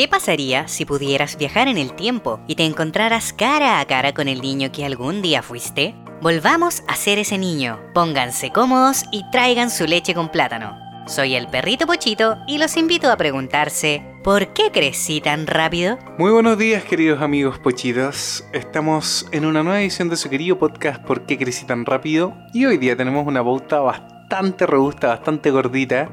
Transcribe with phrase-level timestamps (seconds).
[0.00, 4.28] ¿Qué pasaría si pudieras viajar en el tiempo y te encontraras cara a cara con
[4.28, 5.94] el niño que algún día fuiste?
[6.22, 7.78] Volvamos a ser ese niño.
[7.92, 10.74] Pónganse cómodos y traigan su leche con plátano.
[11.06, 15.98] Soy el perrito Pochito y los invito a preguntarse, ¿por qué crecí tan rápido?
[16.16, 21.04] Muy buenos días queridos amigos pochitos, estamos en una nueva edición de su querido podcast
[21.04, 22.34] ¿Por qué crecí tan rápido?
[22.54, 26.08] Y hoy día tenemos una pauta bastante robusta, bastante gordita,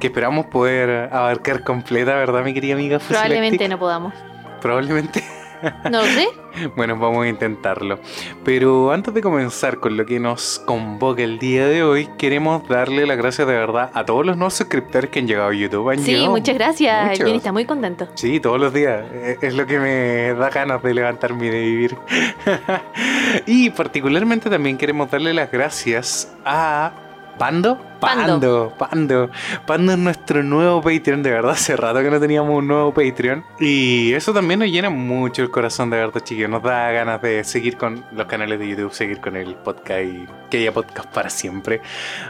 [0.00, 2.98] que esperamos poder abarcar completa, ¿verdad mi querida amiga?
[2.98, 4.12] Probablemente no podamos.
[4.60, 5.22] Probablemente.
[5.84, 6.28] No lo sé.
[6.74, 8.00] Bueno, vamos a intentarlo.
[8.44, 13.06] Pero antes de comenzar con lo que nos convoca el día de hoy, queremos darle
[13.06, 15.94] las gracias de verdad a todos los nuevos suscriptores que han llegado a YouTube.
[15.98, 17.02] Sí, llegado muchas gracias.
[17.02, 17.20] muchos.
[17.20, 18.08] El Jenny está muy contento.
[18.14, 19.04] Sí, todos los días.
[19.12, 21.96] Eh, Es lo que me da ganas de levantarme y de vivir.
[23.46, 26.92] y particularmente también queremos darle las gracias a
[27.38, 27.89] Pando.
[28.00, 28.40] Pando.
[28.40, 29.30] Pando, Pando.
[29.66, 31.52] Pando es nuestro nuevo Patreon, de verdad.
[31.52, 33.44] Hace rato que no teníamos un nuevo Patreon.
[33.58, 36.50] Y eso también nos llena mucho el corazón, de verdad, chiquillos.
[36.50, 40.26] Nos da ganas de seguir con los canales de YouTube, seguir con el podcast y
[40.48, 41.80] que haya podcast para siempre.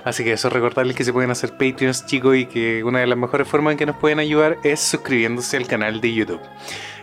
[0.05, 3.17] Así que eso, recordarles que se pueden hacer Patreons, chicos, y que una de las
[3.17, 6.41] mejores formas en que nos pueden ayudar es suscribiéndose al canal de YouTube.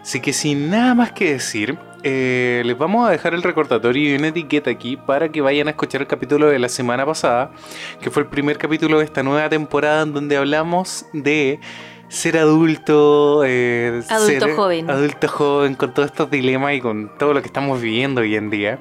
[0.01, 4.15] Así que sin nada más que decir, eh, les vamos a dejar el recordatorio y
[4.15, 7.51] una etiqueta aquí para que vayan a escuchar el capítulo de la semana pasada,
[7.99, 11.59] que fue el primer capítulo de esta nueva temporada en donde hablamos de
[12.09, 14.89] ser adulto, eh, Adulto ser joven.
[14.89, 18.49] adulto joven, con todos estos dilemas y con todo lo que estamos viviendo hoy en
[18.49, 18.79] día.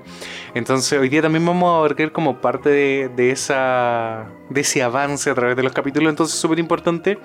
[0.55, 5.29] Entonces hoy día también vamos a abarcar como parte de, de esa, de ese avance
[5.29, 6.09] a través de los capítulos.
[6.09, 7.19] Entonces es súper importante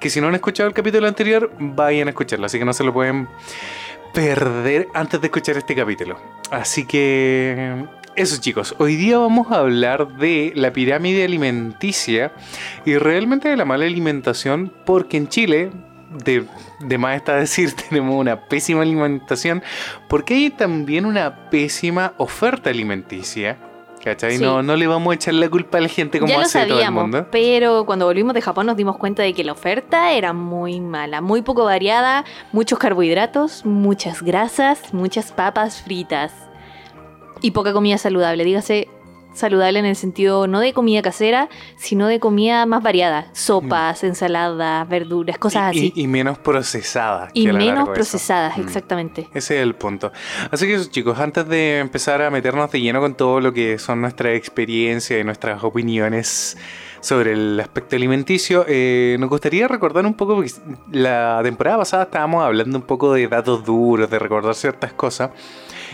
[0.00, 2.46] que si no han escuchado el capítulo anterior, vayan a escucharlo.
[2.46, 3.28] Así que no se lo pueden
[4.14, 6.18] perder antes de escuchar este capítulo.
[6.50, 7.84] Así que
[8.16, 12.32] eso chicos, hoy día vamos a hablar de la pirámide alimenticia
[12.84, 15.70] y realmente de la mala alimentación porque en Chile,
[16.24, 16.44] de,
[16.80, 19.62] de más está decir, tenemos una pésima alimentación
[20.08, 23.58] porque hay también una pésima oferta alimenticia.
[24.02, 24.38] ¿Cachai?
[24.38, 24.42] Sí.
[24.42, 26.64] No, no le vamos a echar la culpa a la gente como ya lo hace
[26.66, 27.26] todo el mundo.
[27.32, 31.20] pero cuando volvimos de Japón nos dimos cuenta de que la oferta era muy mala,
[31.20, 36.47] muy poco variada, muchos carbohidratos, muchas grasas, muchas papas fritas
[37.40, 38.44] y poca comida saludable.
[38.44, 38.88] Dígase
[39.34, 44.88] saludable en el sentido no de comida casera, sino de comida más variada, sopas, ensaladas,
[44.88, 45.76] verduras, cosas.
[45.76, 45.92] Y- así.
[45.94, 47.30] Y, y menos procesadas.
[47.34, 47.92] Y, menos eso.
[47.92, 48.62] procesadas, Mm.
[48.62, 49.28] exactamente.
[49.34, 50.10] Ese es el punto.
[50.50, 53.78] Así que eso, chicos, antes de empezar a meternos de lleno con todo lo que
[53.78, 56.56] son nuestras experiencias y nuestras opiniones
[57.00, 60.50] sobre el aspecto alimenticio, eh, nos gustaría recordar un poco, porque
[60.90, 65.30] la temporada pasada estábamos hablando un poco de datos duros, de recordar ciertas cosas.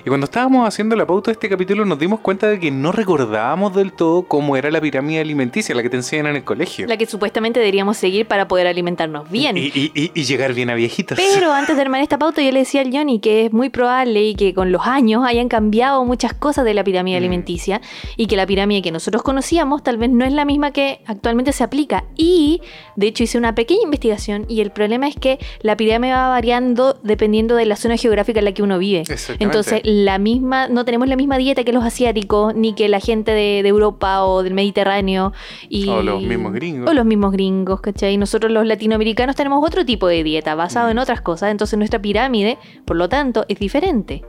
[0.04, 2.92] Y cuando estábamos haciendo la pauta de este capítulo nos dimos cuenta de que no
[2.92, 6.86] recordábamos del todo cómo era la pirámide alimenticia, la que te enseñan en el colegio.
[6.86, 9.56] La que supuestamente deberíamos seguir para poder alimentarnos bien.
[9.56, 11.18] Y, y- y- y llegar bien a viejitos.
[11.18, 14.22] Pero antes de armar esta pauta, yo le decía al Johnny que es muy probable
[14.22, 17.22] y que con los años hayan cambiado muchas cosas de la pirámide Mm.
[17.22, 17.80] alimenticia
[18.16, 21.52] y que la pirámide que nosotros conocíamos tal vez no es la misma que actualmente
[21.52, 22.04] se aplica.
[22.16, 22.60] Y
[22.96, 26.98] de hecho hice una pequeña investigación y el problema es que la pirámide va variando
[27.02, 29.04] dependiendo de la zona geográfica en la que uno vive.
[29.38, 33.30] Entonces, la misma, no tenemos la misma dieta que los asiáticos, ni que la gente
[33.32, 35.32] de, de Europa o del Mediterráneo.
[35.68, 36.90] Y, O los mismos gringos.
[36.90, 38.16] O los mismos gringos, ¿cachai?
[38.16, 40.90] Nosotros los latinoamericanos tenemos otro tipo de dieta basado Mm.
[40.92, 41.50] en otras cosas.
[41.50, 44.22] Entonces nuestra pirámide, por lo tanto, es diferente.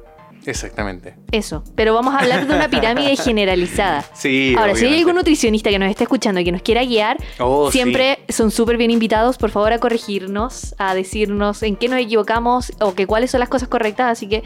[0.47, 1.15] Exactamente.
[1.31, 1.63] Eso.
[1.73, 4.05] Pero vamos a hablar de una pirámide generalizada.
[4.13, 4.53] Sí.
[4.55, 7.71] Ahora, si hay algún nutricionista que nos esté escuchando y que nos quiera guiar, Oh,
[7.71, 7.79] sí.
[7.79, 12.73] siempre son súper bien invitados, por favor, a corregirnos, a decirnos en qué nos equivocamos
[12.79, 14.11] o que cuáles son las cosas correctas.
[14.11, 14.43] Así que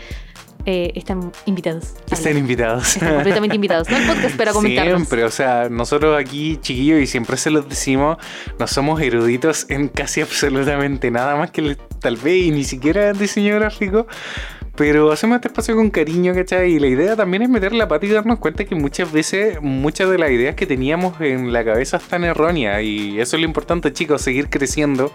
[0.66, 1.94] eh, están invitados.
[2.12, 2.96] Están invitados.
[2.96, 3.90] Están completamente invitados.
[3.90, 4.96] No al podcast, pero a comentarnos.
[4.98, 8.18] Siempre, o sea, nosotros aquí, chiquillos, y siempre se los decimos,
[8.60, 13.56] no somos eruditos en casi absolutamente nada más que tal vez y ni siquiera diseño
[13.56, 14.08] gráfico.
[14.76, 16.72] Pero hacemos este espacio con cariño, ¿cachai?
[16.72, 20.10] Y la idea también es meter la pata y darnos cuenta que muchas veces, muchas
[20.10, 22.82] de las ideas que teníamos en la cabeza están erróneas.
[22.82, 25.12] Y eso es lo importante, chicos, seguir creciendo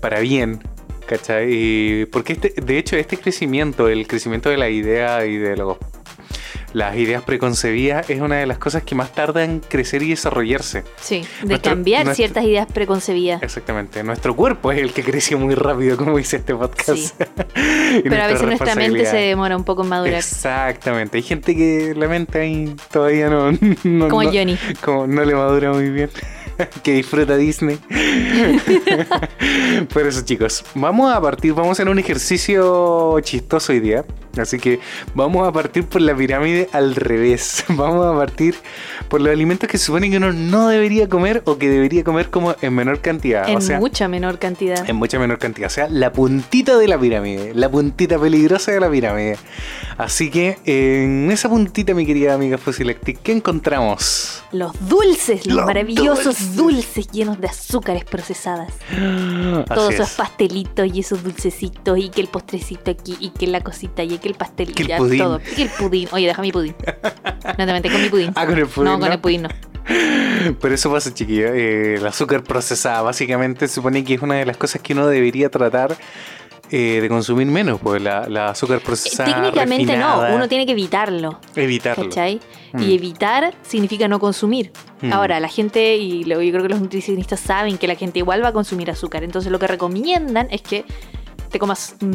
[0.00, 0.60] para bien.
[1.06, 1.48] ¿Cachai?
[1.50, 5.76] Y porque este, de hecho, este crecimiento, el crecimiento de la idea y de los
[6.72, 10.84] las ideas preconcebidas es una de las cosas que más tarda en crecer y desarrollarse.
[10.98, 13.42] Sí, de Nuestro- cambiar nuestro- ciertas ideas preconcebidas.
[13.42, 14.02] Exactamente.
[14.02, 16.96] Nuestro cuerpo es el que creció muy rápido, como dice este podcast.
[16.96, 17.12] Sí.
[18.04, 20.14] Pero a veces nuestra mente se demora un poco en madurar.
[20.14, 21.18] Exactamente.
[21.18, 23.52] Hay gente que la mente ahí todavía no.
[23.84, 24.56] no Como no, Johnny.
[24.82, 26.08] como no le madura muy bien.
[26.82, 27.78] que disfruta Disney.
[29.92, 34.04] Por eso, chicos, vamos a partir, vamos a hacer un ejercicio chistoso hoy día.
[34.38, 34.80] Así que
[35.14, 37.64] vamos a partir por la pirámide al revés.
[37.68, 38.54] Vamos a partir
[39.08, 42.30] por los alimentos que se supone que uno no debería comer o que debería comer
[42.30, 43.48] como en menor cantidad.
[43.48, 44.88] En o sea, mucha menor cantidad.
[44.88, 45.66] en mucha menor cantidad.
[45.66, 47.52] O sea, la puntita de la pirámide.
[47.54, 49.36] La puntita peligrosa de la pirámide.
[49.98, 54.42] Así que en esa puntita, mi querida amiga Fusilactic, ¿qué encontramos?
[54.52, 57.08] Los dulces, los, Los maravillosos dulces.
[57.12, 58.72] llenos de azúcares procesadas.
[58.90, 60.16] Así Todos esos es.
[60.16, 64.28] pastelitos y esos dulcecitos y que el postrecito aquí y que la cosita y que
[64.28, 65.18] el pastel Que y el ya pudín.
[65.18, 65.40] todo.
[65.52, 66.08] Y que el pudín.
[66.12, 66.74] Oye, deja mi pudín.
[67.58, 68.32] No te metes con mi pudín.
[68.34, 69.14] Ah, con el pudín, No, con ¿no?
[69.14, 69.48] el pudín no.
[70.60, 71.48] Pero eso pasa, chiquillo.
[71.48, 75.50] Eh, el azúcar procesada, básicamente, supone que es una de las cosas que uno debería
[75.50, 75.96] tratar
[76.72, 79.28] eh, de consumir menos, pues la, la azúcar procesada.
[79.30, 81.38] Eh, Técnicamente refinada, no, uno tiene que evitarlo.
[81.54, 82.04] evitarlo.
[82.04, 82.40] ¿Cachai?
[82.72, 82.82] Mm.
[82.82, 84.72] Y evitar significa no consumir.
[85.02, 85.12] Mm.
[85.12, 88.42] Ahora, la gente, y lo- yo creo que los nutricionistas saben que la gente igual
[88.42, 89.22] va a consumir azúcar.
[89.22, 90.84] Entonces, lo que recomiendan es que
[91.52, 92.06] te comas mm,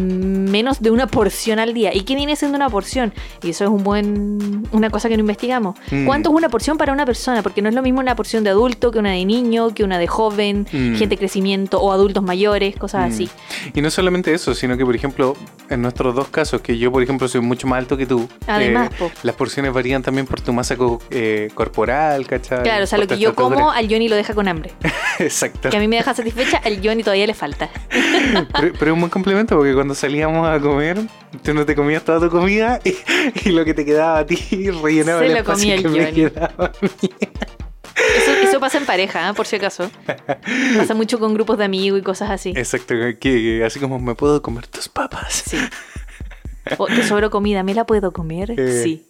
[0.50, 1.94] menos de una porción al día.
[1.96, 3.14] ¿Y qué viene siendo una porción?
[3.44, 5.78] Y eso es un buen una cosa que no investigamos.
[5.92, 6.06] Mm.
[6.06, 7.42] ¿Cuánto es una porción para una persona?
[7.44, 9.98] Porque no es lo mismo una porción de adulto que una de niño, que una
[10.00, 10.96] de joven, Mm.
[10.96, 13.14] gente de crecimiento o adultos mayores, cosas Mm.
[13.14, 13.30] así.
[13.74, 15.36] Y no solamente eso, sino que, por ejemplo,
[15.70, 18.90] en nuestros dos casos, que yo, por ejemplo, soy mucho más alto que tú, Además,
[18.92, 19.12] eh, po.
[19.24, 22.64] las porciones varían también por tu masa co- eh, corporal, ¿cachai?
[22.64, 24.72] Claro, o sea, lo que yo como, al Johnny lo deja con hambre.
[25.20, 25.70] Exacto.
[25.70, 27.70] Que a mí me deja satisfecha, al Johnny todavía le falta.
[28.60, 30.98] Pero, pero es un buen complemento porque cuando salíamos a comer,
[31.44, 32.96] tú no te comías toda tu comida y,
[33.46, 34.38] y lo que te quedaba a ti
[34.84, 36.14] rellenaba Se el lo espacio comía el que me Johnny.
[36.32, 36.72] quedaba.
[38.18, 39.34] Eso, eso pasa en pareja, ¿eh?
[39.34, 39.90] por si acaso.
[40.78, 42.54] Pasa mucho con grupos de amigos y cosas así.
[42.56, 45.44] Exacto, que así como me puedo comer tus papas.
[45.48, 45.58] Sí.
[46.78, 48.54] O te sobró comida, ¿me la puedo comer?
[48.58, 48.82] Eh.
[48.84, 49.06] Sí.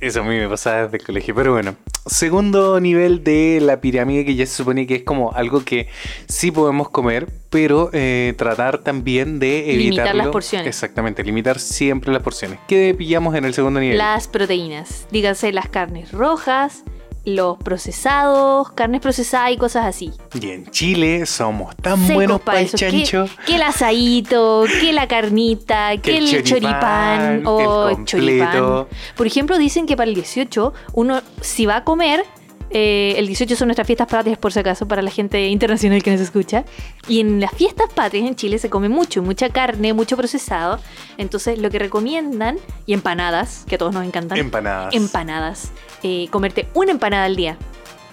[0.00, 1.76] Eso a mí me pasaba desde el colegio, pero bueno.
[2.06, 5.88] Segundo nivel de la pirámide que ya se supone que es como algo que
[6.26, 9.82] sí podemos comer, pero eh, tratar también de evitarlo.
[9.82, 10.66] Limitar las porciones.
[10.68, 12.58] Exactamente, limitar siempre las porciones.
[12.66, 13.98] ¿Qué pillamos en el segundo nivel?
[13.98, 16.84] Las proteínas, dígase las carnes rojas,
[17.24, 20.12] los procesados, carnes procesadas y cosas así.
[20.40, 22.76] Y en Chile somos tan Secos buenos pa' para el eso.
[22.76, 23.26] ¿Qué- chancho.
[23.46, 28.06] Que, el asadito, que la carnita, que, el, choripán, o el completo.
[28.06, 28.86] choripán.
[29.16, 32.24] Por ejemplo, dicen que para el 18, uno si va a comer,
[32.70, 36.10] eh, el 18 son nuestras fiestas patrias, por si acaso, para la gente internacional que
[36.10, 36.64] nos escucha.
[37.08, 40.78] Y en las fiestas patrias en Chile se come mucho, mucha carne, mucho procesado.
[41.16, 44.38] Entonces, lo que recomiendan, y empanadas, que a todos nos encantan.
[44.38, 44.94] Empanadas.
[44.94, 45.72] empanadas.
[46.02, 47.56] Eh, comerte una empanada al día.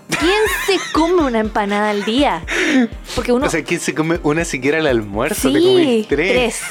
[0.08, 2.44] ¿Quién se come una empanada al día?
[3.16, 3.48] Porque uno.
[3.48, 5.52] O sea, ¿quién se come una siquiera al almuerzo?
[5.52, 6.62] Te sí, comís tres.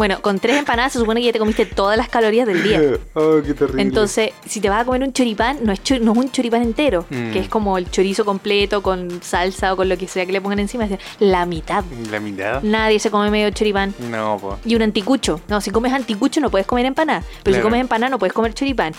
[0.00, 2.80] Bueno, con tres empanadas se supone que ya te comiste todas las calorías del día.
[3.12, 3.82] oh, qué terrible.
[3.82, 7.04] Entonces, si te vas a comer un choripán, no es, no es un choripán entero,
[7.10, 7.32] Mm.
[7.32, 10.40] que es como el chorizo completo con salsa o con lo que sea que le
[10.40, 10.86] pongan encima.
[10.86, 11.84] es La mitad.
[12.10, 12.62] ¿La mitad?
[12.62, 13.94] Nadie se come medio choripán.
[14.10, 14.54] No, pues.
[14.64, 15.38] Y un anticucho.
[15.48, 17.22] No, si comes anticucho no puedes comer empanada.
[17.42, 18.94] Pero si comes empanada no puedes comer choripán.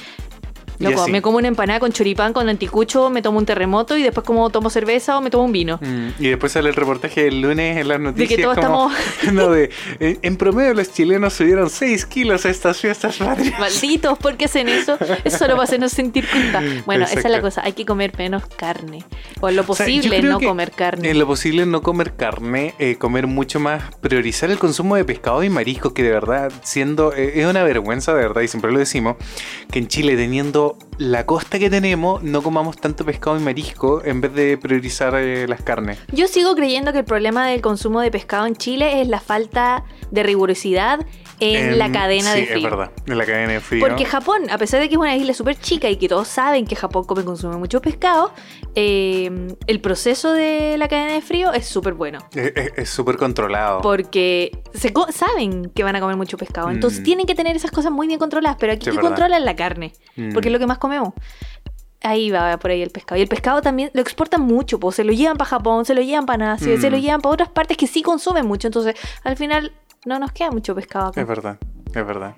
[0.82, 4.26] Loco, me como una empanada con choripán, con anticucho, me tomo un terremoto y después
[4.26, 5.80] como tomo cerveza o me tomo un vino.
[5.82, 8.42] Mm, Y después sale el reportaje del lunes en las noticias.
[8.42, 8.92] todos como,
[9.34, 9.70] no, de,
[10.00, 13.60] eh, en promedio los chilenos subieron 6 kilos a estas fiestas patrias.
[13.60, 14.98] Malditos, ¿por qué hacen eso?
[15.24, 16.62] Eso solo va a hacernos sentir culpa.
[16.86, 19.04] Bueno, esa es la cosa, hay que comer menos carne.
[19.40, 21.10] O en lo O sea, yo posible no que comer carne.
[21.10, 25.44] En lo posible no comer carne, eh, comer mucho más, priorizar el consumo de pescado
[25.44, 28.80] y mariscos, que de verdad, siendo, eh, es una vergüenza de verdad, y siempre lo
[28.80, 29.16] decimos,
[29.72, 30.91] que en Chile teniendo う。
[31.02, 35.64] La costa que tenemos, no comamos tanto pescado y marisco en vez de priorizar eh, las
[35.64, 35.98] carnes.
[36.12, 39.84] Yo sigo creyendo que el problema del consumo de pescado en Chile es la falta
[40.12, 41.00] de rigurosidad
[41.40, 42.58] en, la cadena sí, de frío.
[42.58, 43.84] es verdad, en la cadena de frío.
[43.88, 46.68] Porque Japón, a pesar de que es una isla súper chica y que todos saben
[46.68, 48.32] que Japón come y consume mucho pescado,
[48.76, 52.20] eh, el proceso de la cadena de frío es súper bueno.
[52.36, 53.82] Es- súper controlado.
[53.82, 56.70] Porque se co- saben que van a comer mucho pescado.
[56.70, 57.04] Entonces Mm.
[57.04, 58.58] tienen que tener esas cosas muy bien controladas.
[58.60, 59.94] Pero aquí Sí, que controlan la carne.
[60.16, 60.34] Mm.
[60.34, 60.91] Porque es lo que más comemos.
[62.04, 63.20] Ahí va por ahí el pescado.
[63.20, 64.80] Y el pescado también lo exportan mucho.
[64.80, 67.02] Pues se lo llevan para Japón, se lo llevan para Asia, se lo Mm.
[67.02, 68.68] llevan para otras partes que sí consumen mucho.
[68.68, 69.72] Entonces al final
[70.06, 71.22] no nos queda mucho pescado acá.
[71.22, 71.58] Es verdad,
[71.88, 72.34] es verdad.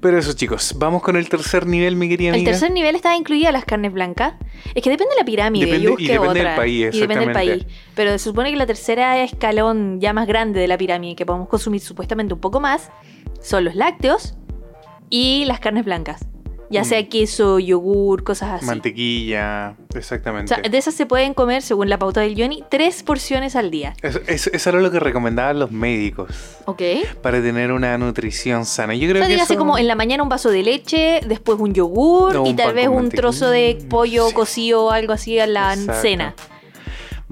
[0.00, 2.50] Pero eso, chicos, vamos con el tercer nivel, mi querida El amiga.
[2.50, 4.34] tercer nivel está incluida las carnes blancas.
[4.74, 5.66] Es que depende de la pirámide.
[5.66, 6.56] Depende- yo y depende del otra.
[6.56, 7.66] país, y depende del país.
[7.94, 11.46] Pero se supone que la tercera escalón ya más grande de la pirámide que podemos
[11.48, 12.90] consumir supuestamente un poco más
[13.42, 14.34] son los lácteos
[15.10, 16.26] y las carnes blancas.
[16.70, 16.84] Ya Mm.
[16.84, 18.64] sea queso, yogur, cosas así.
[18.66, 20.54] Mantequilla, O exactamente.
[20.54, 23.94] sea, de esas se pueden comer, según la pauta del Johnny, tres porciones al día.
[24.02, 26.30] Eso, eso- eso era lo que recomendaban los médicos
[26.66, 26.80] ¿Ok?
[27.22, 28.94] para tener una nutrición sana.
[28.94, 31.58] Yo O creo sea, que eso- como en la mañana un vaso de leche, después
[31.58, 34.34] un yogur No, y un tal vez un trozo de pollo Sí.
[34.34, 36.02] cocido o algo así a la Exacto.
[36.02, 36.34] cena.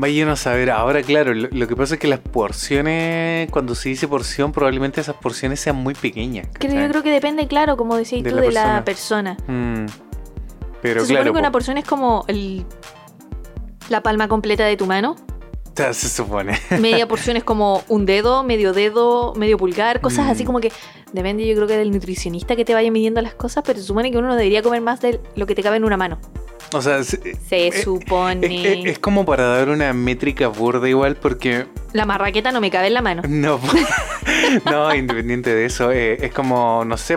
[0.01, 3.89] Vaya a saber, ahora claro, lo, lo que pasa es que las porciones, cuando se
[3.89, 6.47] dice porción, probablemente esas porciones sean muy pequeñas.
[6.57, 9.37] Que yo creo que depende, claro, como decías De tú, la de la persona.
[9.49, 9.87] Mm.
[10.81, 12.65] Pero se supone que una po- porción es como el,
[13.89, 15.17] la palma completa de tu mano.
[15.75, 16.57] se supone.
[16.81, 20.31] Media porción es como un dedo, medio dedo, medio pulgar, cosas Mm.
[20.31, 20.71] así como que
[21.13, 24.13] depende yo creo que del nutricionista que te vaya midiendo las cosas, pero se supone
[24.13, 26.19] que uno no debería comer más de lo que te cabe en una mano.
[26.73, 28.47] O sea, se- Se eh, supone.
[28.47, 32.71] es, es- es como para dar una métrica burda igual porque La marraqueta no me
[32.71, 33.23] cabe en la mano.
[33.27, 33.59] no,
[34.65, 37.17] no, independiente de eso, eh, es como, no sé,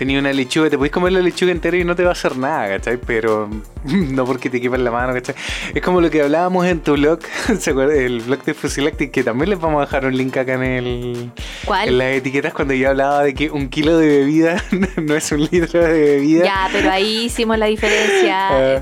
[0.00, 2.34] tenía una lechuga, te puedes comer la lechuga entera y no te va a hacer
[2.34, 2.96] nada, ¿cachai?
[2.96, 3.50] Pero
[3.84, 5.34] no porque te quepa en la mano, ¿cachai?
[5.74, 7.18] Es como lo que hablábamos en tu blog,
[7.58, 7.98] ¿se acuerdan?
[7.98, 11.30] El blog de Fusilactic, que también les vamos a dejar un link acá en el...
[11.66, 11.88] ¿Cuál?
[11.90, 14.64] En las etiquetas cuando yo hablaba de que un kilo de bebida
[14.96, 16.44] no es un litro de bebida.
[16.46, 18.80] Ya, pero ahí hicimos la diferencia Ah,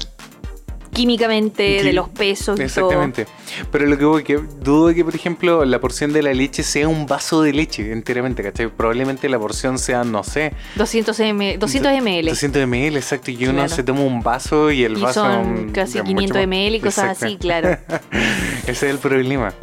[0.98, 3.26] químicamente de los pesos y Exactamente.
[3.70, 6.88] Pero lo que voy que dudo que, por ejemplo, la porción de la leche sea
[6.88, 8.68] un vaso de leche enteramente, ¿cachai?
[8.68, 10.84] Probablemente la porción sea, no sé, todo.
[10.84, 12.28] 200, m 200 ml.
[12.30, 13.30] 200 ml, exacto.
[13.30, 13.68] Y uno Claro.
[13.68, 15.20] se toma un vaso y el Y vaso.
[15.24, 17.26] son casi es mucho 500 más- ml y cosas Exacto.
[17.26, 17.78] así, claro.
[18.66, 19.54] Ese es el problema.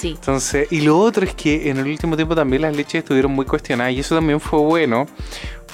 [0.00, 0.10] Sí.
[0.10, 3.44] Entonces, y lo otro es que en el último tiempo también las leches estuvieron muy
[3.44, 5.06] cuestionadas y eso también fue bueno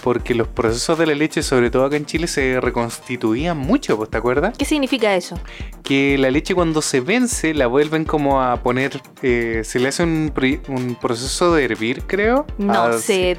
[0.03, 4.09] porque los procesos de la leche, sobre todo acá en Chile, se reconstituían mucho, ¿pues
[4.11, 4.57] te acuerdas?
[4.57, 5.39] ¿Qué significa eso?
[5.83, 10.03] que la leche cuando se vence la vuelven como a poner, eh, se le hace
[10.03, 10.33] un,
[10.69, 12.45] un proceso de hervir, creo.
[12.59, 13.37] No, Ah, se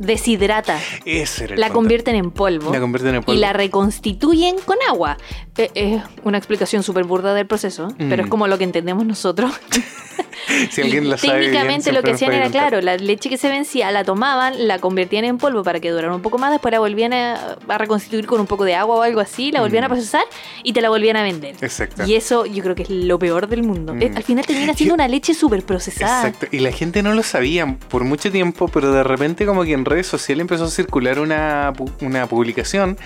[0.00, 0.78] deshidrata.
[1.04, 1.78] Ese era el La punto.
[1.80, 2.72] convierten en polvo.
[2.72, 3.36] La convierten en polvo.
[3.36, 5.16] Y la reconstituyen con agua.
[5.56, 8.24] Eh, Es una explicación súper burda del proceso, pero Mm.
[8.24, 9.52] es como lo que entendemos nosotros.
[10.70, 12.68] si alguien lo sabe bien, técnicamente lo que hacían era, contar.
[12.70, 16.14] claro, la leche que se vencía la tomaban, la convertían en polvo para que durara
[16.14, 19.02] un poco más, después la volvían a, a reconstituir con un poco de agua o
[19.02, 19.92] algo así, la volvían a Mm.
[19.92, 20.22] procesar
[20.62, 21.54] y te la volvían a vender.
[21.60, 22.04] Exacto.
[22.06, 23.94] Y eso yo creo que es lo peor del mundo.
[23.94, 24.16] Mm.
[24.16, 26.26] Al final termina siendo una leche súper procesada.
[26.28, 29.72] Exacto, y la gente no lo sabía por mucho tiempo, pero de repente como que
[29.72, 32.96] en redes sociales empezó a circular una, una publicación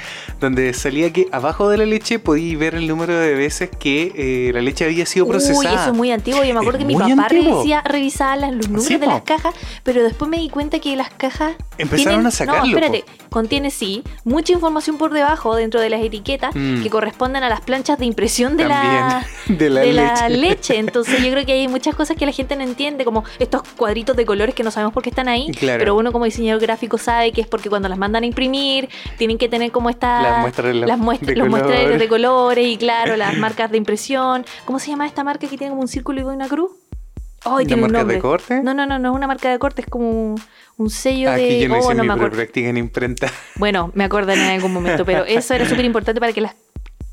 [0.40, 4.52] donde salía que abajo de la leche podías ver el número de veces que eh,
[4.52, 5.58] la leche había sido procesada.
[5.58, 6.44] Uy, eso es muy antiguo.
[6.44, 9.12] Yo me acuerdo Es que mi papá revisía, revisaba las- los números Sí, de po.
[9.12, 11.54] las cajas, pero después me di cuenta que las cajas.
[11.78, 16.02] Empezaron tienen- a sacarlo, No, espérate, contiene sí mucha información por debajo dentro de las
[16.04, 16.82] etiquetas Mm.
[16.82, 19.26] que corresponden a las planchas de impresión de la.
[19.48, 20.38] De la de la leche.
[20.40, 20.78] leche.
[20.78, 24.16] Entonces yo creo que hay muchas cosas que la gente no entiende, como estos cuadritos
[24.16, 25.78] de colores que no sabemos por qué están ahí, Claro.
[25.78, 28.88] pero uno como diseñador gráfico sabe que es porque cuando las mandan a imprimir
[29.18, 31.98] tienen que tener como esta Las muestras, las muestra- de los color.
[31.98, 34.44] de colores y claro, las marcas de impresión.
[34.64, 36.70] ¿Cómo se llama esta marca que tiene como un círculo y una cruz?
[37.46, 38.16] Ay, ¿La tiene un marca nombre.
[38.16, 38.62] de corte?
[38.62, 40.34] No, no, no, no es una marca de corte, es como
[40.78, 41.60] un, sello Ah, de.
[41.60, 42.42] yo no oh, hice no mi me acuerdo.
[42.54, 43.30] en imprenta.
[43.56, 46.54] Bueno, me acordaré en algún momento, pero eso era súper importante para que las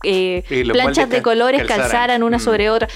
[0.04, 1.82] eh, planchas de colores calzaran.
[1.90, 2.40] calzaran, una Mm.
[2.40, 2.88] sobre otra.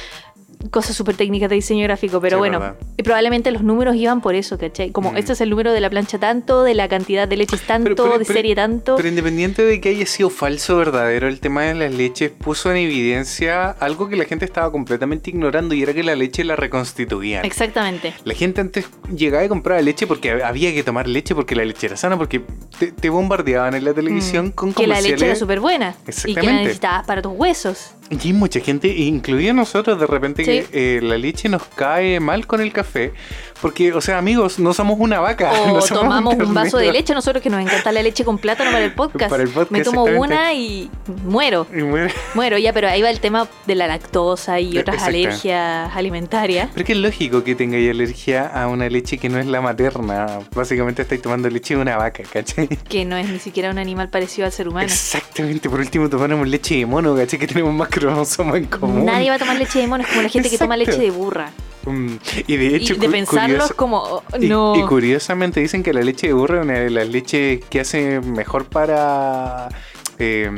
[0.71, 2.75] Cosas súper técnicas de diseño gráfico, pero Sí, bueno, verdad.
[2.97, 4.91] y probablemente los números iban por eso, ¿cachai?
[4.91, 5.17] Como Mm.
[5.17, 7.95] este es el número de la plancha tanto, de la cantidad de leches tanto, Pero-
[8.03, 8.95] pero- de pero- serie tanto.
[8.95, 12.71] Pero independiente de que haya sido falso o verdadero, el tema de las leches puso
[12.71, 16.55] en evidencia algo que la gente estaba completamente ignorando y era que la leche la
[16.55, 17.45] reconstituían.
[17.45, 18.13] Exactamente.
[18.23, 21.87] La gente antes llegaba y compraba leche porque había que tomar leche porque la leche
[21.87, 22.41] era sana, porque
[22.79, 24.51] te, te bombardeaban en la televisión Mm.
[24.51, 25.19] con que la comerciales.
[25.21, 25.95] leche era súper buena
[26.25, 27.91] y que la necesitabas para tus huesos.
[28.09, 30.67] Y hay mucha gente, incluida nosotros, de repente Sí.
[30.71, 33.13] que eh, la leche nos cae mal con el café.
[33.61, 35.51] Porque, o sea, amigos, no somos una vaca.
[35.65, 38.69] O no tomamos un vaso de leche, nosotros que nos encanta la leche con plátano
[38.71, 39.29] para el podcast.
[39.31, 40.91] Para el podcast, Me tomo una y
[41.23, 41.65] muero.
[41.73, 42.13] Y muere.
[42.35, 45.09] Muero, ya, pero ahí va el tema de la lactosa y otras Exacto.
[45.17, 46.69] alergias alimentarias.
[46.73, 49.61] Pero es que es lógico que tengáis alergia a una leche que no es la
[49.61, 50.39] materna.
[50.53, 52.67] Básicamente estáis tomando leche de una vaca, ¿cachai?
[52.67, 54.85] Que no es ni siquiera un animal parecido al ser humano.
[54.85, 57.39] Exactamente, por último tomamos leche de mono, ¿cachai?
[57.39, 59.05] Que tenemos más cromosomas en común.
[59.05, 61.11] Nadie va a tomar leche de mono, es como la gente que toma leche de
[61.11, 61.49] burra.
[61.85, 62.15] Mm,
[62.47, 64.75] Y de hecho, y de pensarlo es como, oh, no.
[64.75, 68.21] Y, curiosamente dicen que la leche de burro es una de las leches que hace
[68.21, 69.69] mejor para...
[70.17, 70.49] eh,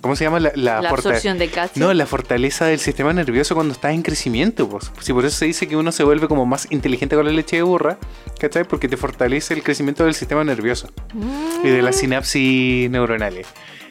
[0.00, 0.40] ¿Cómo se llama?
[0.40, 1.84] La, la la forta- absorción de calcio.
[1.84, 4.68] No, la fortaleza del sistema nervioso cuando estás en crecimiento.
[4.68, 4.90] Pues.
[5.00, 7.56] Si por eso se dice que uno se vuelve como más inteligente con la leche
[7.56, 7.98] de burra,
[8.40, 8.64] ¿cachai?
[8.64, 11.66] Porque te fortalece el crecimiento del sistema nervioso Mm.
[11.66, 13.46] y de las sinapsis neuronales.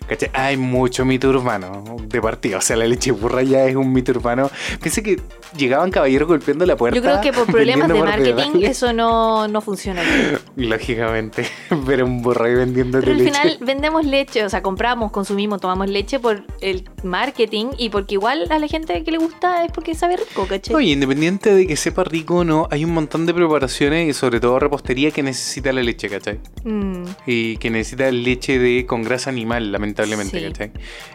[0.07, 0.29] ¿Cachai?
[0.33, 2.57] Hay mucho mito urbano de partida.
[2.57, 4.49] O sea, la leche de burra ya es un mito urbano.
[4.81, 5.19] Pensé que
[5.57, 6.95] llegaban caballeros golpeando la puerta.
[6.95, 8.57] Yo creo que por problemas de marketing debajo.
[8.59, 10.01] eso no, no funciona.
[10.55, 11.45] Lógicamente.
[11.85, 13.31] Pero un burro ahí vendiendo Pero al leche.
[13.31, 18.47] final vendemos leche, o sea, compramos, consumimos, tomamos leche por el marketing y porque igual
[18.49, 20.75] a la gente que le gusta es porque sabe rico, ¿cachai?
[20.75, 24.39] Oye, independiente de que sepa rico o no, hay un montón de preparaciones y sobre
[24.39, 26.39] todo repostería que necesita la leche, ¿cachai?
[26.63, 30.41] Mm, y que necesita leche de con grasa animal, lamentablemente, Sí.
[30.41, 30.71] ¿cachai?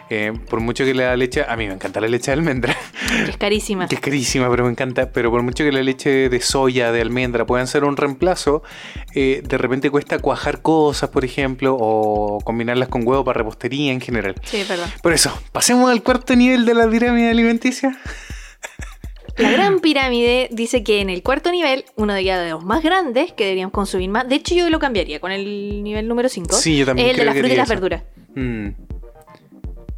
[0.09, 2.75] Eh, por mucho que la leche, a mí me encanta la leche de almendra,
[3.25, 3.87] Que es carísima.
[3.87, 5.11] Que es carísima, pero me encanta.
[5.11, 8.63] Pero por mucho que la leche de soya, de almendra puedan ser un reemplazo,
[9.15, 14.01] eh, de repente cuesta cuajar cosas, por ejemplo, o combinarlas con huevo para repostería en
[14.01, 14.35] general.
[14.43, 14.89] Sí, es verdad.
[15.01, 17.97] Por eso, pasemos al cuarto nivel de la pirámide alimenticia.
[19.37, 23.45] La gran pirámide dice que en el cuarto nivel, uno de los más grandes que
[23.45, 26.85] deberíamos consumir más, de hecho yo lo cambiaría con el nivel número 5, Sí, yo
[26.85, 28.03] también el de las frutas y las verduras.
[28.35, 28.69] Mm.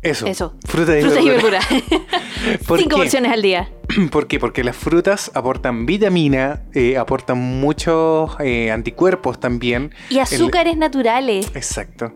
[0.01, 0.27] Eso.
[0.27, 0.53] Eso.
[0.67, 1.59] Fruta y Frutas y verdura.
[1.69, 2.61] verduras.
[2.67, 3.01] ¿Por Cinco qué?
[3.01, 3.71] porciones al día.
[4.11, 4.39] ¿Por qué?
[4.39, 9.91] Porque las frutas aportan vitamina, eh, aportan muchos eh, anticuerpos también.
[10.11, 11.47] Y azúcares naturales.
[11.55, 12.15] Exacto.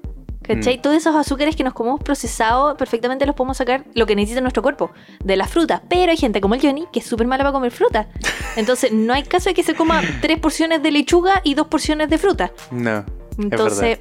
[0.50, 0.79] ¿Cachai?
[0.79, 0.82] Mm.
[0.82, 4.63] Todos esos azúcares que nos comemos procesados, perfectamente los podemos sacar lo que necesita nuestro
[4.63, 4.89] cuerpo,
[5.24, 5.82] de las frutas.
[5.88, 8.08] Pero hay gente como el Johnny que es súper mala para comer fruta.
[8.56, 12.10] Entonces, no hay caso de que se coma tres porciones de lechuga y dos porciones
[12.10, 12.51] de fruta.
[12.72, 13.06] No.
[13.39, 14.00] Entonces,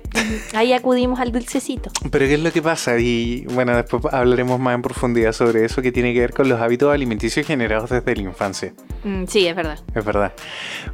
[0.54, 1.90] ahí acudimos al dulcecito.
[2.10, 2.98] Pero ¿qué es lo que pasa?
[2.98, 6.60] Y bueno, después hablaremos más en profundidad sobre eso que tiene que ver con los
[6.60, 8.72] hábitos alimenticios generados desde la infancia.
[9.04, 9.78] Mm, sí, es verdad.
[9.94, 10.32] Es verdad.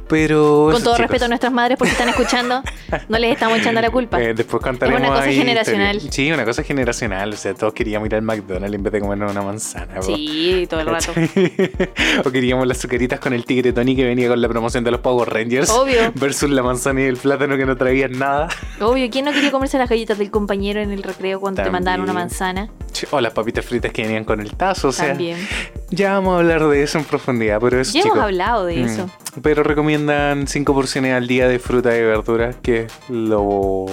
[0.07, 0.69] Pero...
[0.71, 0.99] Con todo chicos.
[0.99, 2.61] respeto a nuestras madres porque están escuchando,
[3.09, 4.21] no les estamos echando la culpa.
[4.21, 5.95] Eh, después contaremos Es una cosa ahí generacional.
[5.95, 6.15] historias.
[6.15, 7.33] Sí, una cosa generacional.
[7.33, 9.95] O sea, todos queríamos ir al McDonald's en vez de comernos una manzana.
[9.95, 10.03] po.
[10.03, 11.11] Sí, todo el rato.
[12.25, 14.99] o queríamos las azucaritas con el tigre Tony que venía con la promoción de los
[14.99, 15.69] Power Rangers.
[15.71, 16.11] Obvio.
[16.15, 18.34] Versus la manzana y el plátano que no traían nada.
[18.79, 22.01] Obvio, ¿quién no quería comerse las galletas del compañero en el recreo cuando te mandaban
[22.01, 22.69] una manzana?
[23.11, 24.89] O las papitas fritas que venían con el tazo.
[24.89, 25.37] O sea, También.
[25.89, 27.59] ya vamos a hablar de eso en profundidad.
[27.59, 29.09] Pero eso, Ya hemos hablado de mm, eso.
[29.41, 33.85] Pero recomiendan 5 porciones al día de fruta y verduras, que es lo,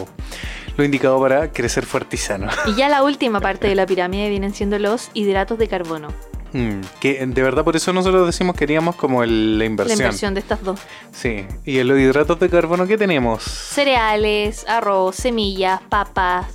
[0.77, 2.49] lo indicado para crecer fuerte y sano.
[2.67, 6.09] Y ya la última parte de la pirámide vienen siendo los hidratos de carbono.
[6.53, 9.99] Mm, que de verdad por eso nosotros decimos que queríamos como el- la La inversión.
[10.01, 10.81] inversión de estas dos.
[11.13, 11.47] Sí.
[11.65, 13.43] Y en los hidratos de carbono que tenemos.
[13.43, 16.47] Cereales, arroz, semillas, papas.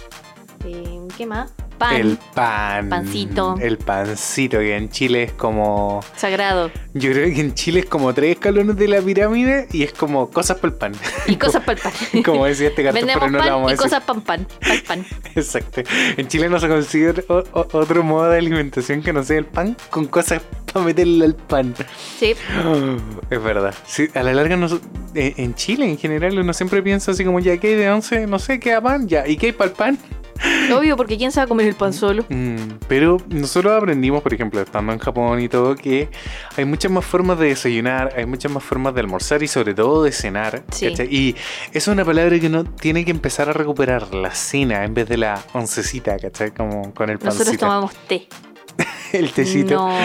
[0.65, 1.51] eh, ¿Qué más?
[1.77, 1.95] Pan.
[1.95, 2.89] El pan.
[2.89, 3.55] Pancito.
[3.61, 5.99] El pancito, que en Chile es como.
[6.15, 6.71] Sagrado.
[6.93, 10.29] Yo creo que en Chile es como tres escalones de la pirámide y es como
[10.29, 10.91] cosas para el pan.
[11.27, 12.23] Y cosas para el pan.
[12.25, 13.83] como decía este cartón, Vendemos pero no pan vamos a y decir.
[13.89, 14.47] cosas pan pan.
[14.67, 15.05] Pan pan.
[15.35, 15.81] Exacto.
[16.17, 16.67] En Chile no se
[17.27, 20.41] o- o- otro modo de alimentación que no sea el pan con cosas
[20.73, 21.73] para meterle al pan.
[22.19, 22.33] Sí.
[23.29, 23.73] Es verdad.
[23.85, 24.79] Sí, a la larga, nos-
[25.13, 28.25] eh, en Chile en general uno siempre piensa así como, ya, ¿qué hay de once?
[28.27, 29.07] No sé, ¿qué a pan?
[29.07, 29.97] Ya, ¿y qué hay para el pan?
[30.73, 32.25] Obvio, porque ¿quién a comer el pan solo?
[32.29, 36.09] Mm, pero nosotros aprendimos, por ejemplo, estando en Japón y todo, que
[36.55, 40.03] hay muchas más formas de desayunar, hay muchas más formas de almorzar y sobre todo
[40.03, 40.63] de cenar.
[40.71, 40.87] Sí.
[41.09, 41.35] Y
[41.73, 45.17] es una palabra que uno tiene que empezar a recuperar, la cena, en vez de
[45.17, 46.51] la oncecita, ¿cachai?
[46.51, 47.65] Como con el Nosotros pancito.
[47.65, 48.27] tomamos té.
[49.13, 49.75] el tecito.
[49.75, 49.97] No,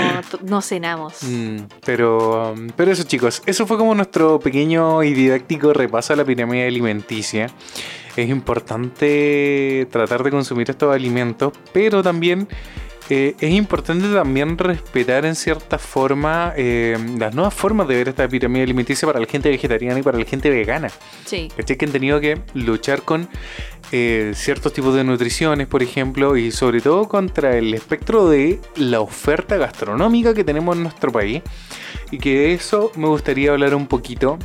[0.42, 1.23] no cenamos.
[1.23, 6.25] Mm, pero, pero eso chicos, eso fue como nuestro pequeño y didáctico repaso a la
[6.25, 7.49] pirámide alimenticia.
[8.16, 12.48] Es importante tratar de consumir estos alimentos, pero también
[13.14, 18.29] eh, es importante también respetar en cierta forma eh, las nuevas formas de ver esta
[18.29, 20.88] pirámide alimenticia para la gente vegetariana y para la gente vegana.
[21.25, 21.48] Sí.
[21.55, 21.77] ¿Cachai?
[21.77, 23.29] Que han tenido que luchar con
[23.90, 29.01] eh, ciertos tipos de nutriciones, por ejemplo, y sobre todo contra el espectro de la
[29.01, 31.42] oferta gastronómica que tenemos en nuestro país.
[32.11, 34.38] Y que de eso me gustaría hablar un poquito.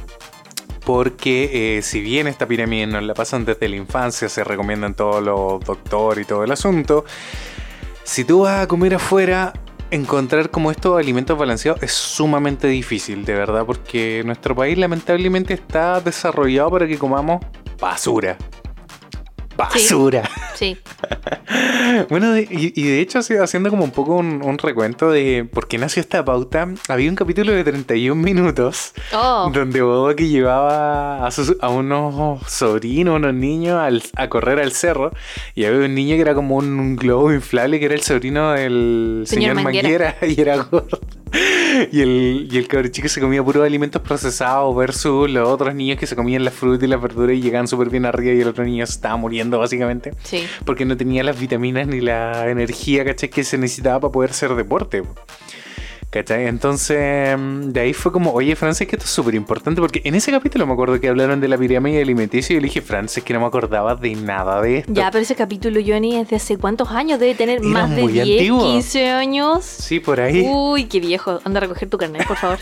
[0.87, 5.21] Porque eh, si bien esta pirámide nos la pasan desde la infancia, se recomiendan todos
[5.21, 7.03] los doctores y todo el asunto,
[8.05, 9.51] si tú vas a comer afuera,
[9.91, 15.99] encontrar como estos alimentos balanceados es sumamente difícil, de verdad, porque nuestro país lamentablemente está
[15.99, 17.45] desarrollado para que comamos
[17.81, 18.37] basura.
[19.57, 20.23] Basura.
[20.55, 20.77] Sí.
[22.09, 25.67] Bueno, de- y, y de hecho, haciendo como un poco un, un recuento de por
[25.67, 29.81] qué nació esta pauta, había un capítulo de 31 minutos Oh, donde
[30.15, 35.11] que llevaba a, sus- a unos sobrinos, unos niños al- a correr al cerro
[35.55, 38.51] y había un niño que era como un, un globo inflable que era el sobrino
[38.51, 40.15] del Señor señor, Manguera.
[40.19, 40.99] Manguera y era gordo.
[41.91, 45.99] Y el, y el cabrón chico se comía puros alimentos procesados versus los otros niños
[45.99, 48.47] que se comían las frutas y las verduras y llegaban súper bien arriba y el
[48.47, 50.43] otro niño se estaba muriendo básicamente sí.
[50.65, 53.29] porque no tenía las vitaminas ni la energía, ¿cachai?
[53.29, 55.03] Que se necesitaba para poder hacer deporte.
[56.09, 56.47] ¿Cachai?
[56.47, 60.15] Entonces, mm, de ahí fue como, oye, Francis, que esto es súper importante, porque en
[60.15, 63.23] ese capítulo me acuerdo que hablaron de la pirámide alimenticia y yo le dije, Francis,
[63.23, 64.93] que no me acordaba de nada de esto.
[64.93, 67.19] Ya, pero ese capítulo, Johnny, es de hace cuántos años?
[67.19, 68.63] Debe tener Era más de muy 10, antiguo.
[68.63, 69.65] 15 años.
[69.65, 70.45] Sí, por ahí.
[70.47, 71.41] Uy, qué viejo.
[71.43, 72.59] Anda a recoger tu carnet, por favor.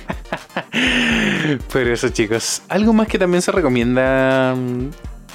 [1.72, 4.90] Pero eso, chicos, algo más que también se recomienda mm,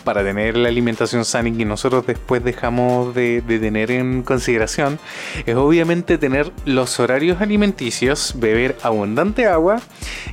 [0.04, 4.98] para tener la alimentación sana y que nosotros después dejamos de, de tener en consideración
[5.46, 9.80] es obviamente tener los horarios alimenticios, beber abundante agua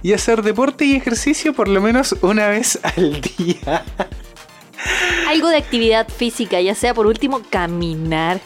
[0.01, 3.84] y hacer deporte y ejercicio por lo menos una vez al día.
[5.27, 8.39] Algo de actividad física, ya sea por último caminar.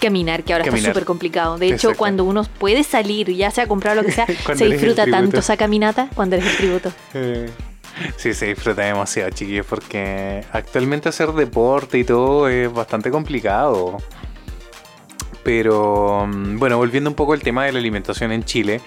[0.00, 0.80] Caminar, que ahora Caminar.
[0.80, 1.56] está súper complicado.
[1.56, 1.98] De hecho, Exacto.
[1.98, 6.10] cuando uno puede salir, ya sea comprar lo que sea, se disfruta tanto esa caminata
[6.14, 6.92] cuando eres el tributo.
[7.14, 7.48] Eh,
[8.16, 13.98] Sí, se disfruta demasiado, chiquillos, porque actualmente hacer deporte y todo es bastante complicado.
[15.42, 18.80] Pero, mm, bueno, volviendo un poco al tema de la alimentación en Chile.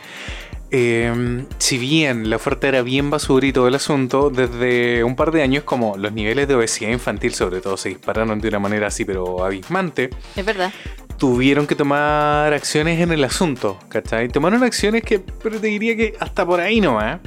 [0.71, 5.31] eh, si bien la oferta era bien basura y todo el asunto, desde un par
[5.31, 8.85] de años como los niveles de obesidad infantil sobre todo se dispararon de una manera
[8.85, 10.71] así pero abismante, Es verdad.
[11.17, 14.27] tuvieron que tomar acciones en el asunto, ¿cachai?
[14.29, 17.19] Tomaron acciones que, pero te diría que hasta por ahí nomás.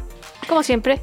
[0.47, 1.01] Como siempre.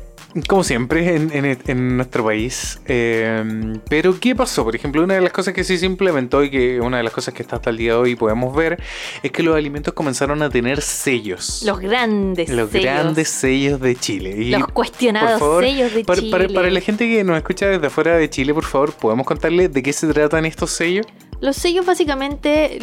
[0.47, 2.79] Como siempre en, en- en nuestro país.
[2.87, 3.43] Eh,
[3.89, 4.63] pero, ¿qué pasó?
[4.63, 7.11] Por ejemplo, una de las cosas que sí se implementó y que una de las
[7.13, 8.81] cosas que está hasta el día de hoy podemos ver
[9.23, 11.63] es que los alimentos comenzaron a tener sellos.
[11.65, 12.83] Los grandes Los sellos.
[12.85, 14.35] grandes sellos de Chile.
[14.37, 16.31] Y, los cuestionados favor, sellos de para, Chile.
[16.31, 19.67] para- para la gente que nos escucha desde afuera de Chile, por favor, ¿podemos contarle
[19.67, 21.07] de qué se tratan estos sellos?
[21.41, 22.77] Los sellos básicamente,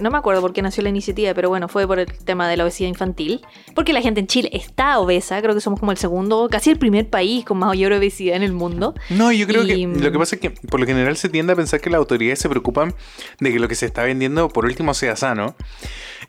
[0.00, 2.56] no me acuerdo por qué nació la iniciativa, pero bueno, fue por el tema de
[2.56, 3.40] la obesidad infantil.
[3.74, 6.78] Porque la gente en Chile está obesa, creo que somos como el segundo, casi el
[6.78, 8.94] primer país con mayor obesidad en el mundo.
[9.10, 11.28] No, yo creo que Y, lo que mm, pasa es que por lo general se
[11.28, 12.94] tiende a pensar que las autoridades se preocupan
[13.40, 15.54] de que lo que se está vendiendo por último sea sano.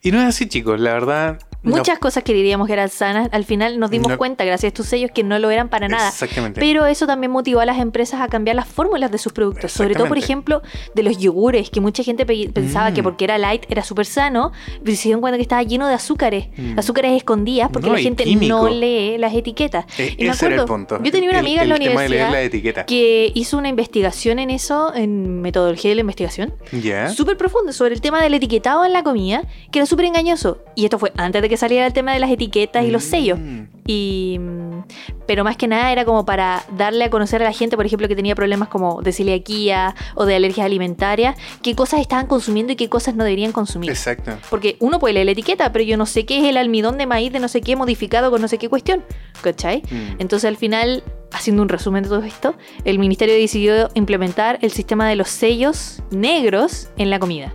[0.01, 1.39] Y no es así, chicos, la verdad.
[1.67, 4.17] No- Muchas cosas que diríamos que eran sanas, al final nos dimos No.
[4.17, 6.09] cuenta, gracias a estos sellos, que no lo eran para nada.
[6.09, 6.59] Exactamente.
[6.59, 9.71] Pero eso también motivó a las empresas a cambiar las fórmulas de sus productos.
[9.71, 10.61] Sobre todo, por ejemplo,
[10.95, 12.93] de los yogures, que mucha gente pe- pensaba Mm.
[12.93, 14.51] que porque era light era súper sano,
[14.83, 16.47] pero se dieron cuenta que estaba lleno de azúcares.
[16.57, 16.79] Mm.
[16.79, 18.55] Azúcares escondidas porque No, la gente químico.
[18.57, 19.85] no lee las etiquetas.
[19.97, 21.03] E- y me ese era el acuerdo, punto.
[21.03, 23.69] yo tenía una El- amiga en la el de leer universidad la que hizo una
[23.69, 27.09] investigación en eso, en metodología de la investigación, ¿Ya?
[27.09, 30.59] súper profunda sobre el tema del etiquetado en la comida, que era súper engañoso.
[30.75, 33.39] Y esto fue antes de que saliera el tema de las etiquetas y los sellos.
[33.39, 33.63] Mm.
[33.87, 34.83] Y, mm,
[35.25, 38.07] pero más que nada era como para darle a conocer a la gente, por ejemplo,
[38.07, 42.75] que tenía problemas como de celiaquía o de alergias alimentarias, qué cosas estaban consumiendo y
[42.75, 43.89] qué cosas no deberían consumir.
[43.89, 44.37] Exacto.
[44.49, 47.05] Porque uno puede leer la etiqueta, pero yo no sé qué es el almidón de
[47.05, 49.03] maíz de no sé qué modificado con no sé qué cuestión.
[49.41, 49.83] ¿Cachai?
[49.89, 50.19] Mm.
[50.19, 55.07] Entonces al final, haciendo un resumen de todo esto, el ministerio decidió implementar el sistema
[55.07, 57.53] de los sellos negros en la comida.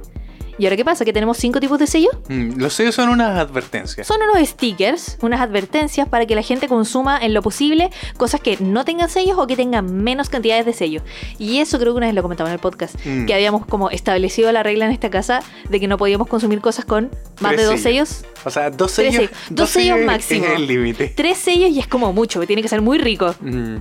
[0.59, 1.05] ¿Y ahora qué pasa?
[1.05, 2.13] Que tenemos cinco tipos de sellos.
[2.29, 4.07] Mm, Los sellos son unas advertencias.
[4.07, 8.57] Son unos stickers, unas advertencias para que la gente consuma en lo posible cosas que
[8.61, 11.03] no tengan sellos o que tengan menos cantidades de sellos.
[11.39, 13.27] Y eso creo que una vez lo comentaba en el podcast, Mm.
[13.27, 16.85] que habíamos como establecido la regla en esta casa de que no podíamos consumir cosas
[16.85, 17.11] con
[17.41, 18.09] más Tres de dos sellos.
[18.09, 18.33] sellos.
[18.45, 19.31] O sea, dos sellos.
[19.51, 20.45] Dos sellos máximo.
[20.47, 21.13] Es el límite.
[21.17, 23.35] Tres sellos y es como mucho, tiene que ser muy rico.
[23.41, 23.77] Mm.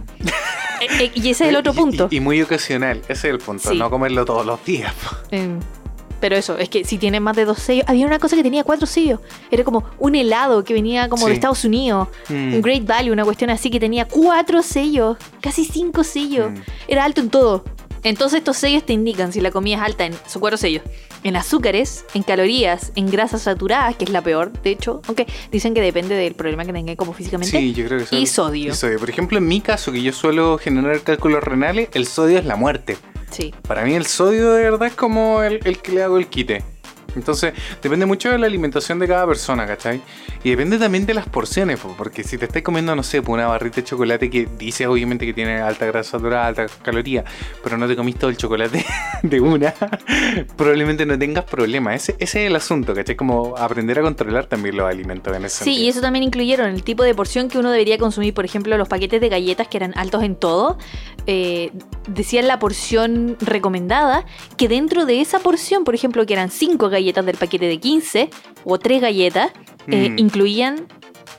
[0.82, 2.08] Eh, eh, y ese es el otro Y- punto.
[2.12, 3.02] Y, y muy ocasional.
[3.04, 3.70] Ese es el punto.
[3.70, 3.78] Sí.
[3.78, 4.94] No comerlo todos los días.
[6.22, 7.84] Pero eso, es que si tiene más de dos sellos.
[7.88, 9.20] Había una cosa que tenía cuatro sellos.
[9.50, 11.34] Era como un helado que venía como de.
[11.34, 12.08] Estados Unidos.
[12.30, 12.54] Mm.
[12.54, 15.18] Un Great Value, una cuestión así que tenía cuatro sellos.
[15.42, 16.52] Casi cinco sellos.
[16.52, 16.56] Mm.
[16.88, 17.64] Era alto en todo.
[18.04, 20.14] Entonces estos sellos te indican si la comida es alta en.
[20.28, 20.84] Son cuatro sellos.
[21.24, 25.02] En azúcares, en calorías, en grasas saturadas, que es la peor, de hecho.
[25.08, 27.58] Aunque dicen que depende del problema que tenga como físicamente.
[27.58, 28.72] Sí, yo creo que Y sodio.
[28.72, 29.00] Y sodio.
[29.00, 32.56] Por ejemplo, en mi caso, que yo suelo generar cálculos renales, el sodio es la
[32.56, 32.98] muerte.
[33.30, 33.54] Sí.
[33.68, 36.64] Para mí el sodio de verdad es como el, el que le hago el quite.
[37.16, 40.02] Entonces, depende mucho de la alimentación de cada persona, ¿cachai?
[40.44, 43.48] Y depende también de las porciones, po, porque si te estás comiendo, no sé, una
[43.48, 47.24] barrita de chocolate que dice obviamente que tiene alta grasa saturada, alta caloría,
[47.64, 48.86] pero no te comiste todo el chocolate
[49.24, 49.74] de una,
[50.58, 51.94] probablemente no tengas problema.
[51.96, 53.16] Ese, ese es el asunto, ¿cachai?
[53.16, 55.86] Como aprender a controlar también los alimentos en ese Sí, sentido.
[55.86, 58.34] y eso también incluyeron el tipo de porción que uno debería consumir.
[58.34, 60.78] Por ejemplo, los paquetes de galletas que eran altos en todo.
[61.28, 61.72] eh,
[62.08, 64.26] decían la porción recomendada,
[64.58, 68.30] que dentro de esa porción, por ejemplo, que eran 5 galletas del paquete de 15
[68.64, 69.52] o 3 galletas,
[69.88, 70.20] eh, Mm.
[70.20, 70.88] incluían,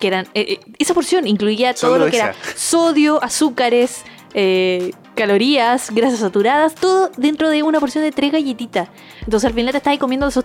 [0.01, 4.03] que eran, eh, eh, esa porción incluía todo Solo lo que era sodio, azúcares,
[4.35, 8.88] eh, calorías, grasas saturadas, todo dentro de una porción de 3 galletitas.
[9.20, 10.44] Entonces al final te estás comiendo esos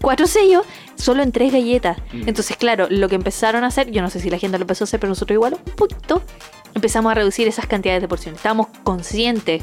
[0.00, 0.64] cuatro sellos
[0.96, 1.96] solo en tres galletas.
[2.12, 2.28] Mm.
[2.28, 4.84] Entonces, claro, lo que empezaron a hacer, yo no sé si la gente lo empezó
[4.84, 6.22] a hacer, pero nosotros igual un poquito,
[6.74, 8.38] empezamos a reducir esas cantidades de porciones.
[8.38, 9.62] Estábamos conscientes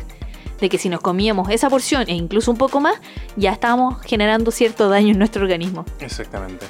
[0.62, 2.96] de que si nos comíamos esa porción e incluso un poco más,
[3.36, 5.84] ya estábamos generando cierto daño en nuestro organismo.
[6.00, 6.66] Exactamente.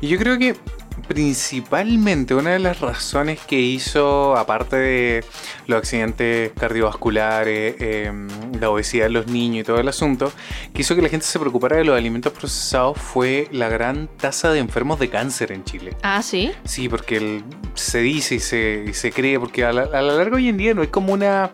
[0.00, 0.56] Y yo creo que
[1.06, 5.24] principalmente una de las razones que hizo, aparte de
[5.66, 8.10] los accidentes cardiovasculares, eh,
[8.60, 10.32] la obesidad de los niños y todo el asunto,
[10.72, 14.50] que hizo que la gente se preocupara de los alimentos procesados fue la gran tasa
[14.52, 15.96] de enfermos de cáncer en Chile.
[16.02, 16.52] Ah, sí.
[16.64, 20.14] Sí, porque el- se dice y se, y se cree, porque a la, a la
[20.14, 21.50] larga hoy en día no hay como una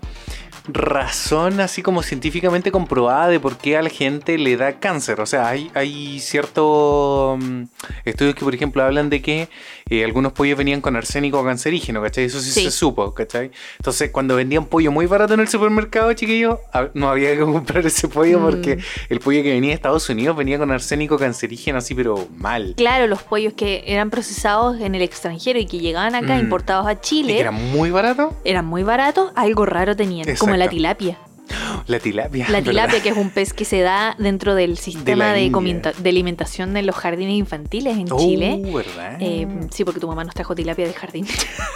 [0.68, 5.20] razón así como científicamente comprobada de por qué a la gente le da cáncer.
[5.20, 7.62] O sea, hay, hay ciertos mm,
[8.04, 9.48] estudios que, por ejemplo, hablan de que
[9.90, 12.24] eh, algunos pollos venían con arsénico cancerígeno, ¿cachai?
[12.24, 12.64] Eso sí, Sí.
[12.64, 13.50] se supo, ¿cachai?
[13.78, 16.58] Entonces, cuando vendían pollo muy barato en el supermercado, chiquillos,
[16.94, 18.42] no había que comprar ese pollo Mm.
[18.44, 22.74] porque el pollo que venía de Estados Unidos venía con arsénico cancerígeno así, pero mal.
[22.76, 26.40] Claro, los pollos que eran procesados en el extranjero y que llegaban acá, Mm.
[26.40, 28.34] importados a Y Chile, que era muy barato.
[28.44, 31.18] eran muy baratos, algo raro tenían, como la tilapia.
[31.86, 32.44] La tilapia.
[32.48, 32.70] La ¿verdad?
[32.70, 35.50] tilapia, que es un pez que se da dentro del sistema de,
[35.98, 38.60] de alimentación de los jardines infantiles en Oh, Chile.
[38.72, 39.16] ¿verdad?
[39.20, 41.26] Eh, sí, porque tu mamá nos trajo tilapia del jardín.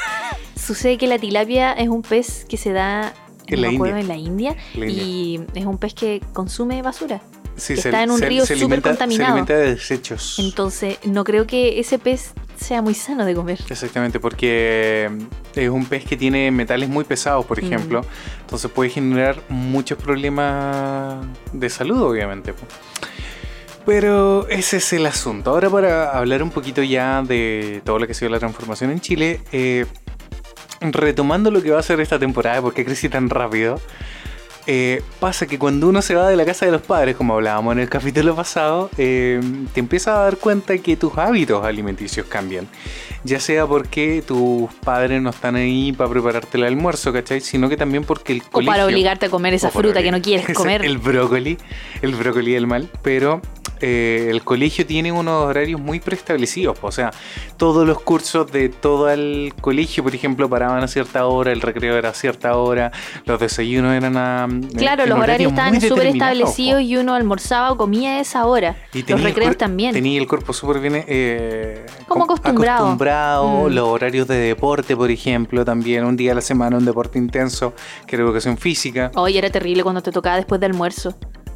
[0.56, 3.12] Sucede que la tilapia es un pez que se da
[3.46, 3.98] En no la India.
[4.00, 5.02] en la India La India.
[5.02, 7.20] y es un pez que consume basura.
[7.56, 9.26] Sí, que está en un río se súper alimenta- contaminado.
[9.26, 10.36] Se alimenta de desechos.
[10.38, 13.60] Entonces, no creo que ese pez sea muy sano de comer.
[13.68, 15.08] Exactamente, porque
[15.54, 17.66] es un pez que tiene metales muy pesados, por Mm.
[17.66, 18.00] ejemplo.
[18.40, 22.54] Entonces puede generar muchos problemas de salud, obviamente.
[23.86, 25.50] Pero ese es el asunto.
[25.50, 29.00] Ahora para hablar un poquito ya de todo lo que ha sido la transformación en
[29.00, 29.84] Chile, eh,
[30.80, 33.78] retomando lo que va a ser esta temporada, ¿por qué crecí tan rápido?
[34.66, 37.72] Eh, pasa que cuando uno se va de la casa de los padres, como hablábamos
[37.72, 39.40] en el capítulo pasado, eh,
[39.74, 42.66] te empiezas a dar cuenta que tus hábitos alimenticios cambian.
[43.24, 47.40] Ya sea porque tus padres no están ahí para prepararte el almuerzo, ¿cachai?
[47.40, 48.72] Sino que también porque el O colegio...
[48.72, 50.84] para obligarte a comer esa fruta que no quieres comer.
[50.84, 51.58] El brócoli,
[52.00, 52.90] el brócoli del mal.
[53.02, 53.42] Pero
[53.80, 56.78] eh, el colegio tiene unos horarios muy preestablecidos.
[56.82, 57.10] O sea,
[57.56, 61.96] todos los cursos de todo el colegio, por ejemplo, paraban a cierta hora, el recreo
[61.96, 62.92] era a cierta hora,
[63.26, 64.48] los desayunos eran a...
[64.76, 68.76] Claro, en los horarios estaban súper establecidos y uno almorzaba o comía a esa hora.
[68.92, 69.92] Y Los recreos también.
[69.92, 71.04] Tenía el cuerpo súper bien.
[71.06, 72.78] eh, Como com- acostumbrado.
[72.84, 73.72] acostumbrado, Mm.
[73.74, 76.04] Los horarios de deporte, por ejemplo, también.
[76.04, 77.74] Un día a la semana un deporte intenso,
[78.06, 79.10] que era educación física.
[79.14, 81.14] Hoy era terrible cuando te tocaba después de almuerzo.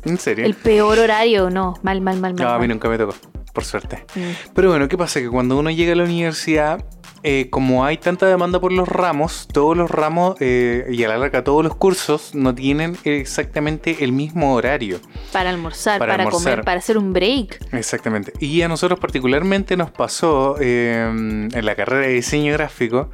[0.08, 0.44] ¿En serio?
[0.46, 1.74] El peor horario, no.
[1.82, 2.42] Mal, mal, mal, mal.
[2.42, 2.68] No, a mí mal.
[2.68, 3.14] nunca me tocó,
[3.52, 4.04] por suerte.
[4.14, 4.52] Mm.
[4.54, 5.20] Pero bueno, ¿qué pasa?
[5.20, 6.84] Que cuando uno llega a la universidad,
[7.24, 11.18] eh, como hay tanta demanda por los ramos, todos los ramos eh, y a la
[11.18, 15.00] larga todos los cursos no tienen exactamente el mismo horario.
[15.32, 16.52] Para almorzar, Para para, almorzar.
[16.52, 17.58] comer, para hacer un break.
[17.72, 18.32] Exactamente.
[18.38, 21.06] Y a nosotros particularmente nos pasó eh,
[21.52, 23.10] en la carrera de diseño gráfico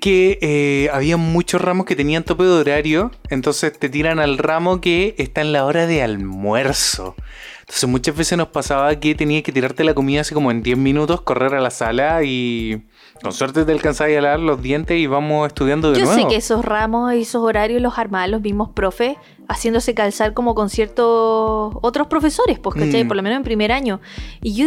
[0.00, 4.80] que eh, había muchos ramos que tenían tope de horario, entonces te tiran al ramo
[4.80, 7.14] que está en la hora de almuerzo.
[7.60, 10.78] Entonces muchas veces nos pasaba que tenías que tirarte la comida así como en 10
[10.78, 12.86] minutos, correr a la sala y
[13.22, 16.22] con suerte te alcanzabas a lavar los dientes y vamos estudiando de Yo nuevo.
[16.22, 19.16] sé que esos ramos y esos horarios los armaban los mismos profes
[19.48, 23.04] haciéndose calzar como con ciertos otros profesores, pues, ¿cachai?
[23.04, 23.08] Mm.
[23.08, 24.00] Por lo menos en primer año.
[24.42, 24.66] Y yo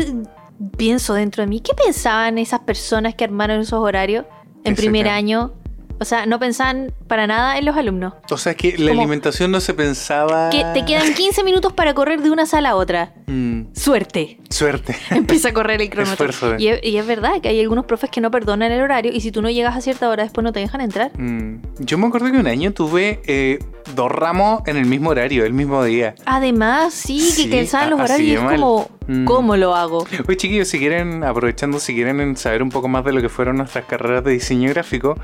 [0.78, 4.26] pienso dentro de mí, ¿qué pensaban esas personas que armaron esos horarios
[4.63, 5.54] en primer año?
[6.00, 8.13] O sea, no pensaban para nada en los alumnos.
[8.32, 10.50] O sea, es que la Como- alimentación no se pensaba...
[10.50, 13.13] Que te quedan 15 minutos para correr de una sala a otra.
[13.28, 14.39] Mm, Suerte.
[14.50, 14.95] suerte.
[15.12, 16.58] Empieza a correr el cronómetro.
[16.58, 19.21] Y es, y es verdad que hay algunos profes que no perdonan el horario y
[19.21, 21.12] si tú no llegas a cierta hora después no te dejan entrar.
[21.19, 23.60] Mm, Yo me acuerdo que un año tuve eh,
[23.93, 26.15] dos ramos en el mismo horario, el mismo día.
[26.26, 28.56] Además, sí, Sí, que calzaban los horarios y es mal.
[28.56, 29.26] como, Mm.
[29.26, 30.06] ¿cómo lo hago?
[30.28, 33.58] Oye, chiquillos, si quieren, aprovechando, si quieren saber un poco más de lo que fueron
[33.58, 35.18] nuestras carreras de diseño gráfico,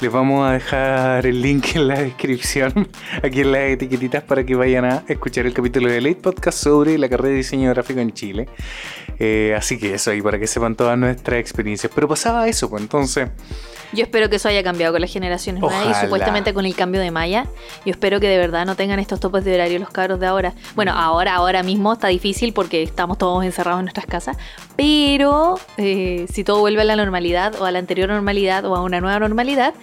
[0.00, 2.88] les vamos a dejar el link en la descripción,
[3.24, 6.96] aquí en las etiquetitas, para que vayan a escuchar el capítulo de Late Podcast sobre
[6.96, 8.48] la carrera de diseño gráfico en Chile.
[9.18, 11.90] Eh, así que eso ahí, para que sepan todas nuestras experiencias.
[11.92, 13.30] Pero pasaba eso, pues entonces.
[13.94, 16.00] Yo espero que eso haya cambiado con las generaciones nuevas y Ojalá.
[16.02, 17.46] supuestamente con el cambio de malla.
[17.84, 20.54] Yo espero que de verdad no tengan estos topes de horario los cabros de ahora.
[20.74, 24.36] Bueno, ahora, ahora mismo está difícil porque estamos todos encerrados en nuestras casas.
[24.76, 28.82] Pero eh, si todo vuelve a la normalidad o a la anterior normalidad o a
[28.82, 29.74] una nueva normalidad,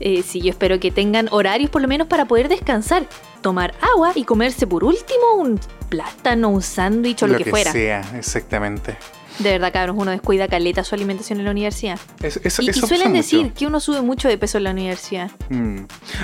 [0.00, 3.06] eh, sí, yo espero que tengan horarios por lo menos para poder descansar,
[3.40, 7.70] tomar agua y comerse por último un plátano, un sándwich o lo, que, fuera.
[7.70, 8.96] sea, exactamente.
[9.38, 11.98] De verdad, cabros, uno descuida caleta su alimentación en la universidad.
[12.22, 13.16] Es- eso- Y, suelen mucho.
[13.22, 15.30] decir que uno sube mucho de peso en la universidad.
[15.48, 15.78] Mm.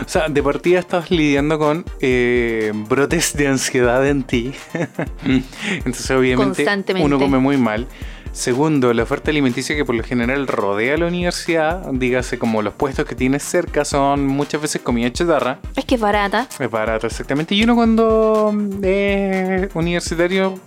[0.05, 4.53] O sea, de partida estás lidiando con eh, brotes de ansiedad en ti.
[5.25, 6.67] Entonces, obviamente,
[7.01, 7.87] uno come muy mal.
[8.33, 13.05] Segundo, la oferta alimenticia que por lo general rodea la universidad, dígase como los puestos
[13.05, 15.59] que tienes cerca, son muchas veces comida chatarra.
[15.75, 16.47] Es que es barata.
[16.59, 17.55] Es barato, exactamente.
[17.55, 20.59] Y uno cuando es universitario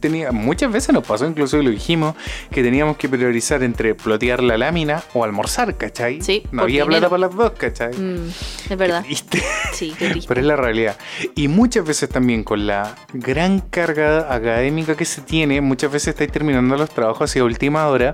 [0.00, 2.16] tenía, muchas veces nos pasó, incluso lo dijimos,
[2.50, 6.20] que teníamos que priorizar entre plotear la lámina o almorzar, ¿cachai?
[6.20, 7.94] Sí, No había plata para las dos, ¿cachai?
[7.94, 8.28] Mm,
[8.70, 9.02] es verdad.
[9.02, 9.42] Qué triste.
[9.72, 10.28] Sí, qué triste.
[10.28, 10.96] Pero es la realidad.
[11.36, 16.32] Y muchas veces también con la gran carga académica que se tiene, muchas veces estáis
[16.32, 18.12] terminando los trabajos trabajo hacia última hora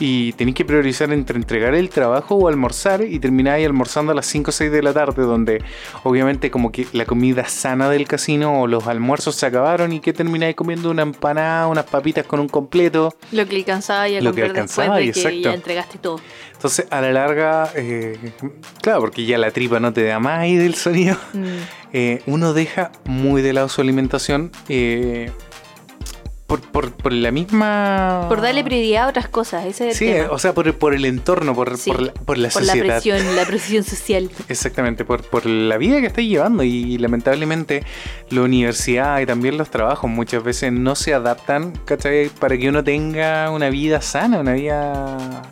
[0.00, 4.26] y tenéis que priorizar entre entregar el trabajo o almorzar y termináis almorzando a las
[4.26, 5.62] 5 o 6 de la tarde donde
[6.02, 10.12] obviamente como que la comida sana del casino o los almuerzos se acabaron y que
[10.12, 13.14] termináis comiendo una empanada, unas papitas con un completo.
[13.30, 15.40] Lo que alcanzaba y a Lo que comprar después alcanzaba, de y que exacto.
[15.40, 16.20] ya entregaste todo.
[16.54, 18.18] Entonces a la larga, eh,
[18.80, 21.16] claro, porque ya la tripa no te da más ahí del sonido.
[21.34, 21.44] Mm.
[21.92, 25.30] eh, uno deja muy de lado su alimentación eh,
[26.60, 28.26] por, por- por la misma...
[28.28, 30.32] Por darle prioridad a otras cosas, ese es Sí, el tema.
[30.32, 33.00] o sea, por, por el entorno, por, Sí, por la, por la por la sociedad.
[33.02, 34.30] presión, la presión social.
[34.48, 37.82] Exactamente, por, por la vida que estáis llevando y, lamentablemente
[38.30, 42.28] la universidad y también los trabajos muchas veces no se adaptan, ¿cachai?
[42.28, 45.42] Para que uno tenga una vida sana, una vida,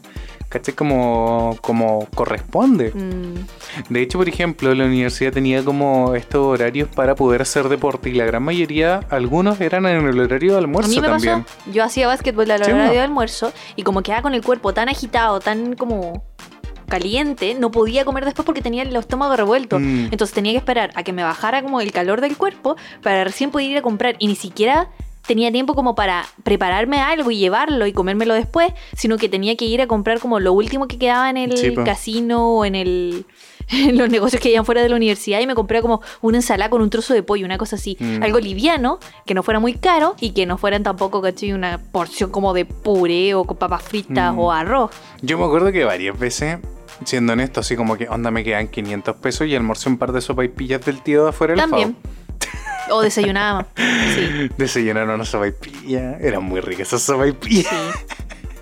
[0.53, 0.75] ¿cachai?
[0.75, 2.93] Como, como corresponde.
[2.95, 3.93] Mm.
[3.93, 8.13] De hecho, por ejemplo, la universidad tenía como estos horarios para poder hacer deporte y
[8.13, 11.45] la gran mayoría, algunos eran en el horario de A almuerzo mí me también.
[11.45, 14.75] pasó, yo hacía básquetbol a la Sí, de almuerzo y como quedaba con el cuerpo
[14.75, 16.25] tan agitado, tan como
[16.89, 19.79] caliente, no podía comer después porque tenía el estómago revuelto.
[19.79, 20.09] Mm.
[20.13, 23.51] Entonces tenía que esperar a que me bajara como el calor del cuerpo para recién
[23.51, 24.91] poder ir a comprar y ni siquiera
[25.27, 29.65] tenía tiempo como para prepararme algo y llevarlo y comérmelo después, sino que tenía que
[29.65, 33.25] ir a comprar como lo último que quedaba en el Sí, casino o en el
[33.71, 36.69] en los negocios que hayan fuera de la universidad y me compré como una ensalada
[36.69, 38.23] con un trozo de pollo, una cosa así, Mm.
[38.23, 41.53] algo liviano, que no fuera muy caro y que no fueran tampoco, ¿cachai?
[41.53, 44.39] Una porción como de puré o con papas fritas Mm.
[44.41, 44.91] o arroz.
[45.23, 46.59] Yo me acuerdo que varias veces,
[47.05, 50.21] siendo honesto, así como que onda me quedan 500 pesos y almorcé un par de
[50.21, 51.97] sopa y pillas del tío de afuera del También.
[52.93, 53.67] O desayunaba.
[53.77, 56.19] Sí, Desayunaron una sopa y pilla.
[56.19, 57.71] Era muy rica esa sopa y pilla.
[57.71, 58.15] sí,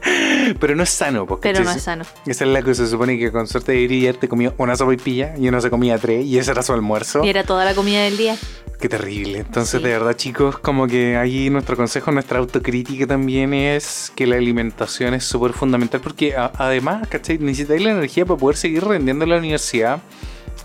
[0.58, 2.04] Pero no es sano, porque pero no es sano.
[2.26, 4.94] Esa es la que se supone que con suerte de ir te comía una sopa
[4.94, 7.22] y pilla y uno se comía tres y ese era su almuerzo.
[7.24, 8.36] Y era toda la comida del día.
[8.80, 9.40] Qué terrible.
[9.40, 9.86] Entonces, Sí.
[9.86, 15.12] de verdad, chicos, como que ahí nuestro consejo, nuestra autocrítica también es que la alimentación
[15.12, 17.36] es súper fundamental porque además, ¿cachai?
[17.38, 20.00] Necesitáis la energía para poder seguir rendiendo en la universidad.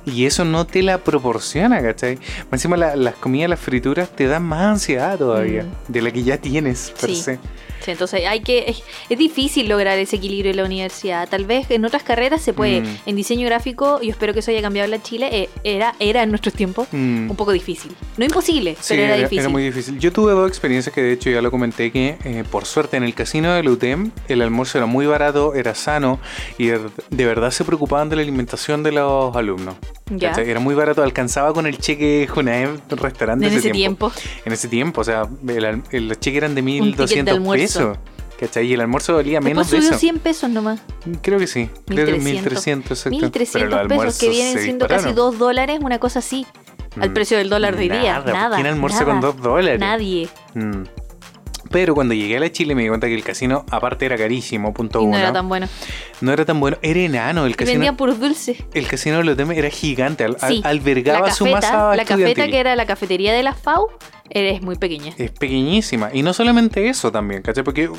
[0.06, 2.16] Y eso no te la proporciona, ¿cachai?
[2.16, 5.92] Más Encima la- las comidas, las frituras te dan más ansiedad todavía Mm.
[5.92, 7.16] de la que ya tienes, per Sí.
[7.16, 7.40] se.
[7.86, 11.30] Sí, entonces hay que es, es difícil lograr ese equilibrio en la universidad.
[11.30, 12.82] Tal vez en otras carreras se puede.
[12.82, 12.98] Mm.
[13.06, 16.30] En diseño gráfico, yo espero que eso haya cambiado en Chile, eh, era, era en
[16.30, 17.30] nuestros tiempos Mm.
[17.30, 17.92] un poco difícil.
[18.18, 19.50] No imposible, Sí, pero era, difícil.
[19.50, 20.00] muy difícil.
[20.00, 23.04] Yo tuve dos experiencias que de hecho ya lo comenté que eh, por suerte en
[23.04, 26.20] el casino del UTEM el almuerzo era muy barato, era sano
[26.58, 26.80] y de,
[27.12, 29.76] de verdad se preocupaban de la alimentación de los alumnos.
[30.10, 30.32] Ya.
[30.34, 34.12] Era muy barato, alcanzaba con el cheque Junaev restaurante en ese ese tiempo.
[34.46, 37.75] En ese tiempo, o sea, el, el- los cheques eran de ticket de 1200 almuerzo.
[37.78, 37.98] Pesos.
[38.40, 38.68] ¿Cachai?
[38.68, 40.00] Y el almuerzo valía menos de subió eso.
[40.00, 40.82] 100 pesos nomás.
[41.22, 41.70] Creo que sí.
[41.86, 43.06] Creo que 1300.
[43.06, 43.18] 1300, exacto.
[43.54, 45.16] Pero 1300 los pesos, que vienen siendo casi dispararon.
[45.32, 46.46] 2 dólares, una cosa así.
[47.00, 47.14] Al Mm.
[47.14, 48.20] precio del dólar de hoy día.
[48.20, 48.56] Nada, Nada.
[48.56, 49.12] ¿quién almuerza nada.
[49.12, 49.80] con 2 dólares?
[49.80, 50.28] Nadie.
[50.54, 50.84] Mm.
[51.72, 54.74] Pero cuando llegué a la Chile me di cuenta que el casino, aparte era carísimo,
[54.74, 55.14] punto Y uno.
[55.14, 55.68] no era tan bueno.
[56.22, 57.46] No era tan bueno, era enano.
[57.46, 58.58] El Y casino, vendían puros dulces.
[58.74, 60.62] el casino de los era gigante, al- al- Sí.
[60.64, 62.52] albergaba la su cafeta, masa la cafeta estudiantil.
[62.52, 63.88] que era la cafetería de la FAU,
[64.30, 65.14] es muy pequeña.
[65.18, 66.10] Es pequeñísima.
[66.14, 67.64] Y no solamente eso también, ¿cachai?
[67.64, 67.90] Porque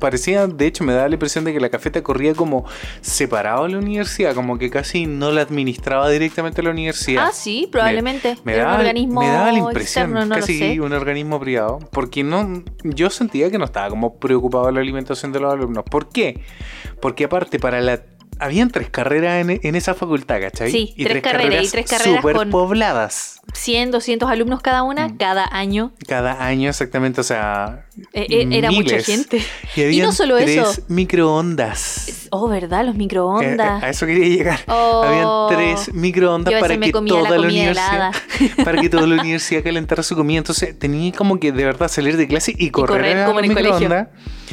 [0.00, 2.64] parecía, de hecho, me daba la impresión de que la cafeta corría como
[3.00, 7.26] separado de la universidad, como que casi no la administraba directamente la universidad.
[7.28, 8.36] Ah, sí, probablemente.
[8.42, 12.24] Me daba, un organismo me daba la impresión, externo, no casi un organismo privado, porque
[12.24, 15.84] no, yo sentía que no estaba como preocupado de la alimentación de los alumnos.
[15.84, 16.42] ¿Por qué?
[17.00, 18.00] Porque aparte para la
[18.40, 20.70] habían tres carreras en, en esa facultad, ¿cachai?
[20.70, 23.40] Sí, tres carreras, y tres carreras con- superpobladas.
[23.52, 25.16] 100, 200 alumnos cada una, Mm.
[25.16, 25.92] cada año.
[26.06, 29.06] Cada año exactamente, o sea, Eh, eh, era mucha miles.
[29.06, 29.42] gente.
[29.76, 30.82] Y, habían no solo tres eso.
[30.88, 32.28] microondas.
[32.30, 32.84] Oh, ¿verdad?
[32.84, 33.82] Los Eh, eh, microondas.
[33.82, 34.60] a eso quería llegar.
[34.68, 35.02] Oh.
[35.04, 38.12] Habían tres microondas para que la toda la comida universidad
[38.64, 40.38] para que toda la universidad calentara su comida.
[40.38, 43.46] Entonces tenía como que de verdad salir de clase y correr, correr a como la
[43.46, 43.88] en el colegio.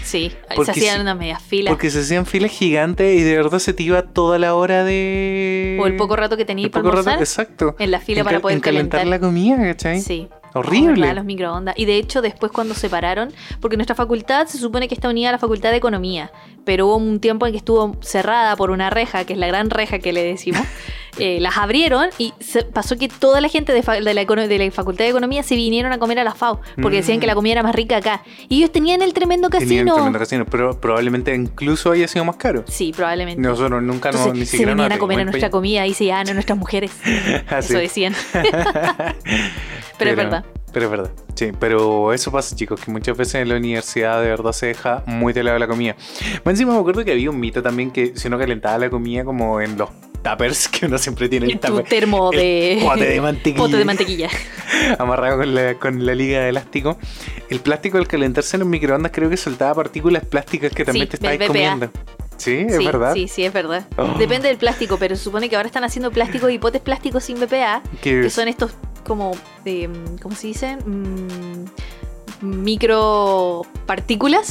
[0.08, 1.72] Sí, Porque se hacían si- unas medias filas.
[1.72, 5.78] Porque se hacían filas gigantes y de verdad se te iba toda la hora de...
[5.82, 7.44] O el poco rato que tenías para poco rato, almorzar.
[7.46, 7.76] exacto.
[7.78, 9.20] En la fila En para poder en calentar calentar.
[9.22, 10.00] la comida, ¿cachai?
[10.02, 10.30] Sí.
[10.54, 11.14] Horrible.
[11.14, 11.76] Los microondas.
[11.78, 15.30] Y de hecho, después cuando se separaron, porque nuestra facultad se supone que está unida
[15.30, 16.32] a la facultad de economía,
[16.68, 19.70] pero hubo un tiempo en que estuvo cerrada por una reja, que es la gran
[19.72, 20.62] reja que le decimos.
[21.20, 25.06] eh, las abrieron y se- pasó que toda la gente de, la, de la facultad
[25.06, 27.22] de economía se vinieron a comer a la FAO, porque decían Mm.
[27.22, 28.22] que la comida era más rica acá.
[28.50, 29.94] Y ellos tenían el tremendo Tenían casino.
[29.96, 32.66] tremendo casino, pero probablemente incluso haya sido más caro.
[32.68, 33.42] Sí, probablemente.
[33.42, 35.94] Nosotros nunca nos, Entonces ni se siquiera nos venían a comer a nuestra comida y
[35.94, 36.92] se llevaban a nuestras mujeres.
[37.58, 38.14] Eso decían.
[39.98, 40.46] Pero es verdad.
[40.78, 41.12] Pero es verdad.
[41.34, 45.02] Sí, pero eso pasa, chicos, que muchas veces en la universidad de verdad se deja
[45.08, 45.96] muy de lado la comida.
[46.46, 49.26] Más encima me acuerdo que había un mito también que si uno calentaba la comida
[49.26, 49.90] como en los
[50.22, 51.84] tuppers, que uno siempre tiene el tupper.
[51.84, 52.78] termo de.
[52.84, 53.58] pote de mantequilla.
[53.58, 54.30] pote de mantequilla.
[55.00, 57.00] amarrado con la, con la liga de elástico.
[57.50, 61.10] El plástico al calentarse en los microondas creo que soltaba partículas plásticas que también Sí,
[61.10, 61.90] te estabas comiendo.
[62.38, 62.68] ¿Sí?
[62.70, 63.16] ¿Es sí, verdad?
[63.16, 63.88] Sí, sí, es verdad.
[63.98, 64.16] Oh.
[64.20, 67.40] Depende del plástico, pero se supone que ahora están haciendo plásticos y potes plásticos sin
[67.40, 68.76] BPA, que son estos
[69.08, 69.32] como
[69.66, 69.88] de.
[69.88, 70.78] mm, ¿Cómo se dice?
[70.78, 71.66] Mm,
[72.42, 74.48] micropartículas.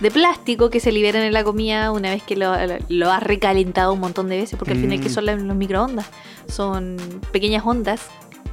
[0.00, 2.52] De plástico que se liberan en la comida una vez que lo,
[2.88, 5.02] lo has recalentado un montón de veces, porque al final, Mm.
[5.02, 6.06] ¿qué son la- los microondas?
[6.48, 6.96] Son
[7.32, 8.02] pequeñas ondas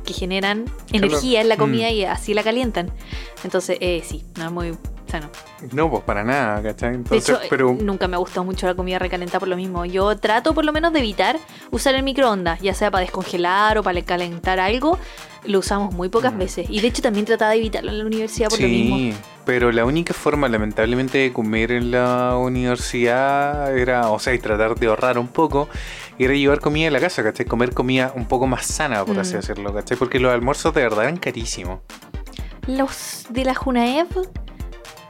[0.05, 1.93] que generan energía en la comida Mm.
[1.93, 2.91] y así la calientan.
[3.43, 4.73] Entonces, eh, sí, no es muy
[5.71, 6.91] No, pues para nada, ¿cachai?
[6.91, 7.73] De Entonces, hecho, pero...
[7.79, 9.85] nunca me ha gustado mucho la comida recalentada por lo mismo.
[9.85, 11.37] Yo trato por lo menos de evitar
[11.71, 14.97] usar el microondas, ya sea para descongelar o para calentar algo.
[15.43, 16.37] Lo usamos muy pocas Mm.
[16.37, 16.67] veces.
[16.69, 18.97] Y de hecho también trataba de evitarlo en la universidad por lo mismo.
[18.97, 24.39] Sí, pero la única forma, lamentablemente, de comer en la universidad era, o sea, y
[24.39, 25.67] tratar de ahorrar un poco,
[26.19, 27.47] era llevar comida a la casa, ¿cachai?
[27.47, 29.37] Comer comida un poco más sana, por así Mm.
[29.37, 29.97] decirlo, ¿cachai?
[29.97, 31.79] Porque los almuerzos de verdad eran carísimos.
[32.67, 34.07] Los de la Junaev,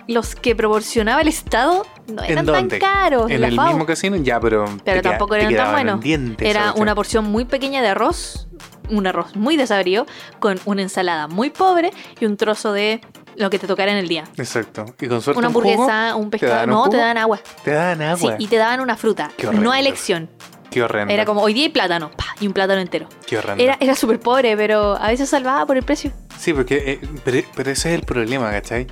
[0.07, 3.29] los que proporcionaba el Estado, no ¿En eran tan caros.
[3.31, 3.67] En la el FAO.
[3.67, 4.65] mismo casino, ya, pero.
[4.83, 6.05] Pero tampoco eran tan buenos.
[6.39, 8.47] Era una porción muy pequeña de arroz,
[8.89, 10.05] un arroz muy desabrido,
[10.39, 13.01] con una ensalada muy pobre y un trozo de
[13.35, 14.25] lo que te tocara en el día.
[14.37, 14.85] Exacto.
[14.99, 16.63] Y con suerte Una un jugo, hamburguesa, un pescado.
[16.65, 17.39] un No, te daban agua.
[17.63, 18.35] te daban agua.
[18.37, 19.31] Sí, y te daban una fruta.
[19.37, 19.47] Qué.
[19.47, 20.29] No a elección.
[20.71, 21.13] Qué horrendo.
[21.13, 23.07] Era como hoy día hay plátano, pa, y un plátano entero.
[23.27, 23.61] Qué horrendo.
[23.61, 26.11] Era, era súper pobre, pero a veces salvaba por el precio.
[26.39, 26.77] Sí, porque.
[26.93, 28.87] eh, pero, pero ese es el problema, ¿cachai?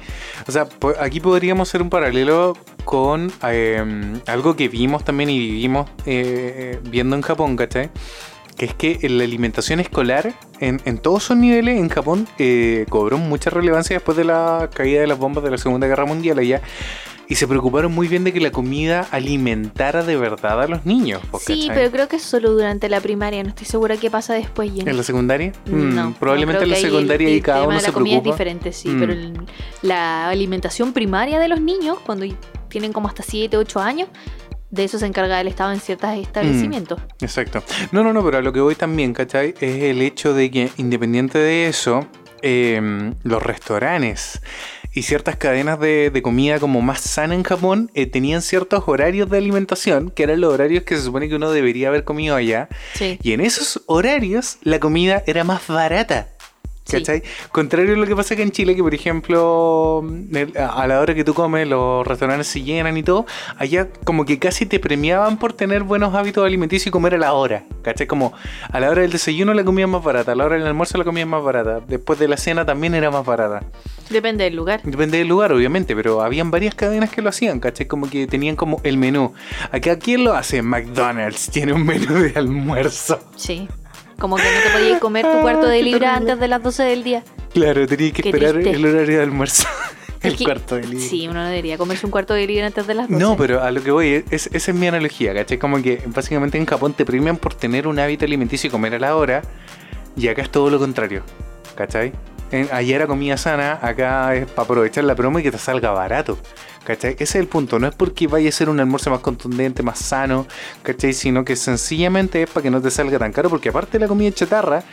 [0.46, 0.68] O sea,
[1.00, 3.82] aquí podríamos hacer un paralelo con eh,
[4.28, 7.90] algo que vimos también y vivimos eh, viendo en Japón, ¿cachai?
[8.58, 13.18] Que es que la alimentación escolar en, en todos sus niveles en Japón eh, cobró
[13.18, 16.62] mucha relevancia después de la caída de las bombas de la Segunda Guerra Mundial allá.
[17.32, 21.22] Y se preocuparon muy bien de que la comida alimentara de verdad a los niños.
[21.30, 21.76] po, Sí, ¿cachai?
[21.76, 23.44] pero creo que es solo durante la primaria.
[23.44, 24.72] No estoy segura qué pasa después.
[24.74, 24.90] Jenny.
[24.90, 25.52] ¿En la secundaria?
[25.68, 27.94] Mm, No, probablemente no, en la secundaria el y cada tema uno de la se
[27.94, 28.30] comida preocupa.
[28.32, 29.00] es diferente, sí, Mm.
[29.00, 29.34] pero el-
[29.84, 32.26] la alimentación primaria de los niños, cuando
[32.68, 34.10] tienen como hasta 7, 8 años,
[34.72, 36.20] de eso se encarga el Estado en ciertos Mm.
[36.22, 37.00] establecimientos.
[37.22, 37.62] Exacto.
[37.92, 39.54] No, no, no, pero a lo que voy también, ¿cachai?
[39.62, 42.08] Es el hecho de que independiente de eso,
[42.42, 44.42] eh, los restaurantes
[45.00, 49.30] y ciertas cadenas de, de comida como más sana en Japón eh, tenían ciertos horarios
[49.30, 52.68] de alimentación, que eran los horarios que se supone que uno debería haber comido allá.
[52.96, 53.18] Sí.
[53.24, 56.28] Y en esos horarios la comida era más barata.
[56.84, 56.98] Sí.
[56.98, 57.22] ¿Cachai?
[57.52, 61.14] Contrario a lo que pasa acá en Chile, que por ejemplo, el- a la hora
[61.14, 63.28] que tú comes, los restaurantes se llenan y todo,
[63.58, 67.34] allá como que casi te premiaban por tener buenos hábitos alimenticios y comer a la
[67.34, 67.64] hora.
[67.84, 68.08] ¿Cachai?
[68.08, 68.34] Como
[68.72, 70.98] a la hora del desayuno la comida es más barata, a la hora del almuerzo
[70.98, 73.62] la comida es más barata, después de la cena también era más barata.
[74.10, 74.82] Depende del lugar.
[74.84, 77.86] Depende del lugar, obviamente, pero habían varias cadenas que lo hacían, ¿cachai?
[77.88, 79.34] Como que tenían como el menú.
[79.72, 80.62] Acá, ¿quién lo hace?
[80.62, 83.20] McDonald's tiene un menú de almuerzo.
[83.36, 83.68] Sí.
[84.18, 86.32] Como que no te podías comer tu cuarto de libra terrible.
[86.32, 87.24] antes de las 12 del día.
[87.54, 88.72] Claro, tenías que Qué esperar triste.
[88.72, 89.68] el horario de almuerzo.
[90.22, 91.06] el que- cuarto de libra.
[91.08, 93.22] Sí, uno no debería comerse un cuarto de libra antes de las 12.
[93.22, 95.58] No, pero a lo que voy, es, esa es mi analogía, ¿cachai?
[95.58, 99.00] Como que básicamente en Japón te premian por tener un hábito alimenticio y comer a
[99.00, 99.42] la hora,
[100.18, 101.24] y acá es todo lo contrario,
[101.76, 102.12] ¿cachai?
[102.52, 105.92] En, allá era comida sana, acá es para aprovechar la promo y que te salga
[105.92, 106.38] barato,
[106.84, 107.14] ¿cachai?
[107.14, 110.00] Ese es el punto, no es porque vaya a ser un almuerzo más contundente, más
[110.00, 110.48] sano,
[110.84, 111.14] ¿cachai?
[111.14, 114.32] Sino que sencillamente es para que no te salga tan caro, porque aparte la comida
[114.32, 114.84] chatarra,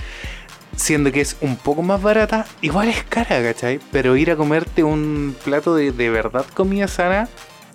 [0.76, 3.80] siendo que es un poco más barata, igual es cara, ¿cachai?
[3.90, 7.28] Pero ir a comerte un plato de, de verdad comida sana,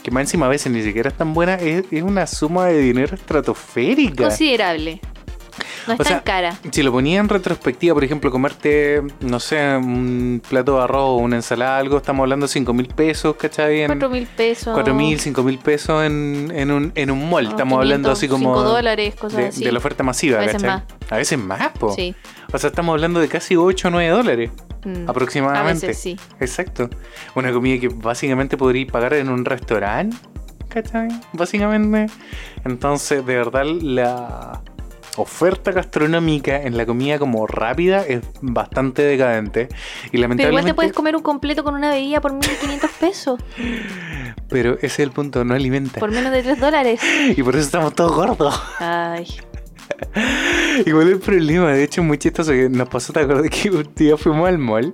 [0.04, 2.80] que más encima a veces ni siquiera es tan buena, es, es una suma de
[2.80, 4.26] dinero estratosférica.
[4.26, 5.00] Considerable.
[5.88, 6.56] No es O tan sea, cara.
[6.72, 11.16] Si lo ponía en retrospectiva, por ejemplo, comerte, no sé, un plato de arroz o
[11.18, 13.82] una ensalada, algo, estamos hablando de 5 mil pesos, ¿cachai?
[13.82, 14.74] En 4 mil pesos.
[14.74, 17.48] 4 mil, 5 mil pesos en, en, un, en un mall.
[17.48, 19.64] Estamos hablando así como 5 dólares, cosas de, así.
[19.64, 20.70] de la oferta masiva, A veces ¿cachai?
[20.70, 20.84] más.
[21.10, 21.94] A veces más, po.
[21.94, 22.16] Sí.
[22.54, 24.52] O sea, estamos hablando de casi 8 o 9 dólares
[24.84, 25.08] Mm.
[25.08, 25.86] aproximadamente.
[25.86, 26.20] A veces sí.
[26.40, 26.90] Exacto.
[27.36, 30.18] Una comida que básicamente podría pagar en un restaurante,
[30.70, 31.08] ¿cachai?
[31.34, 32.12] Básicamente.
[32.66, 34.62] Entonces, de verdad, la
[35.18, 39.62] oferta gastronómica en la comida como rápida es bastante decadente.
[39.62, 39.78] Y Pero
[40.14, 40.70] igual lamentablemente.
[40.70, 43.40] te puedes comer un completo con una bebida por 1500 pesos.
[44.50, 46.00] Pero ese es el punto, no alimenta.
[46.00, 47.02] Por menos de 3 dólares.
[47.38, 48.62] Y por eso estamos todos gordos.
[48.80, 49.26] Ay.
[50.86, 53.90] Igual el problema, de hecho, es muy chistoso que nos pasó, ¿te acuerdas que un
[53.96, 54.94] día fuimos al mall?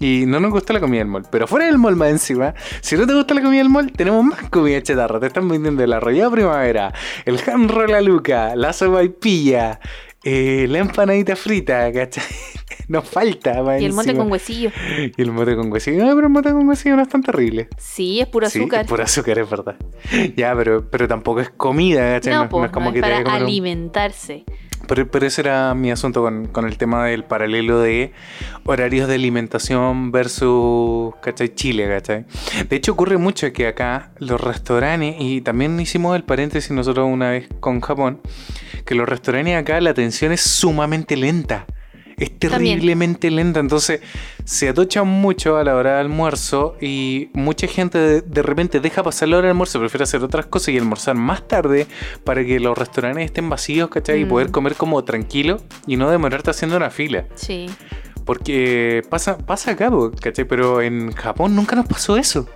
[0.00, 2.96] Y no nos gustó la comida del mall, pero fuera del mall más encima, si
[2.96, 5.18] no te gusta la comida del mall, tenemos más comida chatarra.
[5.18, 6.92] Te están vendiendo el arrollado primavera,
[7.24, 9.80] el ham roll a luca, la sopaipilla,
[10.22, 12.24] eh, la empanadita frita, ¿cachai?
[12.88, 14.22] Nos falta, más Y el mote encima.
[14.24, 14.70] con huesillo.
[15.16, 16.04] Y el mote con huesillo.
[16.06, 17.68] No, pero el mote con huesillo no es tan terrible.
[17.76, 18.82] Sí, es puro Sí, azúcar.
[18.82, 19.76] es puro azúcar, es verdad.
[20.36, 22.32] Ya, pero, pero tampoco es comida, ¿cachai?
[22.32, 24.44] No, no, es como no, que es para un- alimentarse.
[24.86, 28.12] Pero, pero ese era mi asunto con, con el tema del paralelo de
[28.64, 31.54] horarios de alimentación versus, ¿cachai?
[31.54, 32.24] Chile, ¿cachai?
[32.68, 37.30] De hecho, ocurre mucho que acá los restaurantes, y también hicimos el paréntesis nosotros una
[37.30, 38.20] vez con Japón,
[38.84, 41.66] que los restaurantes acá la atención es sumamente lenta.
[42.18, 42.50] Es También.
[42.76, 44.00] terriblemente lenta, entonces
[44.44, 49.02] se atochan mucho a la hora de almuerzo y mucha gente de, de repente deja
[49.02, 51.86] pasar la hora de almuerzo, prefiere hacer otras cosas y almorzar más tarde
[52.24, 54.20] para que los restaurantes estén vacíos, ¿cachai?
[54.22, 54.28] Y Mm.
[54.28, 57.26] poder comer como tranquilo y no demorarte haciendo una fila.
[57.36, 57.66] Sí.
[58.24, 60.44] Porque pasa, pasa acá, po, ¿cachai?
[60.44, 62.46] Pero en Japón nunca nos pasó eso.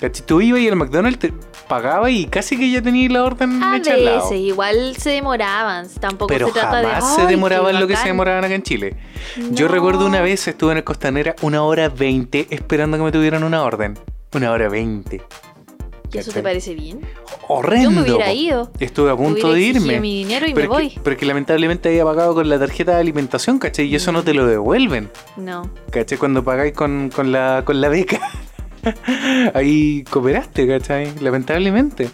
[0.00, 0.26] ¿Cachai?
[0.26, 1.32] Tú ibas y el McDonald's te
[1.68, 4.22] pagaba y casi que ya tenías la orden A hecha al lado.
[4.28, 5.88] veces, igual se demoraban.
[6.00, 6.86] Tampoco Pero se trata de.
[6.86, 8.08] jamás se "Ay, demoraban lo que se bacán".
[8.12, 8.96] demoraban acá en Chile.
[9.52, 13.42] Yo recuerdo una vez estuve en el Costanera una hora veinte esperando que me tuvieran
[13.42, 13.98] una orden.
[14.34, 15.22] Una hora veinte.
[16.12, 17.00] ¿Y eso te parece bien?
[17.48, 17.90] Horrendo.
[17.90, 18.70] Yo me hubiera ido.
[18.78, 19.98] Estuve a punto de irme.
[20.00, 20.90] mi dinero y pero, me voy.
[20.90, 23.86] que, pero es que lamentablemente había pagado con la tarjeta de alimentación, ¿cachai?
[23.86, 25.10] Y eso no te lo devuelven.
[25.36, 25.68] No.
[25.90, 26.16] ¿Cachai?
[26.16, 28.20] Cuando pagáis con, con la, con la beca.
[29.54, 31.12] Ahí cooperaste, ¿cachai?
[31.20, 32.10] Lamentablemente.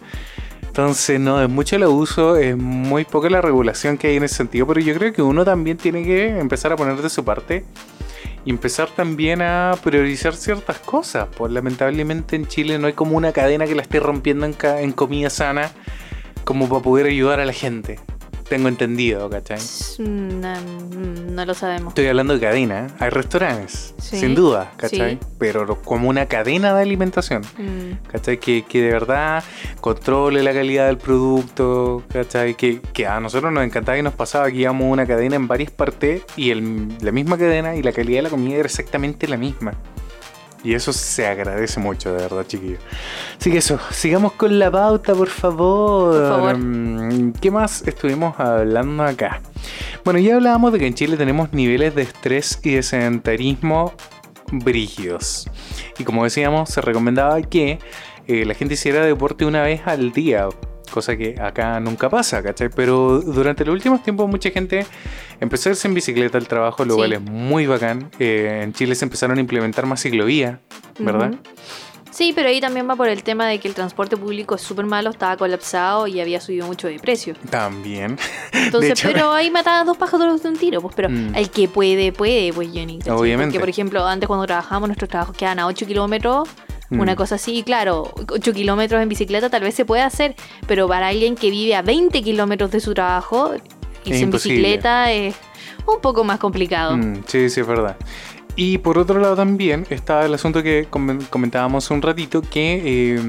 [0.62, 4.36] Entonces, no, es mucho el abuso, es muy poca la regulación que hay en ese
[4.36, 7.64] sentido, pero yo creo que uno también tiene que empezar a poner de su parte
[8.44, 11.28] y empezar también a priorizar ciertas cosas.
[11.36, 15.30] Pues lamentablemente en Chile no hay como una cadena que la esté rompiendo en, comida
[15.30, 15.70] sana
[16.44, 18.00] como para poder ayudar a la gente.
[18.52, 19.58] Tengo entendido, ¿cachai?
[19.98, 21.88] No, no lo sabemos.
[21.92, 25.12] Estoy hablando de cadena, hay restaurantes, Sí, sin duda, ¿cachai?
[25.12, 25.18] sí.
[25.38, 28.38] Pero como una cadena de alimentación, Mm, ¿cachai?
[28.38, 29.42] Que, que de verdad
[29.80, 32.54] controle la calidad del producto, ¿cachai?
[32.54, 35.70] Que, que a nosotros nos encantaba y nos pasaba que íbamos una cadena en varias
[35.70, 39.38] partes y el- la misma cadena y la calidad de la comida era exactamente la
[39.38, 39.72] misma.
[40.64, 42.80] Y eso se agradece mucho, de verdad, chiquillos.
[43.38, 46.12] Así que eso, sigamos con la pauta, por favor.
[46.12, 46.56] Por favor.
[46.58, 49.40] Mm, ¿Qué más estuvimos hablando acá?
[50.04, 53.92] Bueno, ya hablábamos de que en Chile tenemos niveles de estrés y de sedentarismo
[54.52, 55.50] brígidos.
[55.98, 57.80] Y como decíamos, se recomendaba que
[58.28, 60.48] eh, la gente hiciera deporte una vez al día.
[60.92, 62.68] Cosa que acá nunca pasa, ¿cachai?
[62.68, 64.86] Pero durante los últimos tiempos mucha gente
[65.40, 66.98] empezó a irse en bicicleta al trabajo, lo Sí.
[66.98, 68.10] cual es muy bacán.
[68.18, 70.58] Eh, en Chile se empezaron a implementar más ciclovías,
[70.98, 71.32] ¿verdad?
[72.10, 74.84] Sí, pero ahí también va por el tema de que el transporte público es súper
[74.84, 77.34] malo, estaba colapsado y había subido mucho de precio.
[77.48, 78.18] También.
[78.52, 81.34] Entonces, hecho- pero ahí mataban dos pájaros de un tiro, pues, pero Mm.
[81.34, 82.98] el que puede, puede, pues Johnny.
[82.98, 83.14] ¿cachai?
[83.16, 83.52] Obviamente.
[83.54, 86.50] Porque, por ejemplo, antes cuando trabajábamos, nuestros trabajos quedan a 8 kilómetros,
[86.92, 87.00] Mm.
[87.00, 90.34] una cosa así, y claro, 8 kilómetros en bicicleta tal vez se puede hacer,
[90.66, 93.52] pero para alguien que vive a 20 kilómetros de su trabajo,
[94.04, 95.34] irse en bicicleta es
[95.86, 96.96] un poco más complicado.
[96.96, 97.96] Mm, sí, sí, es verdad.
[98.54, 103.20] Y por otro lado también está el asunto que comen- comentábamos un ratito, que eh,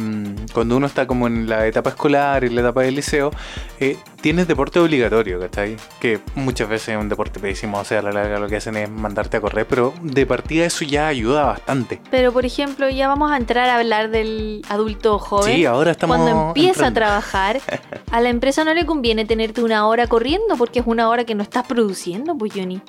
[0.53, 3.31] cuando uno está como en la etapa escolar, en la etapa del liceo,
[3.79, 5.77] eh, tienes deporte obligatorio, ¿cachai?
[6.01, 8.75] Que muchas veces es un deporte pésimo, o sea, a la larga lo que hacen
[8.75, 12.01] es mandarte a correr, pero de partida eso ya ayuda bastante.
[12.11, 15.55] Pero, por ejemplo, ya vamos a entrar a hablar del adulto joven.
[15.55, 16.87] Sí, ahora estamos Cuando empieza entrando.
[16.87, 17.61] a trabajar,
[18.11, 21.33] a la empresa no le conviene tenerte una hora corriendo porque es una hora que
[21.33, 22.81] no estás produciendo, pues Johnny.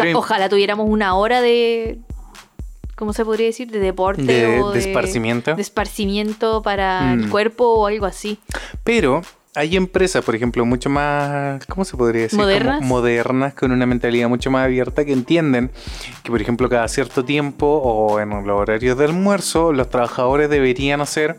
[0.00, 1.98] O sea, ojalá tuviéramos una hora de.
[2.96, 3.70] ¿Cómo se podría decir?
[3.70, 5.54] De deporte de, o de de, esparcimiento.
[5.56, 7.24] de esparcimiento para Mm.
[7.24, 8.38] el cuerpo o algo así.
[8.84, 9.22] Pero
[9.56, 12.38] hay empresas, por ejemplo, mucho más, ¿cómo se podría decir?
[12.38, 12.80] Como ¿Modernas?
[12.82, 15.70] modernas, con una mentalidad mucho más abierta, que entienden
[16.22, 21.00] que, por ejemplo, cada cierto tiempo o en los horarios de almuerzo, los trabajadores deberían
[21.00, 21.36] hacer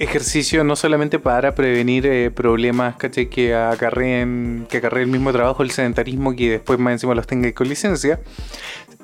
[0.00, 3.28] ejercicio no solamente para prevenir eh, problemas ¿cachai?
[3.28, 7.52] que acarreen que acarree el mismo trabajo, el sedentarismo, que después más encima los tenga
[7.52, 8.18] con licencia.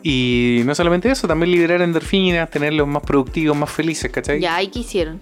[0.03, 4.41] Y no solamente eso, también liberar endorfinas, tenerlos más productivos, más felices, ¿cachai?
[4.41, 5.21] Ya, ahí quisieron.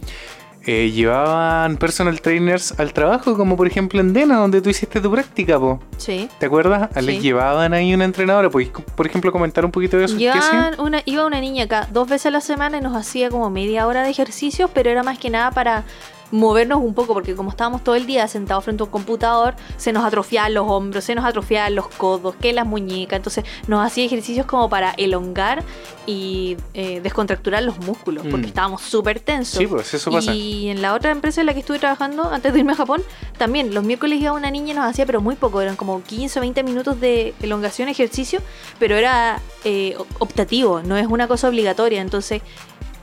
[0.67, 5.11] Eh, llevaban personal trainers al trabajo, como por ejemplo en Dena, donde tú hiciste tu
[5.11, 5.81] práctica, po.
[5.97, 6.29] Sí.
[6.39, 6.91] ¿Te acuerdas?
[6.95, 7.03] Sí.
[7.03, 8.51] Les llevaban ahí una entrenadora.
[8.51, 10.17] ¿Podéis, por ejemplo, comentar un poquito de eso?
[10.17, 13.51] Ya una, iba una niña acá dos veces a la semana y nos hacía como
[13.51, 15.85] media hora de ejercicios, pero era más que nada para
[16.31, 19.93] movernos un poco, porque como estábamos todo el día sentados frente a un computador, se
[19.93, 24.05] nos atrofiaban los hombros, se nos atrofiaban los codos, que las muñecas, entonces nos hacía
[24.05, 25.63] ejercicios como para elongar
[26.07, 28.51] y eh, descontracturar los músculos, porque Mm.
[28.51, 29.59] estábamos súper tensos.
[29.59, 30.35] Sí, pues eso pasa.
[30.35, 33.03] Y en la otra empresa en la que estuve trabajando antes de irme a Japón,
[33.39, 36.39] también los miércoles iba una niña y nos hacía, pero muy poco, eran como 15
[36.39, 38.41] o 20 minutos de elongación, ejercicio,
[38.79, 42.01] pero era eh, op- optativo, no es una cosa obligatoria.
[42.03, 42.43] Entonces,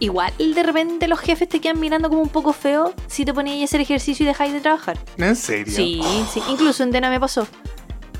[0.02, 3.62] igual de repente los jefes te quedan mirando como un poco feo si te ponías
[3.62, 4.97] a hacer ejercicio y dejáis de trabajar.
[5.18, 5.74] ¿En serio?
[5.74, 6.02] Sí,
[6.34, 7.47] sí, incluso en Dena me pasó.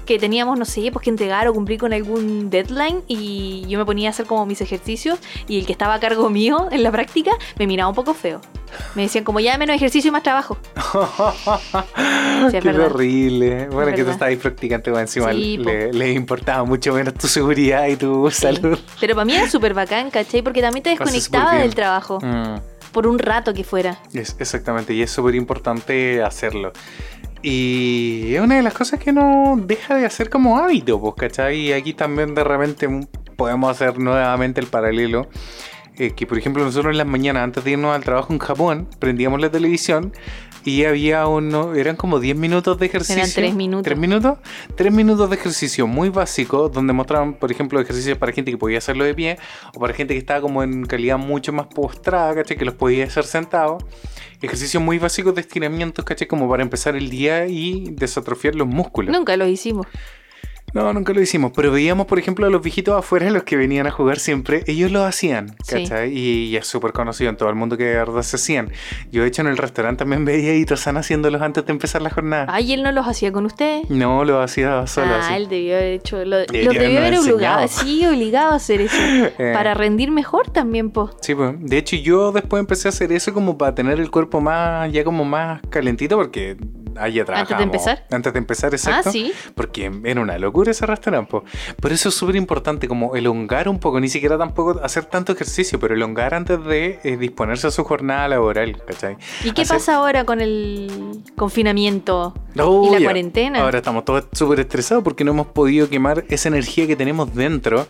[0.06, 3.86] Que teníamos, no sé, pues que entregar o cumplir con algún deadline y yo me
[3.86, 6.92] ponía a hacer como mis ejercicios y el que estaba a cargo mío en la
[6.92, 8.42] práctica me miraba un poco feo.
[8.96, 10.58] Me decían como ya menos ejercicio y más trabajo.
[12.52, 12.86] Sí, Qué verdad.
[12.88, 13.68] horrible.
[13.70, 17.28] Bueno, Es que tú estabas practicante, bueno, encima Sí, le, le importaba mucho menos tu
[17.28, 18.42] seguridad y tu Sí.
[18.42, 18.80] salud.
[19.00, 20.42] Pero para mí era súper bacán, ¿cachai?
[20.42, 22.20] Porque también te desconectaba del trabajo.
[22.22, 22.60] Mm.
[22.92, 24.00] Por un rato que fuera.
[24.14, 26.74] Es- exactamente, y es súper importante hacerlo.
[27.42, 31.58] Y es una de las cosas que no deja de hacer como hábito, pues, ¿cachai?
[31.60, 32.88] Y aquí también de repente
[33.36, 35.28] podemos hacer nuevamente el paralelo.
[35.98, 38.88] eh, que por ejemplo nosotros en las mañanas antes de irnos al trabajo en Japón
[38.98, 40.14] prendíamos la televisión
[40.64, 43.24] y había uno, eran como 10 minutos de ejercicio.
[43.34, 43.84] tres minutos.
[43.84, 44.38] ¿Tres minutos?
[44.76, 48.78] Tres minutos de ejercicio muy básico donde mostraban, por ejemplo, ejercicios para gente que podía
[48.78, 49.40] hacerlo de pie
[49.76, 52.58] o para gente que estaba como en calidad mucho más postrada, ¿cachai?
[52.58, 53.84] Que los podía hacer sentados.
[54.42, 56.28] Ejercicios muy básicos de estiramientos, ¿cachai?
[56.28, 59.16] Como para empezar el día y desatrofiar los músculos.
[59.16, 59.88] Nunca lo hicimos.
[60.74, 63.88] No, nunca lo hicimos, pero veíamos, por ejemplo, a los viejitos afuera, los que venían
[63.88, 65.84] a jugar siempre, ellos lo hacían, Sí.
[65.84, 66.12] ¿cachai?
[66.18, 68.72] Y, y es súper conocido en todo el mundo que de verdad se hacían.
[69.12, 72.10] Yo, de hecho, en el restaurante también veía a Ito-san haciéndolos antes de empezar la
[72.10, 72.46] jornada.
[72.50, 73.84] Ay, él no los hacía con usted.
[73.90, 75.34] No, lo hacía solo ah, así.
[75.36, 76.24] él debió haber hecho.
[76.24, 77.68] Lo, Debería los debió haber obligado.
[77.68, 78.96] Sí, obligado a hacer eso.
[79.38, 79.52] Eh.
[79.54, 81.10] Para rendir mejor también, po.
[81.22, 81.54] Sí, pues.
[81.60, 85.04] De hecho, yo después empecé a hacer eso como para tener el cuerpo más, ya
[85.04, 86.58] como más calentito, porque
[86.98, 87.64] allá trabajamos.
[87.64, 88.06] empezar?
[88.12, 89.10] Antes de empezar, exacto.
[89.10, 89.32] Ah, sí.
[89.56, 91.30] Porque era una locura ese restaurante.
[91.32, 91.44] po.
[91.82, 95.80] Por eso es súper importante como elongar un poco, ni siquiera tampoco hacer tanto ejercicio,
[95.80, 99.18] pero elongar antes de eh, disponerse a su jornada laboral, ¿cachai?
[99.44, 102.34] ¿Y qué Hacer- pasa ahora con el confinamiento?
[102.54, 103.06] ¿Y la ya.
[103.06, 103.62] cuarentena?
[103.62, 107.88] Ahora estamos todos súper estresados porque no hemos podido quemar esa energía que tenemos dentro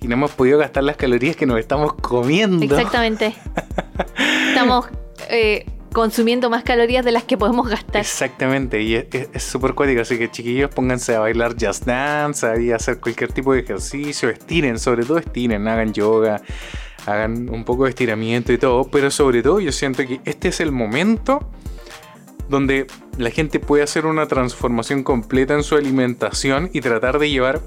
[0.00, 2.64] y no hemos podido gastar las calorías que nos estamos comiendo.
[2.64, 3.34] Exactamente.
[4.48, 4.86] Estamos
[5.28, 8.00] eh, consumiendo más calorías de las que podemos gastar.
[8.02, 13.00] Exactamente, y es- súper cuático, así que chiquillos pónganse a bailar just dance, a hacer
[13.00, 16.40] cualquier tipo de ejercicio, estiren, sobre todo estiren, hagan yoga,
[17.06, 20.60] hagan un poco de estiramiento y todo, pero sobre todo yo siento que este es
[20.60, 21.48] el momento
[22.48, 22.86] donde
[23.18, 27.60] la gente puede hacer una transformación completa en su alimentación y tratar de llevar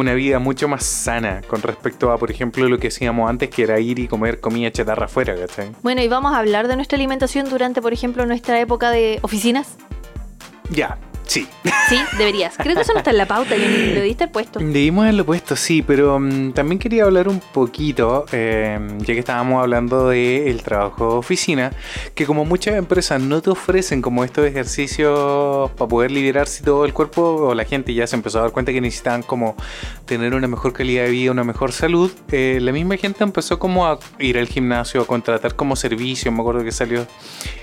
[0.00, 3.62] una vida mucho más sana con respecto a, por ejemplo, lo que hacíamos antes, que
[3.62, 5.70] era ir y comer comida chatarra afuera, ¿cachai?
[5.82, 9.76] Bueno, y vamos a hablar de nuestra alimentación durante, por ejemplo, nuestra época de oficinas.
[10.70, 10.98] Ya,
[11.30, 11.46] sí.
[11.88, 12.56] Sí, deberías.
[12.56, 14.58] Creo que eso no está en la pauta y lo diste puesto.
[14.58, 19.62] Debimos haberlo puesto, sí, pero mm, también quería hablar un poquito, eh, ya que estábamos
[19.62, 21.72] hablando del trabajo de oficina,
[22.14, 26.92] que como muchas empresas no te ofrecen como estos ejercicios para poder liberarse todo el
[26.92, 29.54] cuerpo, o la gente ya se empezó a dar cuenta que necesitaban como
[30.06, 33.86] tener una mejor calidad de vida, una mejor salud, eh, la misma gente empezó como
[33.86, 37.06] a ir al gimnasio, a contratar como servicio, me acuerdo que salió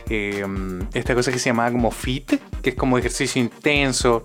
[0.09, 0.45] eh,
[0.93, 4.23] esta cosa que se llamaba como fit, que es como ejercicio intenso.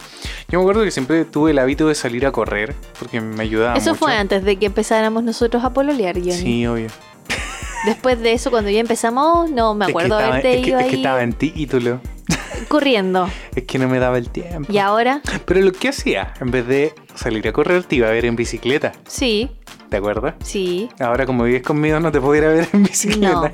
[0.48, 3.76] Yo me acuerdo que siempre tuve el hábito de salir a correr, porque me ayudaba
[3.76, 4.04] Eso mucho.
[4.04, 6.32] fue antes de que empezáramos nosotros a pololear, Johnny.
[6.32, 6.88] Sí, obvio.
[7.86, 10.68] Después de eso, cuando ya empezamos, no me Es que acuerdo estaba- haberte es que,
[10.70, 12.00] ido es que ahí estaba en título.
[12.68, 13.28] corriendo.
[13.54, 14.72] Es que no me daba el tiempo.
[14.72, 18.10] Y ahora, Pero lo que hacía, en vez de salir a correr, te iba a
[18.12, 18.92] ver en bicicleta.
[19.06, 19.50] sí,
[19.92, 20.34] ¿Te acuerdas?
[20.42, 20.88] sí.
[20.98, 23.52] Ahora como vives conmigo no te puedo ir a ver en bicicleta.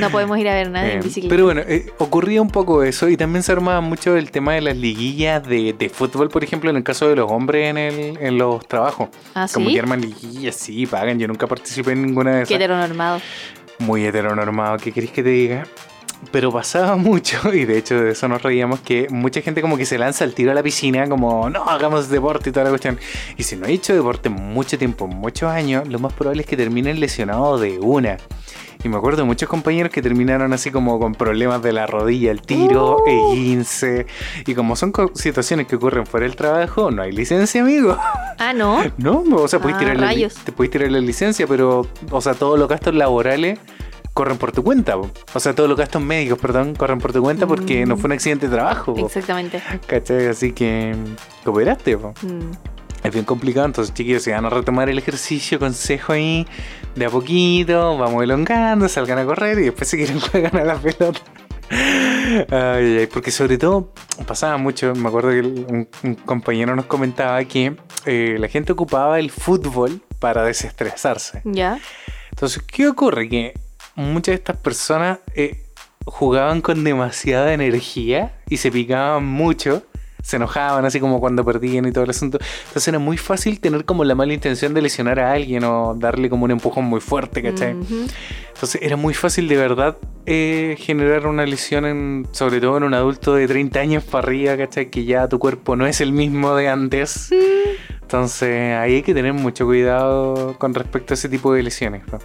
[0.00, 1.28] No podemos ir a ver nada Eh, en bicicleta.
[1.30, 4.62] Pero bueno, eh, ocurría un poco eso y también se armaba mucho el tema de
[4.62, 8.18] las liguillas de, de fútbol, por ejemplo, en el caso de los hombres en, el,
[8.18, 9.10] en los trabajos.
[9.34, 9.74] ¿Ah, Como sí?
[9.74, 11.18] que arman liguillas, sí, pagan.
[11.18, 12.56] Yo nunca participé en ninguna de Qué esas.
[12.56, 13.20] heteronormado.
[13.80, 15.66] Muy heteronormado, ¿qué querés que te diga?
[16.32, 19.86] Pero pasaba mucho, y de hecho de eso nos reíamos, que mucha gente como que
[19.86, 22.98] se lanza al tiro a la piscina, como, no, hagamos deporte y toda la cuestión.
[23.36, 26.56] Y si no he hecho deporte mucho tiempo, muchos años, lo más probable es que
[26.56, 28.16] terminen lesionados de una.
[28.84, 32.30] Y me acuerdo de muchos compañeros que terminaron así como con problemas de la rodilla,
[32.30, 33.32] el tiro, Uh.
[33.32, 34.06] e 15.
[34.46, 37.96] Y como son situaciones que ocurren fuera del trabajo, no hay licencia, amigo.
[38.38, 38.84] Ah, ¿no?
[38.98, 40.14] No, o sea, puedes Ah, tirar la,
[40.44, 43.58] te puedes tirar la licencia, pero, o sea, todos los gastos laborales
[44.16, 44.94] corren por tu cuenta.
[44.96, 45.10] po.
[45.34, 47.88] O sea, todos los gastos médicos, perdón, corren por tu cuenta porque Mm.
[47.90, 48.94] no fue un accidente de trabajo.
[48.94, 49.06] po.
[49.06, 49.62] Exactamente.
[49.86, 50.26] ¿Cachai?
[50.28, 51.98] Así que mm, cooperaste.
[51.98, 52.14] po.
[52.22, 52.50] Mm.
[53.04, 56.46] Es bien complicado, entonces chiquillos, si van a retomar el ejercicio, consejo ahí,
[56.96, 60.76] de a poquito, vamos elongando, salgan a correr y después si quieren juegan a la
[60.76, 61.20] pelota.
[61.70, 63.92] Ay, ay, ay, porque sobre todo
[64.26, 69.18] pasaba mucho, me acuerdo que un, un compañero nos comentaba que eh, la gente ocupaba
[69.20, 71.42] el fútbol para desestresarse.
[71.44, 71.78] Ya.
[72.30, 73.28] Entonces, ¿qué ocurre?
[73.28, 73.54] Que
[73.96, 75.64] muchas de estas personas eh,
[76.04, 79.82] jugaban con demasiada energía y se picaban mucho.
[80.26, 82.38] Se enojaban, así como cuando perdían y todo el asunto.
[82.66, 86.28] Entonces era muy fácil tener como la mala intención de lesionar a alguien o darle
[86.28, 87.74] como un empujón muy fuerte, ¿cachai?
[87.74, 88.06] Ujú.
[88.52, 92.94] Entonces era muy fácil de verdad eh, generar una lesión, en, sobre todo en un
[92.94, 94.90] adulto de 30 años para arriba, ¿cachai?
[94.90, 97.30] Que ya tu cuerpo no es el mismo de antes.
[98.02, 102.02] Entonces ahí hay que tener mucho cuidado con respecto a ese tipo de lesiones.
[102.10, 102.18] ¿no?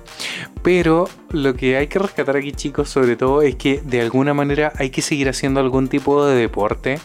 [0.64, 4.74] Pero lo que hay que rescatar aquí chicos sobre todo es que de alguna manera
[4.78, 7.00] hay que seguir haciendo algún tipo de deporte.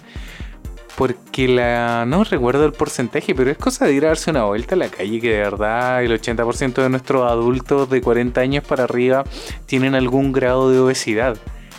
[0.97, 2.05] Porque la.
[2.07, 4.89] No recuerdo el porcentaje, pero es cosa de ir a darse una vuelta a la
[4.89, 5.21] calle.
[5.21, 9.25] Que de verdad el 80% de nuestros adultos de 40 años para arriba
[9.67, 11.37] tienen algún grado de obesidad.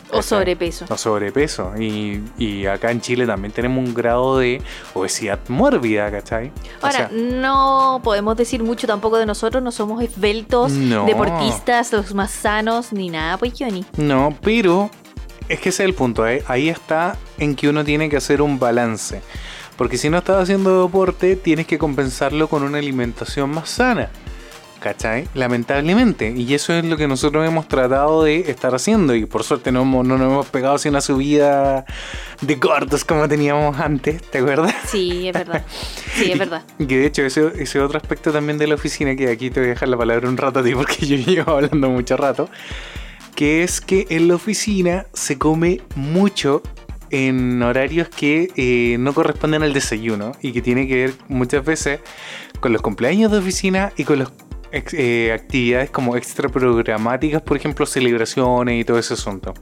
[0.10, 0.86] O sobrepeso.
[0.90, 1.74] O sobrepeso.
[1.78, 4.62] Y, y acá en Chile también tenemos un grado de
[4.94, 6.48] obesidad mórbida, ¿cachai?
[6.82, 11.06] O Ahora, sea, no podemos decir mucho tampoco de nosotros, no somos esbeltos, No.
[11.06, 13.84] deportistas, los más sanos, ni nada, pues Johnny.
[13.98, 14.90] No, pero
[15.50, 16.28] es que ese es el punto.
[16.28, 16.44] ¿eh?
[16.48, 19.22] Ahí está en que uno tiene que hacer un balance.
[19.78, 24.10] Porque si no estás haciendo deporte, tienes que compensarlo con una alimentación más sana.
[24.80, 25.28] ¿Cachai?
[25.34, 26.34] Lamentablemente.
[26.36, 29.16] Y eso es lo que nosotros hemos tratado de estar haciendo.
[29.16, 31.86] Y por suerte no, nos hemos pegado así una subida
[32.42, 34.22] de gordos como teníamos antes.
[34.22, 34.76] ¿Te acuerdas?
[34.88, 35.66] Sí, es verdad.
[36.14, 36.64] Sí, es verdad.
[36.78, 39.60] Y que de hecho, ese, ese otro aspecto también de la oficina, que aquí te
[39.60, 42.50] voy a dejar la palabra un rato a ti porque yo llevo hablando mucho rato,
[43.38, 46.64] que es que en la oficina se come mucho
[47.12, 52.00] en horarios que eh, no corresponden al desayuno y que tiene que ver muchas veces
[52.60, 54.32] con los cumpleaños de oficina y con las
[54.72, 59.54] actividades como extra programáticas, por ejemplo, celebraciones y todo ese asunto.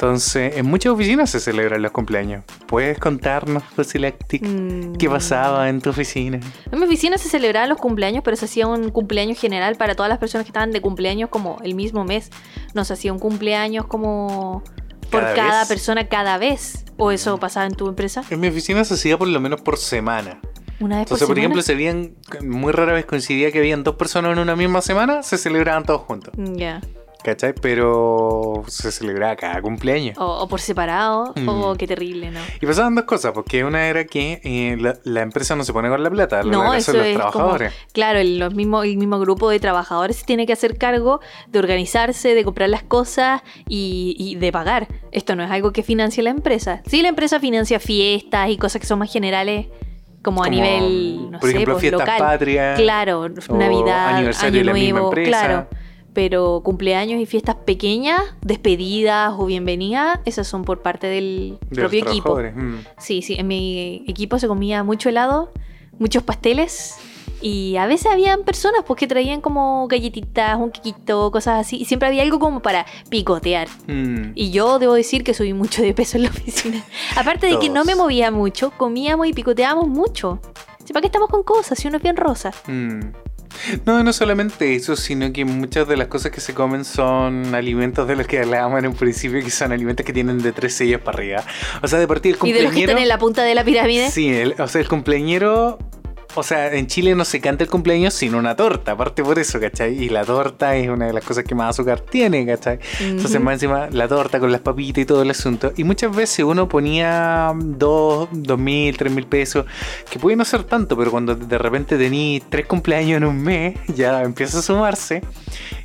[0.00, 2.44] Entonces, en muchas oficinas se celebran los cumpleaños.
[2.68, 4.92] ¿Puedes contarnos, José Lactic, Mm.
[4.92, 6.38] qué pasaba en tu oficina?
[6.70, 10.08] En mi oficina se celebraban los cumpleaños, pero se hacía un cumpleaños general para todas
[10.08, 12.30] las personas que estaban de cumpleaños como el mismo mes.
[12.74, 14.62] No se hacía un cumpleaños como
[15.10, 16.84] por ¿Cada cada, persona cada vez.
[16.96, 18.22] ¿O eso pasaba en tu empresa?
[18.30, 20.38] En mi oficina se hacía por lo menos por semana.
[20.78, 23.96] Una vez Entonces, por por, ejemplo, se habían, muy rara vez coincidía que habían dos
[23.96, 26.34] personas en una misma semana, se celebraban todos juntos.
[26.36, 26.80] Mm, Ya.
[27.28, 27.54] ¿Cachai?
[27.60, 30.16] Pero se celebraba cada cumpleaños.
[30.18, 31.32] O, o por separado.
[31.36, 31.48] Mm.
[31.48, 32.40] Oh, qué terrible, ¿no?
[32.60, 35.88] Y pasaban dos cosas, porque una era que eh, la, la empresa no se pone
[35.88, 37.72] con la plata, la No, plata eso son los es como, trabajadores.
[37.92, 41.58] claro, el, los mismo, el mismo grupo de trabajadores se tiene que hacer cargo de
[41.58, 44.88] organizarse, de comprar las cosas y, y de pagar.
[45.12, 46.82] Esto no es algo que financie la empresa.
[46.86, 49.66] Sí, la empresa financia fiestas y cosas que son más generales,
[50.22, 52.18] como, a Como, nivel, no por sé, ejemplo, pues, fiestas local.
[52.18, 52.78] patrias.
[52.80, 55.28] Claro, o Navidad, aniversario Año de la misma Nuevo, empresa.
[55.30, 55.68] claro.
[56.14, 61.90] Pero cumpleaños y fiestas pequeñas, despedidas o bienvenidas, esas son por parte del de los
[61.90, 62.36] propio equipo.
[62.36, 62.84] Mm.
[62.98, 65.52] Sí, sí, en mi equipo se comía mucho helado,
[65.98, 66.98] muchos pasteles
[67.40, 71.84] y a veces habían personas pues, que traían como galletitas, un quiquito, cosas así y
[71.84, 73.68] siempre había algo como para picotear.
[73.86, 74.32] Mm.
[74.34, 76.84] Y yo debo decir que subí mucho de peso en la oficina.
[77.16, 80.40] Aparte de que no me movía mucho, comíamos y picoteábamos mucho.
[80.92, 82.50] ¿Para qué estamos con cosas si uno es bien rosa?
[82.66, 83.27] Mm.
[83.86, 88.06] No, no solamente eso, sino que muchas de las cosas que se comen son alimentos
[88.08, 91.00] de los que hablábamos en un principio, que son alimentos que tienen de tres sellos
[91.00, 91.44] para arriba.
[91.82, 92.90] O sea, de partir el Y de los que cumpleañero.
[92.92, 94.10] están en la punta de la pirámide.
[94.10, 95.78] Sí, el- o sea, el cumpleañero.
[96.34, 99.58] O sea, en Chile no se canta el cumpleaños sin una torta, aparte por eso,
[99.58, 100.04] ¿cachai?
[100.04, 102.78] Y la torta es una de las cosas que más azúcar tiene, ¿cachai?
[103.00, 105.72] Entonces, más encima, la torta con las papitas y todo el asunto.
[105.76, 109.66] Y muchas veces uno ponía dos, dos mil, tres mil pesos,
[110.10, 113.78] que puede no ser tanto, pero cuando de repente tenís tres cumpleaños en un mes,
[113.94, 115.22] ya empieza a sumarse.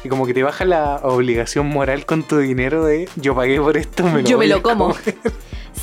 [0.03, 3.77] Y como que te baja la obligación moral con tu dinero de yo pagué por
[3.77, 4.93] esto, me lo Yo me lo como.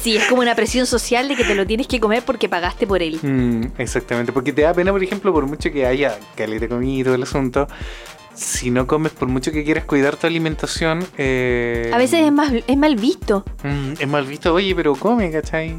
[0.01, 0.03] Comer".
[0.03, 2.87] Sí, es como una presión social de que te lo tienes que comer porque pagaste
[2.87, 3.19] por él.
[3.23, 7.01] Mm, exactamente, porque te da pena, por ejemplo, por mucho que haya caleta de comida
[7.01, 7.67] y todo el asunto,
[8.35, 12.53] si no comes, por mucho que quieras cuidar tu alimentación, eh, A veces es, más,
[12.67, 13.45] es mal visto.
[13.63, 15.77] mm, es mal visto, oye, pero come, ¿cachai?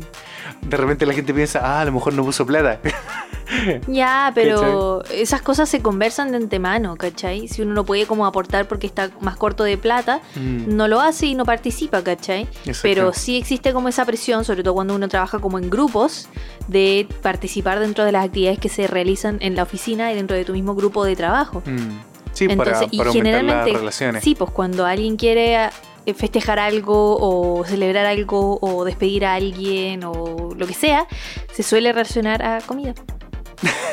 [0.62, 2.80] De repente la gente piensa, ah, a lo mejor no puso plata.
[3.88, 7.48] Ya, pero esas cosas se conversan de antemano, ¿cachai?
[7.48, 11.02] Si uno no puede como aportar porque está más corto de plata, Mm, no lo
[11.02, 12.48] hace y no participa, ¿cachai?
[12.82, 16.30] Pero sí existe como esa presión, sobre todo cuando uno trabaja como en grupos,
[16.68, 20.46] de participar dentro de las actividades que se realizan en la oficina y dentro de
[20.46, 21.62] tu mismo grupo de trabajo.
[21.66, 24.24] Mm, Sí, Entonces, para, y para las relaciones.
[24.24, 25.66] sí, pues cuando alguien quiere
[26.06, 31.08] eh, festejar algo o celebrar algo o despedir a alguien o lo que sea,
[31.52, 32.94] se suele relacionar a comida.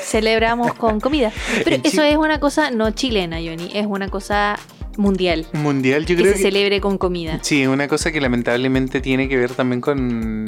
[0.02, 1.32] Celebramos con comida.
[1.64, 4.58] Pero En eso es una cosa no chilena, Johnny, es una cosa
[4.96, 5.46] mundial.
[5.52, 6.42] Mundial, yo Que creo se que...
[6.44, 7.38] celebre con comida.
[7.42, 10.46] Sí, una cosa que lamentablemente tiene que ver también con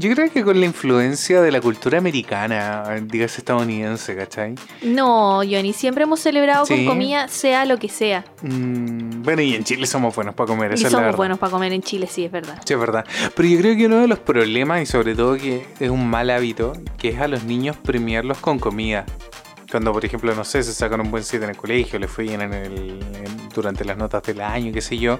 [0.00, 4.54] Yo creo que con la influencia de la cultura americana, digas estadounidense, ¿cachai?
[4.82, 6.76] No, Johnny, siempre hemos celebrado Sí.
[6.76, 8.24] con comida, sea lo que sea.
[8.42, 11.16] Mm, bueno, y en Chile somos buenos para comer, Y esa es la somos verdad.
[11.16, 12.60] buenos para comer en Chile, sí, es verdad.
[12.64, 13.04] Sí, es verdad.
[13.34, 16.30] Pero yo creo que uno de los problemas, y sobre todo que es un mal
[16.30, 19.04] hábito, que es a los niños premiarlos con comida.
[19.68, 22.22] Cuando, por ejemplo, no sé, se sacan un buen 7 en el colegio, les fue
[22.24, 22.72] bien en el,
[23.14, 25.18] en- durante las notas del año, qué sé yo,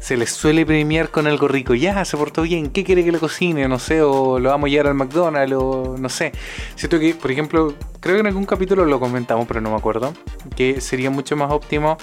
[0.00, 1.74] se les suele premiar con algo rico.
[1.74, 3.68] Ya, se portó bien, ¿qué quiere que le cocine?
[3.68, 6.32] No sé, o lo vamos a llevar al McDonald's, o no sé.
[6.74, 10.12] Siento que, por ejemplo, creo que en algún capítulo lo comentamos, pero no me acuerdo,
[10.54, 11.96] que sería mucho más óptimo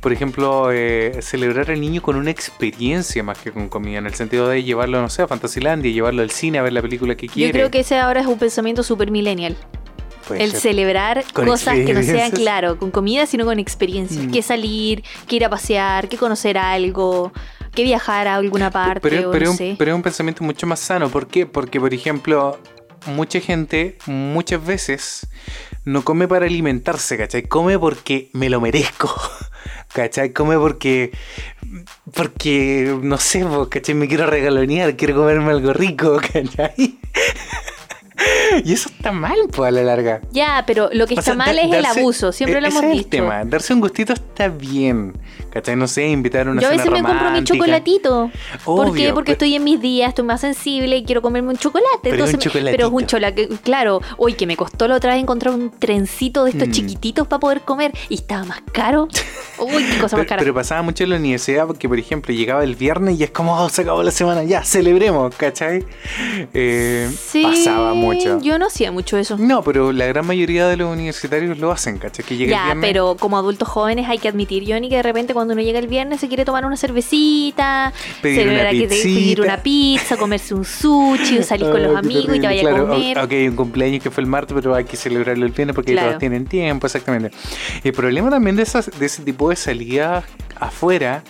[0.00, 4.14] por ejemplo, eh, celebrar al niño con una experiencia más que con comida, en el
[4.14, 7.26] sentido de llevarlo, no sé, a Fantasilandia, llevarlo al cine a ver la película que
[7.26, 7.48] quiere.
[7.48, 9.56] Yo creo que ese ahora es un pensamiento super millennial.
[10.28, 10.60] Puede el ser.
[10.60, 14.26] celebrar Con cosas que no sean, claro, con comida, sino con experiencias.
[14.26, 14.30] Mm.
[14.30, 17.32] Que salir, que ir a pasear, que conocer algo,
[17.74, 19.74] que viajar a alguna parte, pero, o pero no un- sé.
[19.78, 21.08] pero es un pensamiento mucho más sano.
[21.08, 21.46] ¿Por qué?
[21.46, 22.58] Porque, por ejemplo,
[23.06, 25.26] mucha gente muchas veces
[25.84, 27.42] no come para alimentarse, ¿cachai?
[27.48, 29.10] Come porque me lo merezco.
[29.94, 30.32] ¿Cachai?
[30.34, 31.12] Come porque.
[32.14, 33.94] Porque, no sé, ¿cachai?
[33.94, 36.98] Me quiero regalonear, quiero comerme algo rico, ¿cachai?
[38.64, 40.20] Y eso está mal, pues, a la larga.
[40.32, 42.68] Ya, pero lo que O está sea, mal da- es el abuso, siempre e- lo
[42.68, 43.00] hemos es dicho.
[43.04, 43.44] el tema.
[43.44, 45.12] Darse un gustito está bien.
[45.50, 45.76] ¿Cachai?
[45.76, 48.30] No sé, invitar a una Yo a veces me compro mi chocolatito.
[48.64, 48.90] ¿Por qué?
[48.90, 51.88] Obvio, Porque estoy en mis días, estoy más sensible y quiero comerme un chocolate.
[52.02, 53.42] Pero es un Entonces me- pero es un chocolatito.
[53.42, 54.00] chocolate, claro.
[54.18, 56.72] Hoy que me costó la otra vez encontrar un trencito de estos Mm.
[56.72, 59.08] chiquititos para poder comer y estaba más caro.
[59.58, 60.38] Uy, qué cosa más Pero, cara.
[60.40, 63.54] pero pasaba mucho en la universidad porque, por ejemplo, llegaba el viernes y es como,
[63.60, 65.84] "Oh, se acabó la semana, ya, celebremos, ¿cachai?
[66.54, 68.07] Eh, Sí, pasaba mucho.
[68.42, 69.36] Yo no hacía mucho eso.
[69.38, 72.24] No, pero la gran mayoría de los universitarios lo hacen, ¿cachai?
[72.24, 72.88] Que llega el Ya, viernes.
[72.90, 75.86] pero como adultos jóvenes hay que admitir, Johnny, que de repente cuando uno llega el
[75.88, 77.92] viernes se quiere tomar una cervecita,
[78.22, 81.98] Pedir se una que pedir una pizza, comerse un sushi, o salir con los qué
[81.98, 83.18] amigos y te vaya Claro, a comer.
[83.18, 85.92] o- Ok, un cumpleaños que fue el martes, pero hay que celebrarlo el viernes porque
[85.92, 86.08] Claro.
[86.08, 87.30] todos tienen tiempo, exactamente.
[87.84, 90.24] El problema también de, esas, de ese tipo de salidas
[90.58, 91.22] afuera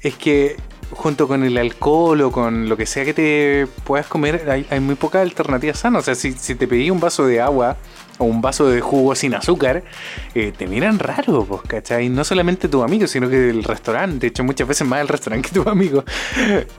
[0.00, 0.56] es que
[0.92, 4.80] junto con el alcohol o con lo que sea que te puedas comer, hay, hay
[4.80, 6.02] muy pocas alternativas sanas.
[6.02, 7.76] O sea, si, si te pedí un vaso de agua
[8.18, 9.82] o un vaso de jugo sin azúcar,
[10.34, 12.08] eh, te miran raro, pues, ¿cachai?
[12.10, 14.18] No solamente tu amigo, sino que el restaurante.
[14.18, 16.04] De hecho, muchas veces más el restaurante que tu amigo.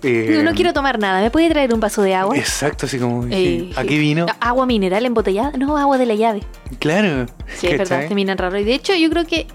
[0.03, 1.21] Eh, No, no quiero tomar nada.
[1.21, 2.37] ¿Me puede traer un vaso de agua?
[2.37, 4.25] Exacto, así como, Eh, ¿a qué vino?
[4.39, 5.51] ¿Agua mineral embotellada?
[5.57, 6.41] No, agua de la llave.
[6.79, 7.25] Claro.
[7.55, 8.59] Sí, es verdad, te miran raro.
[8.59, 9.47] Y de hecho, yo creo que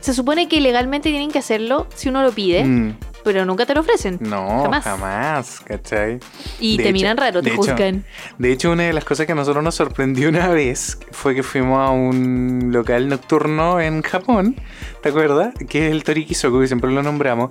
[0.00, 2.94] se supone que legalmente tienen que hacerlo si uno lo pide, Mm,
[3.24, 4.18] pero nunca te lo ofrecen.
[4.20, 4.84] no, Jamás.
[4.84, 6.18] jamás, ¿cachai?
[6.60, 8.04] Y De te hecho- miran raro, te de hecho, juzgan.
[8.38, 11.42] De hecho, una de las cosas que a nosotros nos sorprendió una vez fue que
[11.42, 14.56] fuimos a un local nocturno en Japón,
[15.02, 15.54] ¿te acuerdas?
[15.68, 17.50] Que es el Torikisoku, que siempre lo nombramos,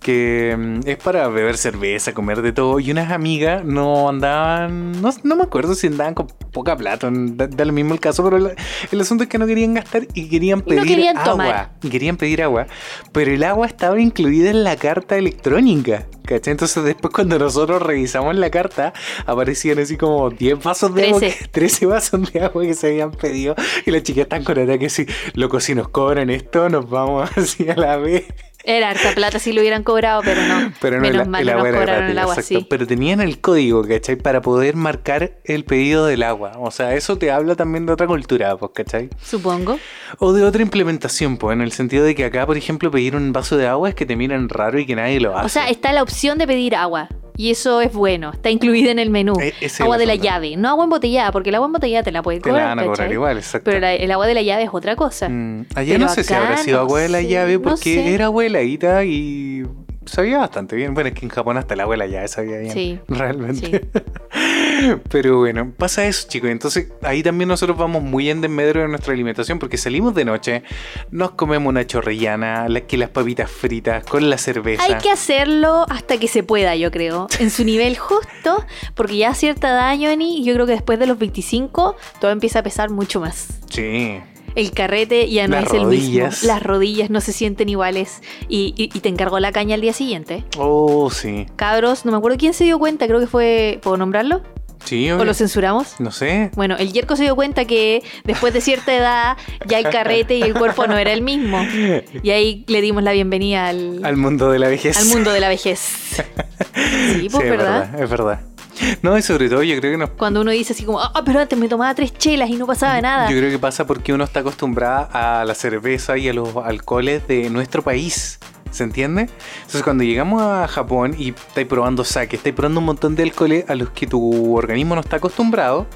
[0.00, 5.10] que mm, es para beber cerveza, comer de todo, y unas amigas no andaban, no,
[5.24, 8.36] no me acuerdo si andaban con poca plata, da, da lo mismo el caso, pero
[8.36, 8.54] el,
[8.92, 11.30] el asunto es que no querían gastar y querían Y no pedir querían agua.
[11.30, 11.70] tomar.
[11.82, 12.66] Y querían pedir agua,
[13.12, 16.06] pero el agua estaba incluida en la carta electrónica.
[16.24, 16.50] ¿Cachai?
[16.52, 18.92] Entonces después cuando nosotros revisamos la carta,
[19.24, 21.38] aparecían así como 10 vasos de agua, Trece.
[21.44, 23.54] que- 13 vasos de agua que se habían pedido.
[23.86, 27.66] Y las chicas están con que si, loco, si nos cobran esto, nos vamos así
[27.70, 28.26] a la vez.
[28.64, 30.72] Era harta plata si lo hubieran cobrado, pero no.
[30.80, 32.58] Pero no, Menos el, mal el no nos agua cobraron gratis, el agua, exacto.
[32.60, 32.66] sí.
[32.68, 34.16] Pero tenían el código, ¿cachai?
[34.16, 36.52] Para poder marcar el pedido del agua.
[36.58, 39.10] O sea, eso te habla también de otra cultura, pues, ¿cachai?
[39.22, 39.78] Supongo.
[40.18, 43.32] O de otra implementación, pues, en el sentido de que acá, por ejemplo, pedir un
[43.32, 45.46] vaso de agua es que te miran raro y que nadie lo hace.
[45.46, 47.08] O sea, está la opción de pedir agua.
[47.38, 49.32] Y eso es bueno, está incluida en el menú.
[49.40, 52.20] E- agua el de la llave, no agua embotellada, porque el agua embotellada te la
[52.22, 52.64] pueden te cobrar.
[52.64, 53.64] la van a cobrar igual, exacto.
[53.70, 55.28] Pero la- el agua de la llave es otra cosa.
[55.28, 57.94] Mm, allá Pero no sé si habrá sido no agua de la llave no porque
[57.94, 58.12] sé.
[58.14, 59.62] era agua heladita y
[60.08, 60.94] sabía bastante bien.
[60.94, 62.72] Bueno, es que en Japón hasta la llave sabía bien.
[62.72, 63.88] Sí, Realmente.
[65.10, 66.50] Pero bueno, pasa eso, chicos.
[66.50, 70.62] Entonces ahí también nosotros vamos muy en desmedro de nuestra alimentación porque salimos de noche,
[71.10, 74.82] nos comemos una chorrellana, la- que las papitas fritas con la cerveza.
[74.84, 77.26] Hay que hacerlo hasta que se pueda, yo creo.
[77.40, 81.06] En su nivel justo, porque ya a cierta edad, Johnny, yo creo que después de
[81.06, 83.48] los 25, todo empieza a pesar mucho más.
[83.70, 84.20] Sí.
[84.54, 86.28] El carrete ya no Las es el mismo.
[86.42, 88.22] Las rodillas no se sienten iguales.
[88.48, 90.44] Y, y- y te encargó la caña al día siguiente.
[90.58, 91.46] Oh, sí.
[91.56, 93.78] Cabros, no me acuerdo quién se dio cuenta, creo que fue.
[93.82, 94.42] ¿Puedo nombrarlo?
[94.84, 95.96] Sí, ¿O lo censuramos?
[95.98, 96.50] No sé.
[96.54, 99.36] Bueno, el Yerko se dio cuenta que después de cierta edad
[99.66, 101.60] ya el carrete y el cuerpo no era el mismo.
[102.22, 104.96] Y ahí le dimos la bienvenida al, Al mundo de la vejez.
[104.96, 105.78] al mundo de la vejez.
[105.80, 106.22] Sí,
[107.20, 108.40] Sí, pues, es verdad, es verdad.
[109.02, 111.40] No, y sobre todo yo creo que nos Cuando uno dice así como, ah, pero
[111.40, 113.30] antes me tomaba tres chelas y no pasaba nada.
[113.30, 117.26] Yo creo que pasa porque uno está acostumbrado a la cerveza y a los alcoholes
[117.28, 118.38] de nuestro país.
[118.70, 119.22] ¿Se entiende?
[119.56, 123.68] Entonces cuando llegamos a Japón y estáis probando sake, estáis probando un montón de alcoholes
[123.68, 125.86] a los que tu organismo no está acostumbrado,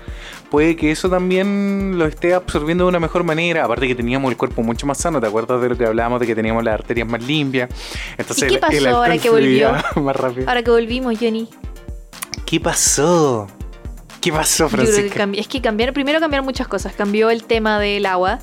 [0.50, 3.64] puede que eso también lo esté absorbiendo de una mejor manera.
[3.64, 6.26] Aparte que teníamos el cuerpo mucho más sano, ¿te acuerdas de lo que hablábamos de
[6.26, 7.68] que teníamos las arterias más limpias?
[8.16, 9.72] Entonces, ¿Y qué pasó ahora que volvió?
[10.02, 10.48] Más rápido.
[10.48, 11.48] Ahora que volvimos, Johnny.
[12.52, 13.48] ¿Qué pasó?
[14.20, 15.26] ¿Qué pasó, Francisca?
[15.32, 16.92] es que cambiaron, primero cambiaron muchas cosas.
[16.92, 18.40] Cambió el tema del agua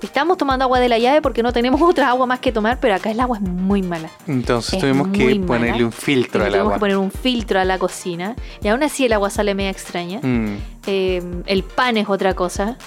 [0.00, 2.94] Estamos tomando agua de la llave porque no tenemos otra agua más que tomar, pero
[2.94, 4.08] acá el agua es muy mala.
[4.26, 6.60] Entonces tuvimos que ponerle un filtro al agua.
[6.60, 9.70] Tuvimos que poner un filtro a la cocina y aún así el agua sale media
[9.70, 10.20] extraña.
[10.22, 10.56] Mm.
[10.86, 12.78] Eh, el pan es otra cosa.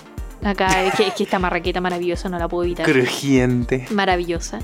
[0.44, 2.86] Acá es que, esta marraqueta maravillosa no la puedo evitar.
[2.92, 3.86] Crujiente.
[3.92, 4.62] Maravillosa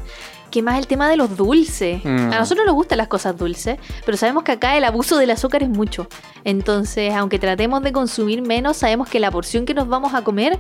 [0.52, 2.06] que más el tema de los dulces.
[2.06, 2.30] A mm.
[2.30, 5.70] nosotros nos gustan las cosas dulces, pero sabemos que acá el abuso del azúcar es
[5.70, 6.08] mucho.
[6.44, 10.60] Entonces, aunque tratemos de consumir menos, sabemos que la porción que nos vamos a comer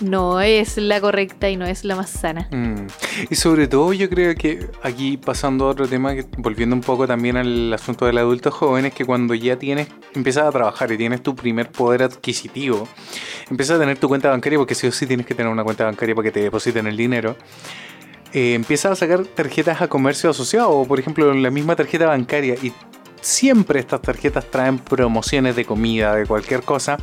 [0.00, 2.48] no es la correcta y no es la más sana.
[2.50, 2.86] Mm.
[3.30, 7.36] Y sobre todo yo creo que aquí pasando a otro tema, volviendo un poco también
[7.36, 11.22] al asunto del adulto joven, es que cuando ya tienes, empiezas a trabajar y tienes
[11.22, 12.86] tu primer poder adquisitivo,
[13.50, 15.84] empiezas a tener tu cuenta bancaria, porque sí o sí tienes que tener una cuenta
[15.84, 17.36] bancaria para que te depositen el dinero
[18.32, 22.56] eh, empiezas a sacar tarjetas a comercio asociado, o por ejemplo la misma tarjeta bancaria,
[22.62, 22.72] y
[23.20, 26.98] siempre estas tarjetas traen promociones de comida, de cualquier cosa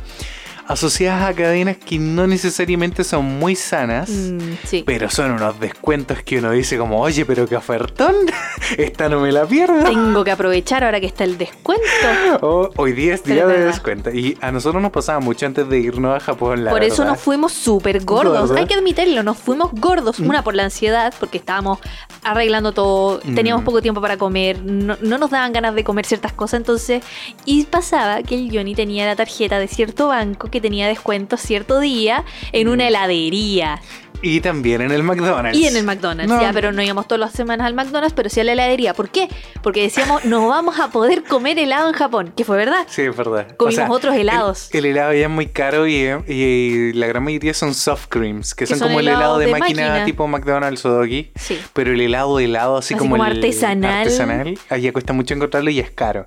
[0.66, 6.38] asociadas a cadenas que no necesariamente son muy sanas, mm, pero son unos descuentos que
[6.38, 8.14] uno dice como, oye, pero qué ofertón,
[8.78, 9.84] esta no me la pierdo.
[9.84, 11.84] Tengo que aprovechar ahora que está el descuento.
[12.42, 14.10] Oh, hoy día es día de descuento.
[14.10, 16.66] Y a nosotros nos pasaba mucho antes de irnos a Japón.
[16.70, 18.50] por eso nos fuimos súper gordos.
[18.52, 20.20] Hay que admitirlo, nos fuimos gordos.
[20.20, 20.28] Mm.
[20.28, 21.78] Una por la ansiedad, porque estábamos
[22.22, 23.64] arreglando todo, teníamos mm.
[23.64, 26.60] poco tiempo para comer, no, no, nos daban ganas de comer ciertas cosas.
[26.60, 27.02] Entonces,
[27.44, 31.80] y pasaba que el Johnny tenía la tarjeta de cierto banco que tenía descuento cierto
[31.80, 33.80] día en una heladería.
[34.22, 35.58] Y también en el McDonald's.
[35.58, 38.40] Y en el McDonald's, ya, pero no íbamos todas las semanas al McDonald's, pero sí
[38.40, 38.92] a la heladería.
[38.92, 39.28] ¿Por qué?
[39.62, 42.86] Porque decíamos, no vamos a poder comer helado en Japón, que fue verdad.
[42.88, 43.56] Sí, es verdad.
[43.56, 44.68] Comimos otros helados.
[44.72, 48.78] El, helado ya es muy caro y, la gran mayoría son soft creams, que, son,
[48.78, 51.30] como el helado de, máquina, tipo McDonald's o Doggy.
[51.36, 51.58] Sí.
[51.72, 54.00] Pero el helado de helado, así, como, el artesanal.
[54.00, 56.26] artesanal, allá cuesta mucho encontrarlo y es caro.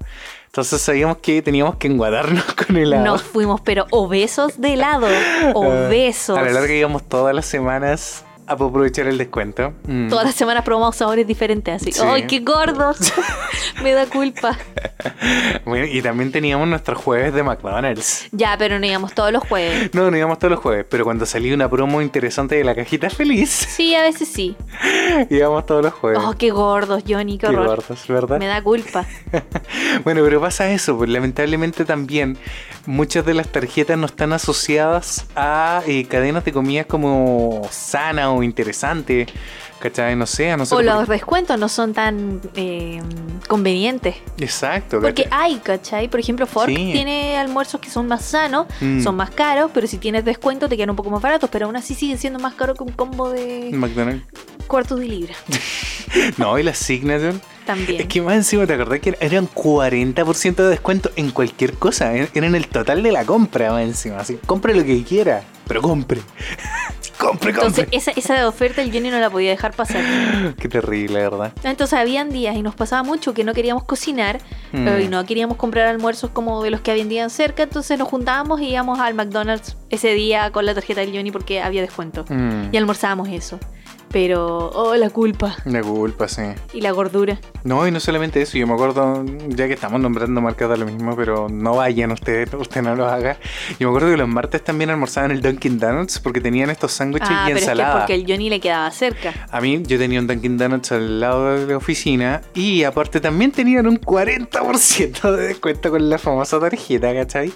[0.54, 3.04] Entonces sabíamos que teníamos que enguadarnos con helado.
[3.04, 5.08] Nos fuimos, pero obesos de helado.
[5.56, 6.38] Obesos.
[6.38, 9.74] a la larga íbamos todas las semanas a aprovechar el descuento.
[9.88, 10.10] Mm.
[10.10, 11.92] Todas las semanas probamos sabores diferentes, así.
[12.04, 13.14] ¡Ay, qué gordos!
[13.84, 14.58] Me da culpa.
[15.66, 18.28] Bueno, y también teníamos nuestros jueves de McDonald's.
[18.32, 19.94] Ya, pero no íbamos todos los jueves.
[19.94, 23.10] No, no íbamos todos los jueves, pero cuando salía una promo interesante de la cajita
[23.10, 23.50] feliz.
[23.50, 24.56] Sí, a veces sí.
[25.30, 26.20] íbamos todos los jueves.
[26.24, 27.38] ¡Oh, qué gordos, Johnny!
[27.38, 28.40] ¡Qué, qué gordos, ¿verdad?
[28.40, 29.06] Me da culpa.
[30.04, 32.38] bueno, pero pasa eso, pues lamentablemente también
[32.86, 38.44] muchas de las tarjetas no están asociadas a eh, cadenas de comidas como sana o
[38.44, 39.28] interesante.
[39.80, 40.16] ¿Cachai?
[40.16, 40.76] No sé, no sé.
[40.76, 43.02] O los descuentos no son tan eh,
[43.50, 44.16] convenientes.
[44.38, 45.02] Exacto.
[45.02, 46.08] Porque hay, ¿cachai?
[46.08, 49.04] Por ejemplo, Ford tiene almuerzos que son más sanos, mm.
[49.04, 51.76] son más caros, pero si tienes descuento te quedan un poco más baratos, pero aún
[51.76, 54.26] así siguen siendo más caros que un combo de McDonald's.
[54.68, 55.36] cuartos de libra.
[56.38, 57.34] no, y la Signature.
[57.66, 58.02] También.
[58.02, 62.14] Es que más encima te acordás que eran 40% de descuento en cualquier cosa.
[62.14, 64.18] Eran el total de la compra más encima.
[64.18, 66.22] Así, compre lo que quiera, pero compre.
[67.18, 70.04] compre, Entonces, esa, esa oferta el Jenny no la podía dejar pasar.
[70.60, 71.54] Qué terrible, ¿verdad?
[71.64, 74.40] Entonces, habían días y nos pasaba mucho que no queríamos cocinar
[74.72, 74.88] mm.
[75.02, 77.64] y no queríamos comprar almuerzos como de los que habían cerca.
[77.64, 81.62] Entonces, nos juntábamos y íbamos al McDonald's ese día con la tarjeta del Johnny porque
[81.62, 82.26] había descuento.
[82.28, 82.74] Mm.
[82.74, 83.60] Y almorzábamos eso.
[84.14, 85.58] Pero, oh, la culpa.
[85.66, 86.44] La culpa, sí.
[86.72, 87.40] Y la gordura.
[87.64, 90.86] No, y no solamente eso, yo me acuerdo, ya que estamos nombrando marcas de lo
[90.86, 93.40] mismo, pero no vayan ustedes, usted no lo haga.
[93.80, 96.92] Yo me acuerdo que los martes también almorzaban en el Dunkin' Donuts porque tenían estos
[96.92, 97.90] sándwiches ah, y ensalada.
[97.90, 99.34] Es porque el Johnny le quedaba cerca.
[99.50, 103.52] A mí, yo tenía un Dunkin' Donuts al lado de la oficina y aparte también
[103.52, 107.52] tenían un 40% de descuento con la famosa tarjeta, ¿cachai?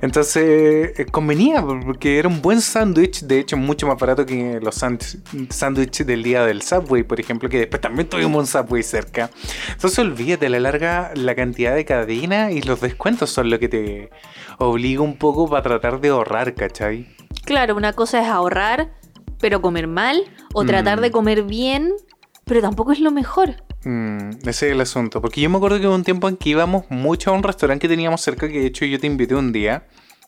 [0.00, 4.74] Entonces, eh, convenía porque era un buen sándwich, de hecho, mucho más barato que los
[4.74, 9.30] sándwiches del día del Subway, por ejemplo, que después también tuvimos un Subway cerca.
[9.70, 13.68] Entonces olvídate, a la larga la cantidad de cadena y los descuentos son lo que
[13.68, 14.10] te
[14.58, 17.06] obliga un poco para tratar de ahorrar, ¿cachai?
[17.44, 18.90] Claro, una cosa es ahorrar,
[19.40, 20.24] pero comer mal,
[20.54, 21.12] o tratar de mm.
[21.12, 21.92] comer bien,
[22.44, 23.62] pero tampoco es lo mejor.
[23.84, 25.20] Mm, ese es el asunto.
[25.20, 27.82] Porque yo me acuerdo que hubo un tiempo en que íbamos mucho a un restaurante
[27.82, 29.86] que teníamos cerca, que de hecho yo te invité un día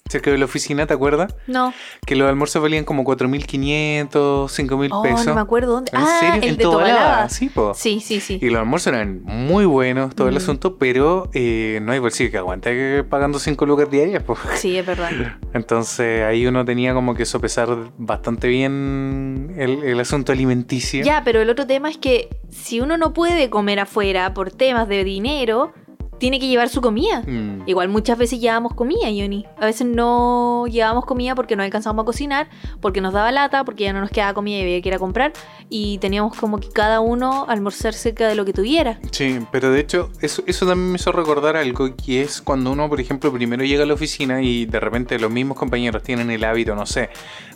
[0.08, 1.34] cerca de la oficina, ¿te acuerdas?
[1.46, 1.72] No.
[2.06, 5.26] Que los almuerzos valían como 4.500, 5.000 Oh, pesos.
[5.26, 5.90] no me acuerdo dónde.
[5.94, 6.42] ¿En ah, serio?
[6.42, 7.28] el en de Tobalaba, Tobalaba.
[7.30, 7.72] Sí, po.
[7.74, 8.38] Sí, sí, sí.
[8.40, 10.38] Y los almuerzos eran muy buenos, todo el Mm.
[10.38, 14.38] asunto, pero eh, no hay bolsillo que aguante pagando 5 lucas diarias, pues.
[14.56, 15.10] Sí, es verdad.
[15.54, 21.02] Entonces ahí uno tenía como que sopesar bastante bien el, el asunto alimenticio.
[21.02, 24.86] Ya, pero el otro tema es que si uno no puede comer afuera por temas
[24.86, 25.72] de dinero,
[26.18, 27.22] tiene que llevar su comida.
[27.26, 27.62] Mm.
[27.66, 29.44] Igual muchas veces llevábamos comida, Johnny.
[29.58, 32.48] A veces no llevábamos comida porque no alcanzábamos a cocinar,
[32.80, 34.98] porque nos daba lata, porque ya no nos quedaba comida y había que ir a
[34.98, 35.32] comprar.
[35.68, 38.98] Y teníamos como que cada uno almorzar cerca de lo que tuviera.
[39.10, 42.88] Sí, pero de hecho eso, eso también me hizo recordar algo que es cuando uno,
[42.88, 46.44] por ejemplo, primero llega a la oficina y de repente los mismos compañeros tienen el
[46.44, 47.10] hábito, no sé,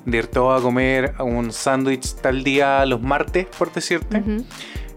[0.04, 4.18] de ir todos a comer un sándwich tal día los martes, por decirte.
[4.18, 4.44] Ujú.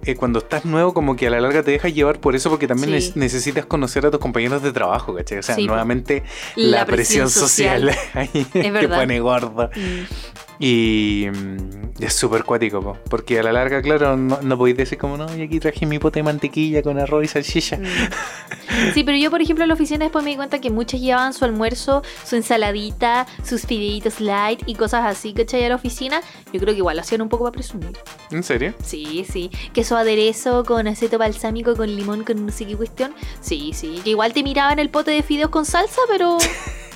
[0.04, 2.68] Eh, cuando estás nuevo, como que a la larga te dejas llevar por eso, porque
[2.68, 3.12] también Sí.
[3.16, 5.38] necesitas conocer a tus compañeros de trabajo, ¿cachai?
[5.40, 6.24] O sea, Sí, nuevamente
[6.56, 9.70] la, presión, social, ahí te pone gordo.
[9.76, 10.51] Mm.
[10.64, 15.00] Y mm, es súper cuático, po, porque a la larga, claro, no, no podéis decir
[15.00, 17.78] como, no, y aquí traje mi pote de mantequilla con arroz y salchicha.
[17.78, 17.84] Mm.
[18.94, 21.34] Sí, pero yo, por ejemplo, en la oficina después me di cuenta que muchas llevaban
[21.34, 25.66] su almuerzo, su ensaladita, sus fideitos light y cosas así, ¿cachai?
[25.66, 26.22] A la oficina.
[26.54, 27.92] Yo creo que igual lo hacían un poco para presumir.
[28.32, 28.74] ¿En serio?
[28.82, 29.52] Sí, sí.
[29.74, 33.14] Queso aderezo con aceto balsámico, con limón, con no sé qué cuestión.
[33.42, 34.00] Sí, sí.
[34.06, 36.38] Que igual te miraban el pote de fideos con salsa, pero.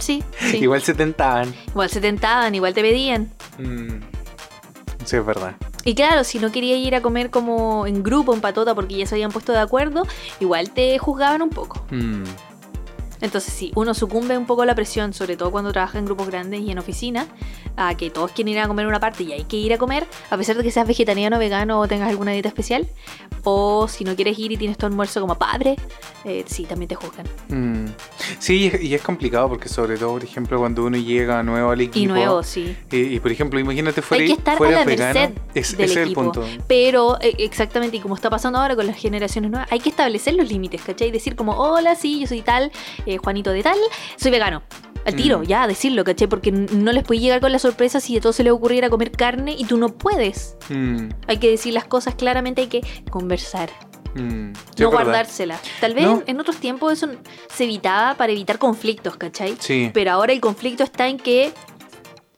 [0.00, 0.58] Sí, sí.
[0.58, 1.54] Igual se tentaban.
[1.68, 3.30] Igual se tentaban, igual te pedían.
[3.58, 4.00] Mm,
[5.04, 5.54] Sí, es verdad.
[5.84, 9.06] Y claro, si no querías ir a comer como en grupo, en patota, porque ya
[9.06, 10.02] se habían puesto de acuerdo,
[10.40, 11.84] igual te juzgaban un poco.
[11.90, 12.24] Mm,
[13.20, 16.26] Entonces sí, uno sucumbe un poco a la presión, sobre todo cuando trabaja en grupos
[16.28, 17.26] grandes y en oficina,
[17.76, 20.06] a que todos quieren ir a comer una parte y hay que ir a comer,
[20.30, 22.86] a pesar de que seas vegetariano, vegano o tengas alguna dieta especial.
[23.48, 25.76] O si no quieres ir y tienes tu almuerzo como padre,
[26.24, 27.26] eh, sí, también te juzgan.
[27.48, 27.86] mm.
[28.38, 31.70] Sí, y es, y es complicado porque sobre todo, por ejemplo, cuando uno llega nuevo
[31.70, 31.98] al equipo.
[31.98, 32.76] Y nuevo, sí.
[32.90, 35.14] Y, y, por ejemplo, imagínate fuera, Hay que estar a fuera la vegano.
[35.14, 36.44] merced Es, del ese es el punto.
[36.66, 40.34] Pero eh, exactamente, y como está pasando ahora con las generaciones nuevas, hay que establecer
[40.34, 41.10] los límites, ¿cachai?
[41.10, 42.72] Decir como, hola, sí, yo soy tal,
[43.06, 43.78] eh, Juanito de tal,
[44.16, 44.62] soy vegano.
[45.04, 45.42] Al tiro, Mm.
[45.44, 46.26] ya, decirlo, ¿cachai?
[46.26, 49.12] Porque no les puede llegar con la sorpresa si a todos se les ocurriera comer
[49.12, 50.56] carne y tú no puedes.
[50.68, 53.70] Mm, Hay que decir las cosas claramente, hay que conversar,
[54.16, 54.52] mm.
[54.74, 55.60] Sí, no guardárselas.
[55.80, 56.24] Tal vez No.
[56.26, 57.08] en otros tiempos eso
[57.54, 59.56] se evitaba para evitar conflictos, ¿cachai?
[59.60, 59.92] Sí.
[59.94, 61.52] Pero ahora el conflicto está en que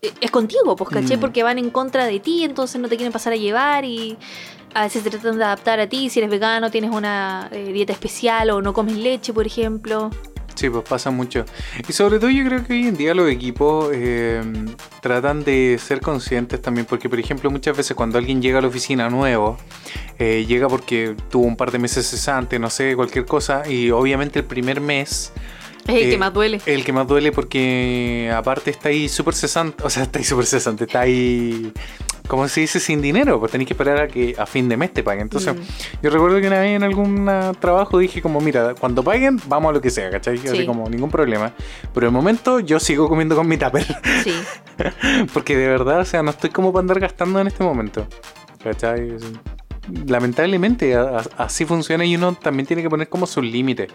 [0.02, 1.16] eh, es contigo, pues, ¿cachai?
[1.16, 1.20] Mm.
[1.20, 4.18] Porque van en contra de ti, entonces no te quieren pasar a llevar y
[4.74, 6.10] a veces se tratan de adaptar a ti.
[6.10, 10.10] Si eres vegano, tienes una eh, dieta especial o no comes leche, por ejemplo.
[10.58, 11.44] Sí, pues pasa mucho.
[11.88, 14.42] Y sobre todo yo creo que hoy en día los equipos eh,
[15.00, 18.66] tratan de ser conscientes también, porque por ejemplo muchas veces cuando alguien llega a la
[18.66, 19.56] oficina nuevo,
[20.18, 24.40] eh, llega porque tuvo un par de meses cesante, no sé, cualquier cosa, y obviamente
[24.40, 25.32] el primer mes
[25.86, 26.60] Es el Eh, que más duele.
[26.66, 30.44] el que más duele porque aparte está ahí súper cesante, o sea, está ahí súper
[30.46, 31.72] cesante, está ahí,
[32.28, 32.78] ¿cómo se dice?
[32.78, 35.22] Sin dinero, pues tenés que esperar a que a fin de mes te paguen.
[35.22, 35.58] Entonces, Mm.
[36.02, 39.70] yo recuerdo que una vez en algún ah, trabajo dije como, mira, cuando paguen, vamos
[39.70, 40.36] a lo que sea, ¿cachai?
[40.38, 40.66] Así Sí.
[40.66, 41.52] como, ningún problema.
[41.92, 43.84] Pero de momento yo sigo comiendo con mi tupper,
[44.22, 44.32] Sí.
[45.34, 48.06] porque de verdad, o sea, no estoy como para andar gastando en este momento,
[48.62, 49.16] ¿cachai?
[50.06, 50.94] Lamentablemente
[51.38, 53.88] así funciona y uno también tiene que poner como sus límites.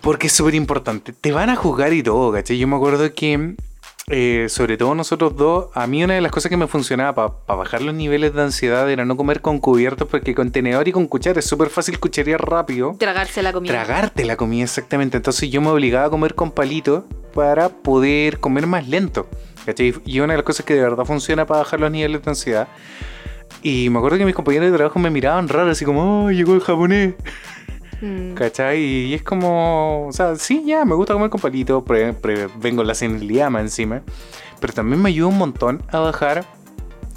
[0.00, 1.12] Porque es súper importante.
[1.12, 2.58] Te van a juzgar y todo, ¿cachai?
[2.58, 3.54] Yo me acuerdo que,
[4.08, 7.56] eh, sobre todo nosotros dos, a mí una de las cosas que me funcionaba para
[7.56, 11.08] bajar los niveles de ansiedad era no comer con cubiertos, porque con tenedor y con
[11.08, 12.94] cuchara es súper fácil cucharear rápido.
[13.00, 13.72] Tragarse la comida.
[13.72, 15.16] Tragarte la comida exactamente.
[15.16, 17.02] Entonces yo me obligaba a comer con palitos
[17.34, 19.28] para poder comer más lento.
[19.64, 19.94] ¿cachai?
[20.04, 22.68] Y una de las cosas que de verdad funciona para bajar los niveles de ansiedad.
[23.62, 26.54] Y me acuerdo que mis compañeros de trabajo me miraban raro, así como, oh, llegó
[26.54, 27.14] el japonés.
[28.00, 28.34] Mm.
[28.34, 28.78] ¿Cachai?
[28.82, 32.84] Y es como, o sea, sí, ya, me gusta comer con palitos, pre- pre- vengo
[32.84, 34.02] la senilidad encima,
[34.60, 36.44] pero también me ayuda un montón a bajar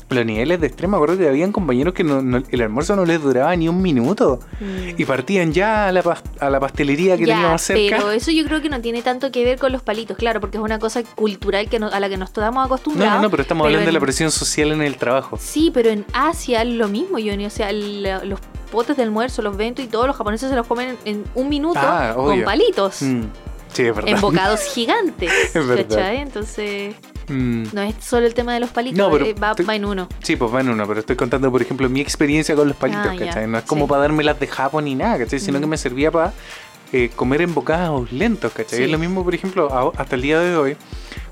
[0.09, 0.89] los niveles de estrés.
[0.89, 3.80] Me acuerdo que habían compañeros que no- no- el almuerzo no les duraba ni un
[3.80, 4.95] minuto Mm.
[4.99, 6.01] y partían ya a la,
[6.39, 7.97] a la pastelería que Ya, teníamos cerca.
[7.97, 10.57] pero eso yo creo que no tiene tanto que ver con los palitos, claro, porque
[10.57, 13.17] es una cosa cultural que no- a la que nos estamos acostumbrados.
[13.17, 15.38] no, no, pero estamos hablando de la presión social en el trabajo.
[15.39, 17.45] Sí, pero en Asia es lo mismo, Johnny.
[17.45, 18.39] O sea, la- los
[18.72, 21.80] potes de almuerzo, los ventos y todos los japoneses se los comen en un minuto
[21.82, 23.01] Ah, con palitos.
[23.01, 23.24] Mm,
[23.72, 24.09] Sí, es verdad.
[24.11, 25.32] En bocados gigantes.
[25.53, 25.86] Es verdad.
[25.88, 26.17] ¿Cachai?
[26.17, 26.95] Entonces,
[27.28, 27.65] Mm.
[27.74, 30.07] no es solo el tema de los palitos, No, pero eh, va, en uno.
[30.24, 33.05] Sí, pues va en uno, pero estoy contando, por ejemplo, mi experiencia con los palitos,
[33.07, 33.45] Ah, ya, ¿cachai?
[33.47, 33.89] No es como sí.
[33.89, 35.39] para dármelas de Japón ni nada, ¿cachai?
[35.39, 35.61] Sino Mm.
[35.61, 36.34] que me servía para
[36.91, 38.80] eh, comer en bocados lentos, ¿cachai?
[38.80, 38.84] Sí.
[38.86, 40.76] Es lo mismo, por ejemplo, a- hasta el día de hoy,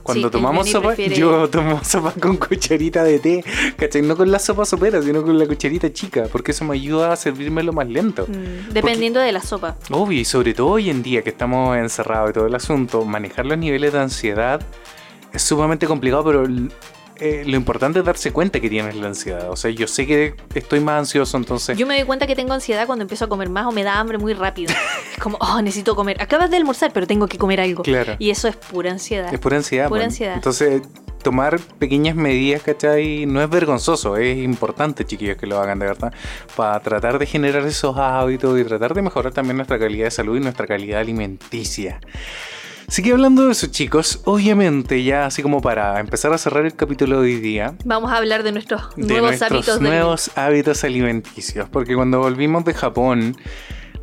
[0.08, 3.44] Cuando Sí, tomamos sopa, prefiere- yo tomo sopa con cucharita de té,
[3.78, 4.02] ¿cachai?
[4.02, 7.16] No con la sopa sopera, sino con la cucharita chica, porque eso me ayuda a
[7.16, 8.26] servírmelo más lento.
[8.28, 9.76] Mm, dependiendo de la sopa.
[9.92, 13.46] Obvio, y sobre todo hoy en día que estamos encerrados y todo el asunto, manejar
[13.46, 14.62] los niveles de ansiedad
[15.34, 16.48] es sumamente complicado, pero
[17.20, 19.50] eh, lo importante es darse cuenta que tienes la ansiedad.
[19.50, 21.78] O sea, yo sé que estoy más ansioso, entonces...
[21.78, 24.00] Yo me doy cuenta que tengo ansiedad cuando empiezo a comer más o me da
[24.00, 24.74] hambre muy rápido.
[25.16, 26.22] es como, oh, necesito comer.
[26.22, 27.84] Acabas de almorzar, pero tengo que comer algo.
[27.84, 28.16] Claro.
[28.20, 29.34] Y eso es pura ansiedad.
[29.34, 29.90] Es pura ansiedad.
[29.90, 30.36] Pura ansiedad.
[30.36, 30.82] Entonces,
[31.24, 33.26] tomar pequeñas medidas, ¿cachai?
[33.26, 36.14] No es vergonzoso, es importante, chiquillos, que lo hagan de verdad,
[36.56, 40.38] para tratar de generar esos hábitos y tratar de mejorar también nuestra calidad de salud
[40.38, 42.00] y nuestra calidad alimenticia.
[42.88, 46.74] Así que hablando de eso, chicos, obviamente ya así como para empezar a cerrar el
[46.74, 50.32] capítulo de hoy día, Vamos a hablar de nuestros de nuevos nuestros hábitos de nuevos
[50.36, 53.36] hábitos alimenticios, porque cuando volvimos de Japón,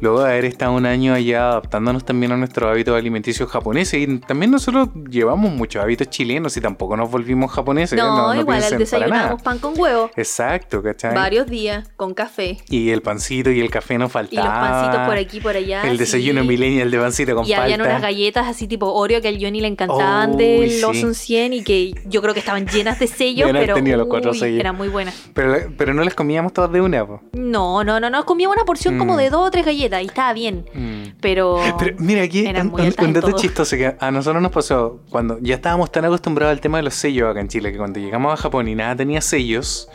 [0.04, 4.18] luego de haber estado un año allá adaptándonos también a nuestros hábitos alimenticios japoneses, y
[4.18, 7.98] también nosotros llevamos muchos hábitos chilenos y tampoco nos volvimos japoneses.
[7.98, 10.10] No, igual al desayunamos pan con huevo.
[10.16, 11.14] Exacto, ¿cachai?
[11.14, 12.58] Varios días con café.
[12.68, 14.44] Y el pancito y el café no Y faltaban.
[14.60, 15.82] los pancitos por aquí, por allá.
[15.90, 16.48] El desayuno sí.
[16.48, 17.92] millennial de pancito con Y habían palta.
[17.94, 20.80] unas galletas así tipo Oreo que al Johnny le encantaban Uy, del sí.
[20.82, 24.32] Lawson 100 y que yo creo que estaban llenas de sellos, pero tenido los cuatro
[24.32, 24.60] uy, sellos.
[24.60, 25.14] eran muy buenas.
[25.32, 27.22] Pero, pero no las comíamos todas de una, po.
[27.32, 29.18] No, no, no, no, comíamos una porción como Mm.
[29.18, 30.64] de dos o tres galletas y estaba bien.
[30.74, 31.16] Mm.
[31.20, 34.10] Pero, Pero mira, aquí Eran un, muy un- altas un en dato chistoso que a
[34.10, 37.48] nosotros nos pasó cuando ya estábamos tan acostumbrados al tema de los sellos acá en
[37.48, 39.88] Chile que cuando llegamos a Japón y nada tenía sellos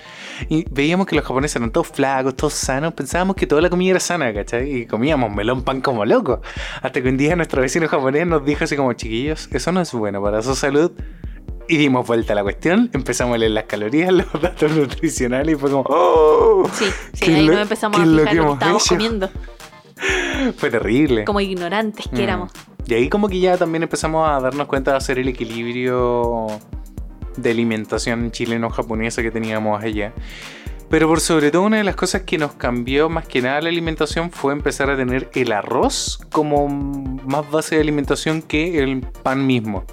[0.47, 3.91] y veíamos que los japoneses eran todos flacos, todos sanos, pensábamos que toda la comida
[3.91, 4.71] era sana, ¿cachai?
[4.73, 6.39] Y comíamos melón pan como locos.
[6.81, 9.91] Hasta que un día nuestro vecino japonés nos dijo así como, chiquillos, eso no es
[9.91, 10.91] bueno para su salud.
[11.67, 15.59] Y dimos vuelta a la cuestión, empezamos a leer las calorías, los datos nutricionales y
[15.59, 16.67] fue como, ¡oh!
[16.73, 18.79] sí, sí, ¿Qué ahí lo- nos empezamos a lo fijar que lo que hecho?
[18.87, 19.29] comiendo,
[20.57, 21.25] Fue terrible.
[21.25, 22.21] como ignorantes que Mm.
[22.21, 22.51] éramos.
[22.87, 26.47] Y ahí como que ya también empezamos a darnos cuenta de hacer el equilibrio
[27.37, 30.13] de alimentación chileno-japonesa que teníamos allá.
[30.89, 33.69] Pero por sobre todo una de las cosas que nos cambió más que nada la
[33.69, 39.45] alimentación fue empezar a tener el arroz como más base de alimentación que el pan
[39.45, 39.85] mismo.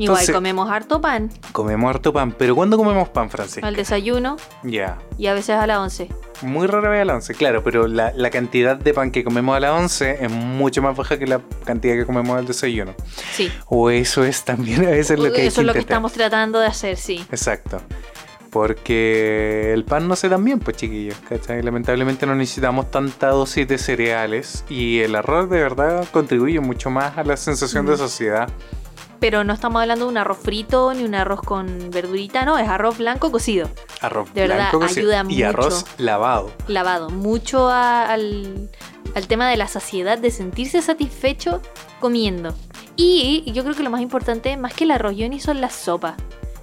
[0.00, 3.66] Igual Entonces- comemos harto pan Comemos harto pan, pero ¿cuándo comemos pan, Francisca?
[3.66, 6.08] al desayuno Ya, y a veces a las 11.
[6.42, 9.54] muy rara vez a la once, claro, pero la, la cantidad de pan que comemos
[9.56, 12.94] a la once es mucho más baja que la cantidad que comemos al desayuno.
[13.32, 16.12] Sí, O eso es también a veces lo que hay eso es lo que estamos
[16.12, 17.24] tratando de hacer, sí.
[17.30, 17.82] Exacto.
[18.50, 21.62] Porque el pan no se dan bien, pues chiquillos, ¿cachai?
[21.62, 27.16] Lamentablemente no necesitamos tanta dosis de cereales y el arroz de verdad contribuye mucho más
[27.16, 27.98] a la sensación de Mm.
[27.98, 28.48] saciedad.
[29.20, 32.68] Pero no estamos hablando de un arroz frito ni un arroz con verdurita, no, es
[32.68, 33.68] arroz blanco cocido,
[34.00, 35.46] Arroz De verdad, blanco cocido ayuda y mucho.
[35.48, 36.50] arroz lavado.
[36.66, 37.10] lavado.
[37.10, 38.70] Mucho a- al,
[39.14, 41.60] al tema de la saciedad, de sentirse satisfecho
[42.00, 42.54] comiendo.
[42.96, 46.14] Y yo creo que lo más importante, más que el arroz, Johnny, son las sopas.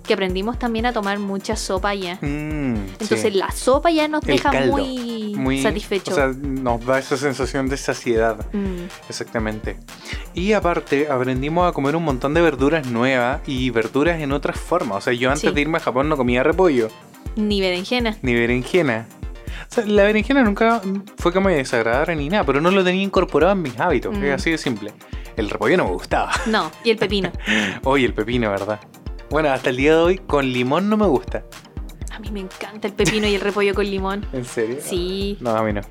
[0.07, 2.15] Que aprendimos también a tomar mucha sopa ya.
[2.21, 3.31] Mm, Entonces sí.
[3.31, 4.77] la sopa ya nos El deja caldo.
[4.77, 6.13] muy, Muy satisfechos.
[6.13, 8.37] O sea, nos da esa sensación de saciedad.
[8.53, 9.77] Mm, Exactamente.
[10.33, 14.97] Y aparte, aprendimos a comer un montón de verduras nuevas y verduras en otras formas.
[14.99, 15.51] O sea, yo antes Sí.
[15.53, 16.87] de irme a Japón no comía repollo.
[17.35, 18.17] ni berenjena.
[18.23, 19.07] ni berenjena.
[19.69, 20.81] O sea, la berenjena nunca
[21.17, 24.23] fue que me desagradara ni nada, pero no lo tenía incorporado en mis hábitos, Mm.
[24.23, 24.93] es así de simple.
[25.35, 26.31] El repollo no me gustaba.
[26.47, 27.31] No, y el pepino.
[27.83, 28.79] Oye, el pepino, ¿verdad?
[29.29, 31.43] Bueno, hasta el día de hoy con limón no me gusta.
[32.11, 34.25] A mí me encanta el pepino y el repollo con limón.
[34.31, 34.77] ¿En serio?
[34.81, 35.37] Sí.
[35.41, 35.81] No, a mí no.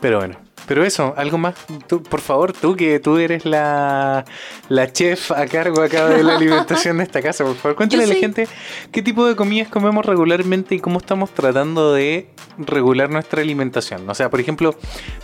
[0.00, 0.36] Pero bueno.
[0.66, 1.54] Pero eso, algo más,
[1.86, 4.24] tú, por favor, tú que tú eres la,
[4.68, 8.06] la chef a cargo acá de la alimentación de esta casa, por favor, cuéntale a
[8.06, 8.48] la gente
[8.90, 12.28] qué tipo de comidas comemos regularmente y cómo estamos tratando de
[12.58, 14.08] regular nuestra alimentación.
[14.08, 14.74] O sea, por ejemplo,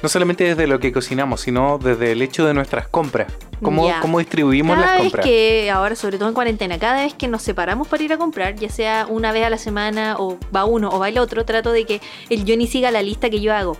[0.02, 3.32] no solamente desde lo que cocinamos, sino desde el hecho de nuestras compras.
[3.62, 5.26] ¿Cómo, cómo distribuimos Cada las vez compras?
[5.26, 8.54] que, ahora sobre todo en cuarentena, cada vez que nos separamos para ir a comprar,
[8.54, 11.72] ya sea una vez a la semana o va uno o va el otro, trato
[11.72, 12.00] de que
[12.30, 13.76] el Johnny siga la lista que yo hago.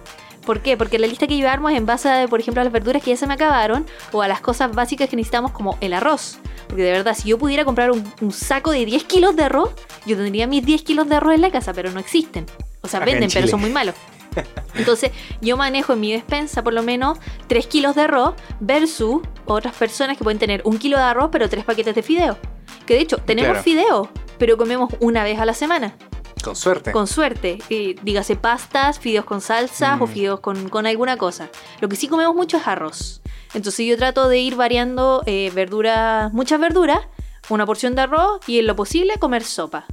[0.49, 0.79] ¿Por qué?
[0.79, 3.11] Porque la lista que armo es en base, a, por ejemplo, a las verduras que
[3.11, 6.39] ya se me acabaron o a las cosas básicas que necesitamos como el arroz.
[6.69, 9.75] Porque de verdad, si yo pudiera comprar un, un saco de 10 kilos de arroz,
[10.07, 12.47] yo tendría mis 10 kilos de arroz en la casa, pero no existen.
[12.81, 13.95] O sea, Acá venden, pero son muy malos.
[14.75, 15.11] Entonces,
[15.43, 17.19] yo manejo en mi despensa por lo menos
[17.49, 21.51] 3 kilos de arroz versus otras personas que pueden tener un kilo de arroz pero
[21.51, 22.39] 3 paquetes de fideo.
[22.87, 23.63] Que de hecho, tenemos Claro.
[23.65, 24.09] fideo,
[24.39, 25.95] pero comemos una vez a la semana,
[26.43, 26.93] Con suerte.
[26.93, 27.59] con suerte.
[27.71, 30.03] Eh, dígase pastas, fideos con salsas Mm.
[30.03, 31.49] o fideos con, con alguna cosa.
[31.81, 33.21] Lo que sí comemos mucho es arroz.
[33.55, 37.01] Entonces yo trato de ir variando eh, verduras, muchas verduras,
[37.49, 39.87] una porción de arroz y en lo posible comer sopa.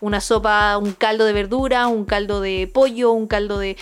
[0.00, 3.76] Una sopa, un caldo de verdura, un caldo de pollo, un caldo de...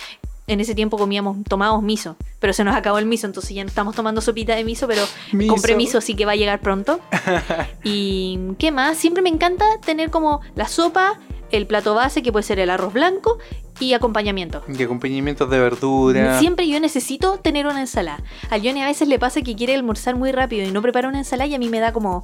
[0.47, 3.67] en ese tiempo comíamos, tomábamos miso, pero se nos acabó el miso, entonces ya no
[3.69, 5.01] estamos tomando sopita de miso, pero
[5.33, 5.53] Miso.
[5.53, 6.99] compré miso, así que va a llegar pronto.
[7.83, 8.97] y ¿qué más?
[8.97, 11.19] Siempre me encanta tener como la sopa,
[11.51, 13.37] el plato base, que puede ser el arroz blanco,
[13.79, 14.63] y acompañamiento.
[14.67, 16.39] Y acompañamientos de verdura.
[16.39, 18.23] Siempre yo necesito tener una ensalada.
[18.49, 21.17] A Johnny a veces le pasa que quiere almorzar muy rápido y no prepara una
[21.17, 22.23] ensalada y a mí me da como,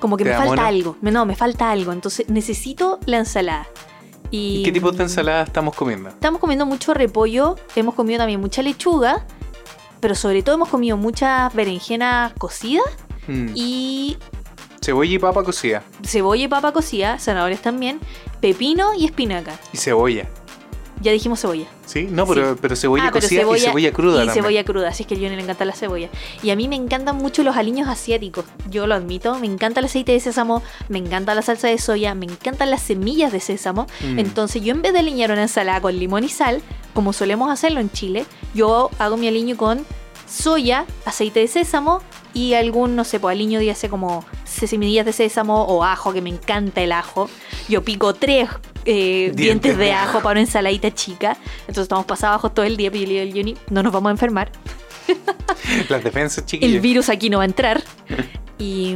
[0.00, 0.66] como que ¿Te me falta mono?
[0.66, 0.96] algo.
[1.02, 1.92] No, me falta algo.
[1.92, 3.66] Entonces necesito la ensalada.
[4.30, 6.08] Y, ¿Y qué tipo de ensalada estamos comiendo?
[6.08, 9.24] Estamos comiendo mucho repollo, hemos comido también mucha lechuga,
[10.00, 12.84] pero sobre todo hemos comido muchas berenjenas cocidas
[13.28, 13.50] Mm.
[13.56, 14.16] y
[14.86, 15.82] Cebolla y papa cocida.
[16.04, 17.98] cebolla y papa cocida, zanahorias también,
[18.40, 19.58] pepino y espinaca.
[19.72, 20.28] Y cebolla.
[21.00, 21.66] Ya dijimos cebolla.
[21.86, 22.06] ¿Sí?
[22.08, 24.34] No, pero, pero cebolla Ah, pero cocida y cebolla cruda Y también.
[24.44, 26.08] cebolla cruda, así es que a Johnny le encanta la cebolla.
[26.40, 29.36] Y a mí me encantan mucho los aliños asiáticos, yo lo admito.
[29.40, 32.80] Me encanta el aceite de sésamo, me encanta la salsa de soya, me encantan las
[32.82, 33.88] semillas de sésamo.
[34.04, 34.20] Mm.
[34.20, 36.62] Entonces yo en vez de aliñar una ensalada con limón y sal,
[36.94, 39.84] como solemos hacerlo en Chile, yo hago mi aliño con
[40.26, 42.00] soya, aceite de sésamo
[42.34, 46.20] y algún, no sé, pues aliño de hace como semillas de sésamo o ajo, que
[46.20, 47.30] me encanta el ajo.
[47.68, 48.48] Yo pico tres
[48.84, 51.36] eh, Dientes dientes, de ajo para una ensaladita chica.
[51.60, 54.50] Entonces estamos pasados bajos todo el día, digo al Johnny, no nos vamos a enfermar.
[55.88, 56.82] Las defensas El chiquillas.
[56.82, 57.82] virus aquí no va a entrar.
[58.58, 58.94] Y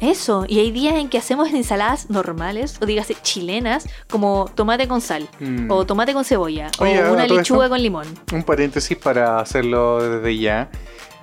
[0.00, 5.00] eso, y hay días en que hacemos ensaladas normales, o dígase chilenas, como tomate con
[5.00, 5.70] sal, Mm.
[5.70, 7.68] o tomate con cebolla, Oye, o una lechuga esto.
[7.70, 8.06] con limón.
[8.32, 10.70] Un paréntesis para hacerlo desde ya.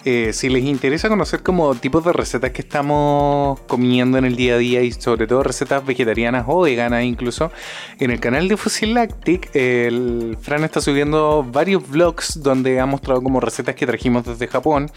[0.09, 4.53] Eh, si les interesa conocer como tipos de recetas que estamos comiendo en el día
[4.53, 7.51] a día y sobre todo recetas vegetarianas o veganas incluso,
[7.99, 13.21] en el canal de Fusil Lactic el Fran está subiendo varios vlogs donde ha mostrado
[13.21, 14.89] como recetas que trajimos desde Japón.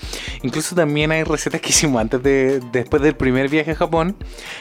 [0.45, 4.15] Incluso también hay recetas que hicimos antes de después del primer viaje a Japón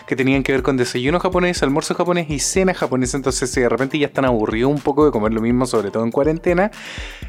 [0.08, 3.18] que tenían que ver con desayuno japonés, almuerzo japonés y cena japonesa.
[3.18, 6.04] Entonces si de repente ya están aburridos un poco de comer lo mismo, sobre todo
[6.04, 6.72] en cuarentena,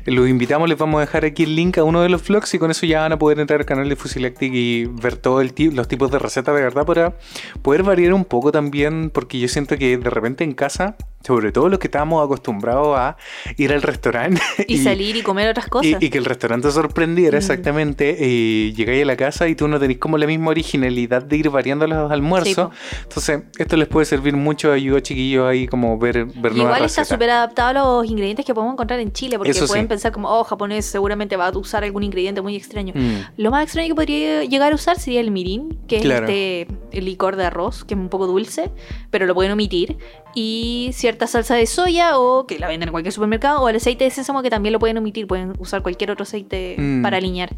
[0.06, 2.58] los invitamos, les vamos a dejar aquí el link a uno de los vlogs y
[2.58, 6.10] con eso ya a poder entrar al canal de Fusilactic y ver todos los tipos
[6.10, 7.14] de recetas de verdad para
[7.62, 11.68] poder variar un poco también, porque yo siento que de repente en casa, sobre todo
[11.68, 13.16] los que estábamos acostumbrados a
[13.58, 16.00] ir al restaurante Y, salir y comer otras cosas.
[16.00, 17.38] y, y que el restaurante te sorprendiera Mm.
[17.38, 21.36] exactamente y llegáis a la casa y tú no tenés como la misma originalidad de
[21.36, 22.70] ir variando los almuerzos.
[22.72, 26.84] Sí, Entonces, esto les puede servir mucho ayuda chiquillos ahí como ver, ver Y igual
[26.84, 29.88] está súper adaptado a los ingredientes que podemos encontrar en Chile, porque Eso pueden sí.
[29.88, 32.92] pensar como, oh, japonés seguramente va a usar algún ingrediente muy extraño.
[32.96, 33.16] Mm.
[33.36, 36.26] Lo más extraño que podría llegar a usar sería el mirin, que es Claro.
[36.26, 38.70] este el licor de arroz, que es un poco dulce,
[39.10, 39.96] pero lo pueden omitir.
[40.34, 44.04] Y cierta salsa de soya, o que la venden en cualquier supermercado, o el aceite
[44.04, 45.26] de sésamo, que también lo pueden omitir.
[45.26, 47.02] Pueden usar cualquier otro aceite Mm.
[47.02, 47.54] para aliñar.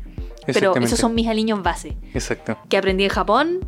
[0.46, 2.56] Pero esos son mis aliños base, Exacto.
[2.68, 3.60] que aprendí en Japón,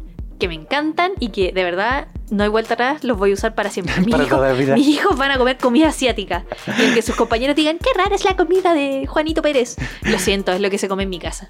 [0.44, 3.54] que me encantan y que de verdad no hay vuelta atrás, los voy a usar
[3.54, 3.94] para siempre.
[4.00, 4.40] Mis, Para hijos,
[4.74, 6.44] mis hijos van a comer comida asiática.
[6.78, 9.76] Y el que sus compañeros digan, qué rara es la comida de Juanito Pérez.
[10.02, 11.46] Lo siento, es lo que se come en mi casa.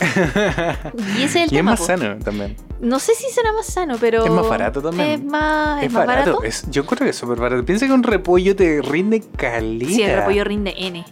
[1.18, 1.72] Y ese es el y es tema.
[1.72, 1.86] más po.
[1.86, 2.56] sano también.
[2.80, 4.24] No sé si será más sano, pero.
[4.24, 5.08] Es más barato también.
[5.10, 6.30] Es más, es Es, más barato.
[6.32, 6.44] barato.
[6.44, 7.64] Es- yo creo que es súper barato.
[7.64, 9.90] Piensa que un repollo te rinde calita.
[9.92, 11.04] Sí, el repollo rinde N.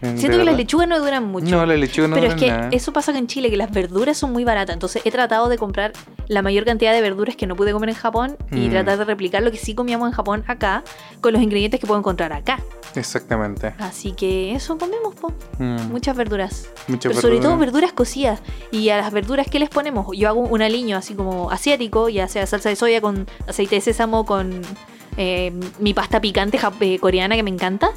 [0.00, 1.46] ¿De Siento que las lechugas no duran mucho.
[1.46, 2.68] No, la lechuga no pero es que nada.
[2.70, 4.74] eso pasa acá en Chile, que las verduras son muy baratas.
[4.74, 5.92] Entonces he tratado de comprar
[6.28, 8.70] la mayor cantidad de verduras que no pude comer en Japón y Mm.
[8.70, 10.84] tratar de replicar lo que sí comíamos en Japón acá
[11.20, 12.60] con los ingredientes que puedo encontrar acá.
[12.94, 13.74] Exactamente.
[13.78, 15.32] Así que eso comemos, po.
[15.58, 16.68] Mm, Muchas verduras.
[16.86, 17.50] mucha Pero sobre verdura.
[17.50, 18.40] todo verduras cocidas.
[18.70, 20.06] Y a las verduras, ¿qué les ponemos?
[20.16, 23.80] Yo hago un aliño así como asiático, ya sea salsa de soya con aceite de
[23.80, 24.62] sésamo, con
[25.18, 27.90] eh, mi pasta picante eh, coreana que me encanta.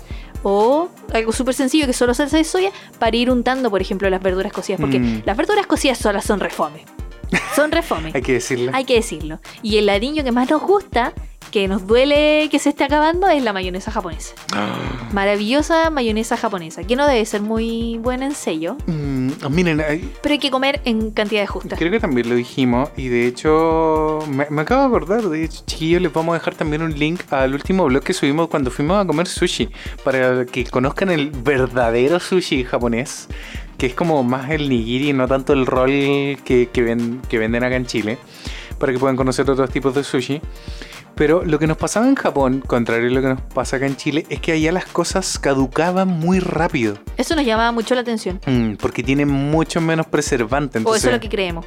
[0.44, 4.22] O algo súper sencillo que solo salsa de soya para ir untando, por ejemplo, las
[4.24, 4.82] verduras cocidas.
[4.82, 5.22] Porque Mm.
[5.24, 6.84] las verduras cocidas solas son refome.
[7.56, 8.12] Son refome.
[8.16, 8.72] Hay que decirle.
[8.74, 9.40] Hay que decirlo.
[9.62, 11.14] Y el aliño que más nos gusta,
[11.52, 14.34] que nos duele que se esté acabando, es la mayonesa japonesa.
[15.12, 20.34] Maravillosa mayonesa japonesa, que no debe ser muy buena en sello, Mm, miren, hay- pero
[20.34, 21.78] hay que comer en cantidades justas.
[21.78, 25.64] creo que también lo dijimos y de hecho me, me acabo de acordar, de hecho
[25.66, 29.04] chiquillos les vamos a dejar también un link al último blog que subimos cuando fuimos
[29.04, 29.70] a comer sushi
[30.04, 33.28] para que conozcan el verdadero sushi japonés
[33.78, 35.90] que es como más el nigiri, no tanto el roll
[36.46, 38.18] que, que ven- que venden acá en Chile
[38.80, 40.40] para que puedan conocer otros tipos de sushi.
[41.16, 43.96] Pero lo que nos pasaba en Japón, contrario a lo que nos pasa acá en
[43.96, 46.98] Chile, es que allá las cosas caducaban muy rápido.
[47.18, 48.40] Eso nos llamaba mucho la atención.
[48.46, 50.80] Mm, porque tienen mucho menos preservante.
[50.84, 51.66] o eso es lo que creemos.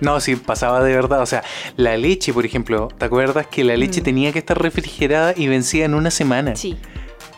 [0.00, 1.20] No, sí, pasaba de verdad.
[1.20, 1.42] O sea,
[1.76, 4.04] la leche, por ejemplo, ¿te acuerdas que la leche Mm.
[4.04, 6.56] tenía que estar refrigerada y vencía en una semana?
[6.56, 6.78] Sí.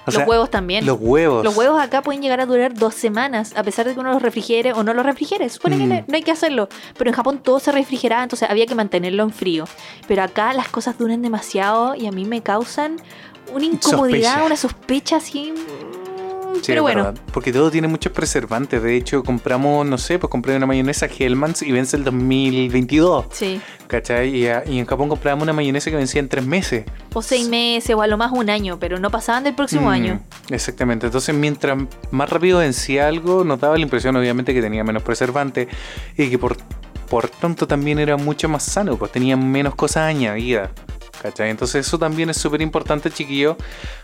[0.02, 0.84] O los sea, huevos también.
[0.84, 1.44] Los huevos.
[1.44, 4.20] Los huevos acá pueden llegar a durar dos semanas, a pesar de que uno los
[4.22, 5.48] refrigere o no los refrigere.
[5.48, 5.88] Supone que Mm.
[5.88, 6.68] no, no hay que hacerlo.
[6.98, 9.64] Pero en Japón todo se refrigeraba, entonces había que mantenerlo en frío.
[10.08, 12.96] Pero acá las cosas duran demasiado y a mí me causan
[13.54, 14.46] una incomodidad, Sospecha.
[14.46, 15.52] una sospecha así.
[16.56, 18.82] Sí, pero bueno, verdad, porque todo tiene muchos preservantes.
[18.82, 23.26] De hecho, compramos, no sé, pues compré una mayonesa Hellmann's y vence el 2022.
[23.32, 23.60] sí.
[23.88, 24.34] ¿Cachai?
[24.34, 26.86] Y, a- y en Japón comprábamos una mayonesa que vencía en tres meses.
[27.12, 29.92] O seis meses o a lo más un año, pero no pasaban del próximo Mm,
[29.92, 30.20] año.
[30.48, 31.04] Exactamente.
[31.06, 31.76] Entonces, mientras
[32.10, 35.68] más rápido vencía algo, nos daba la impresión, obviamente, que tenía menos preservante
[36.16, 36.56] y que por,
[37.10, 40.70] por tanto también era mucho más sano, pues tenía menos cosas añadidas.
[41.22, 41.50] ¿Cachai?
[41.50, 43.56] Entonces eso también es súper importante, chiquillo,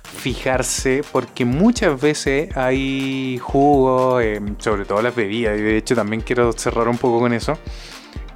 [0.04, 6.22] fijarse, porque muchas veces hay jugos, eh, sobre todo las bebidas, y de hecho también
[6.22, 7.58] quiero cerrar un poco con eso,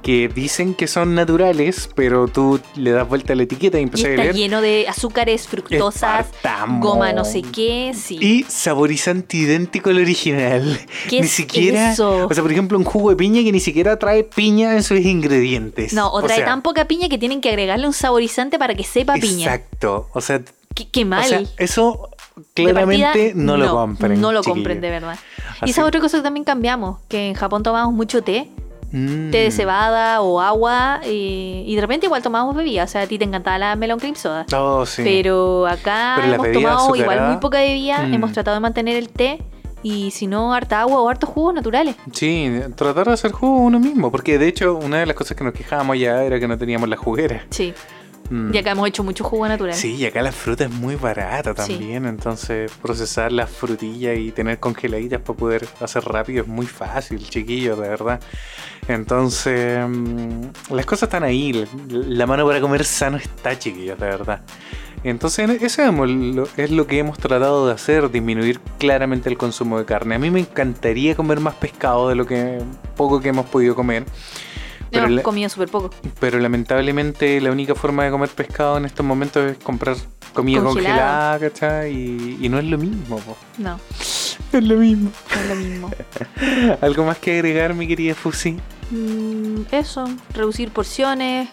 [0.03, 3.83] que dicen que son naturales, pero tú le das vuelta a la etiqueta y Y
[3.85, 4.35] empiezas a está leer.
[4.35, 6.79] lleno de azúcares, fructosas, Espartamo.
[6.85, 8.17] goma no sé qué, sí.
[8.21, 10.79] Y saborizante idéntico al original.
[11.09, 11.93] ¿Qué ni es siquiera.
[11.93, 12.27] eso?
[12.27, 14.99] O sea, por ejemplo, un jugo de piña que ni siquiera trae piña en sus
[14.99, 15.93] ingredientes.
[15.93, 18.83] no, o trae sea, tan poca piña que tienen que agregarle un saborizante para que
[18.83, 19.45] sepa piña.
[19.55, 20.09] Exacto.
[20.13, 20.41] O sea,
[20.75, 21.23] Qué, qué mal.
[21.23, 22.09] o sea, eso
[22.53, 24.19] claramente partida, no lo compren.
[24.19, 24.55] No lo chiquillos.
[24.57, 25.17] compren, de verdad.
[25.51, 28.49] Así- Y esa es otra cosa que también cambiamos, que en Japón tomamos mucho té,
[28.93, 29.31] Mm.
[29.31, 32.83] té de cebada o agua, y, y de repente igual tomamos bebida.
[32.83, 34.45] O sea, a ti te encantaba la melon cream soda.
[34.55, 35.01] Oh, sí.
[35.03, 38.13] Pero acá Pero hemos tomado igual muy poca bebida, mm.
[38.13, 39.41] hemos tratado de mantener el té
[39.81, 41.95] y si no, harta agua o hartos jugos naturales.
[42.13, 44.11] Sí, tratar de hacer jugo uno mismo.
[44.11, 46.87] Porque de hecho, una de las cosas que nos quejábamos ya era que no teníamos
[46.87, 47.45] la juguera.
[47.49, 47.73] Sí,
[48.29, 48.53] Mm.
[48.53, 49.73] y acá hemos hecho mucho jugo natural.
[49.75, 51.73] Sí, y acá la fruta es muy barata Sí.
[51.73, 57.27] también, entonces procesar las frutillas y tener congeladitas para poder hacer rápido es muy fácil,
[57.27, 58.21] chiquillos, de verdad.
[58.87, 64.41] Entonces, mm, las cosas están ahí, la, mano para comer sano está, chiquillos, de verdad.
[65.03, 65.83] Entonces, eso
[66.55, 70.15] es lo, que hemos tratado de hacer, disminuir claramente el consumo de carne.
[70.15, 72.59] A mí me encantaría comer más pescado de lo que
[72.95, 74.05] poco que hemos podido comer.
[74.91, 75.89] Pero, la- comido súper poco.
[76.19, 79.95] pero lamentablemente la única forma de comer pescado en estos momentos es comprar
[80.33, 81.39] comida Congelada.
[81.39, 81.91] congelada, ¿cachai?
[81.91, 83.35] Y, y no es lo mismo, po.
[83.57, 83.79] No, No
[84.57, 85.11] es lo mismo.
[85.31, 85.91] es lo mismo.
[86.81, 88.57] ¿Algo más que agregar, mi querida Fusi?
[88.91, 91.49] Mm, eso, reducir porciones,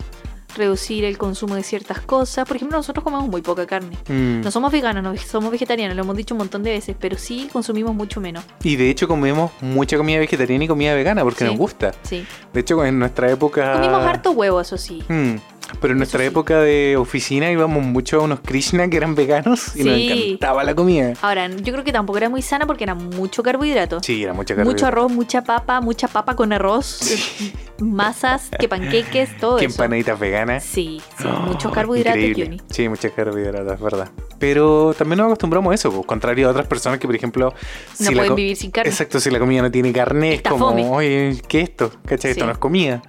[0.57, 2.47] reducir el consumo de ciertas cosas.
[2.47, 3.97] Por ejemplo, nosotros comemos muy poca carne.
[4.09, 4.41] Mm.
[4.43, 7.49] No somos veganos, no somos vegetarianos, lo hemos dicho un montón de veces, pero sí
[7.53, 8.45] consumimos mucho menos.
[8.63, 11.45] Y de hecho comemos mucha comida vegetariana y comida vegana porque Sí.
[11.45, 11.93] nos gusta.
[12.03, 12.25] Sí.
[12.53, 13.73] De hecho, en nuestra época...
[13.75, 15.03] Comimos harto huevo, eso sí.
[15.09, 15.37] Mm.
[15.81, 16.27] Pero en nuestra sí.
[16.27, 20.11] época de oficina íbamos mucho a unos Krishna que eran veganos y nos Sí.
[20.31, 21.13] encantaba la comida.
[21.23, 24.01] Ahora, yo creo que tampoco era muy sana porque era mucho carbohidrato.
[24.03, 24.69] Sí, era mucha carne.
[24.69, 27.01] Mucho arroz, mucha papa, mucha papa con arroz,
[27.81, 29.75] masas, que panqueques, todo Que eso.
[29.75, 30.65] empanaditas veganas.
[30.65, 32.23] Sí, sí, Oh, muchos carbohidratos.
[32.37, 32.61] Johnny.
[32.71, 34.11] Sí, muchos carbohidratos, es verdad.
[34.39, 37.53] Pero también nos acostumbramos a eso, pues, contrario a otras personas que, por ejemplo,
[37.99, 38.91] No pueden vivir sin carne.
[38.91, 40.89] Exacto, si la comida no tiene carne, Está es como, fome.
[40.89, 41.91] oye, ¿qué es esto?
[42.07, 42.31] ¿Cachai?
[42.33, 42.47] Esto Sí.
[42.47, 43.03] no es comida.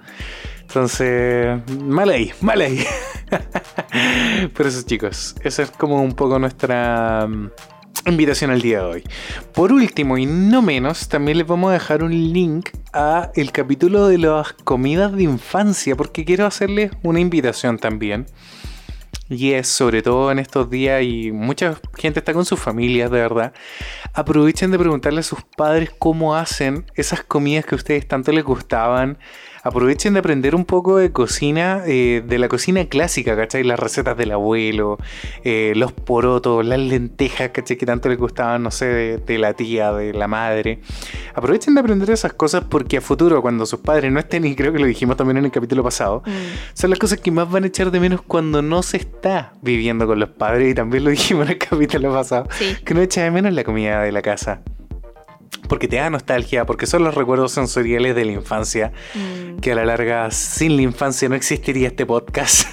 [0.62, 2.82] Entonces, mal ahí, mal ahí.
[4.56, 7.28] Por eso, chicos, esa es como un poco nuestra
[8.06, 9.04] invitación al día de hoy.
[9.54, 14.08] Por último, y no menos, también les vamos a dejar un link a el capítulo
[14.08, 18.26] de las comidas de infancia, porque quiero hacerles una invitación también.
[19.28, 23.18] Y es sobre todo en estos días y mucha gente está con sus familias, de
[23.18, 23.54] verdad.
[24.12, 28.44] Aprovechen de preguntarle a sus padres cómo hacen esas comidas que a ustedes tanto les
[28.44, 29.18] gustaban.
[29.62, 33.62] Aprovechen de aprender un poco de cocina, eh, de la cocina clásica, ¿cachai?
[33.62, 34.98] Las recetas del abuelo,
[35.44, 37.76] eh, los porotos, las lentejas, ¿cachai?
[37.76, 40.80] Que tanto les gustaban, no sé, de, de la tía, de la madre.
[41.34, 44.72] Aprovechen de aprender esas cosas porque a futuro, cuando sus padres no estén, y creo
[44.72, 47.64] que lo dijimos también en el capítulo pasado, Mm, son las cosas que más van
[47.64, 50.70] a echar de menos cuando no se está viviendo con los padres.
[50.70, 52.48] Y también lo dijimos en el capítulo pasado.
[52.50, 52.76] Sí.
[52.84, 54.62] Que no echa de menos la comida de la casa.
[55.68, 58.92] Porque te da nostalgia, porque son los recuerdos sensoriales de la infancia.
[59.14, 59.60] mm.
[59.60, 62.66] Que a la larga, sin la infancia, no existiría este podcast.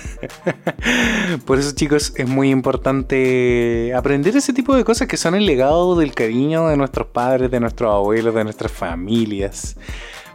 [1.45, 5.95] Por eso, chicos, es muy importante aprender ese tipo de cosas que son el legado
[5.95, 9.77] del cariño de nuestros padres, de nuestros abuelos, de nuestras familias.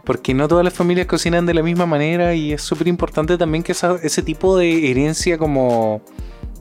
[0.03, 3.63] Porque no todas las familias cocinan de la misma manera y es súper importante también
[3.63, 6.01] que esa- ese tipo de herencia como...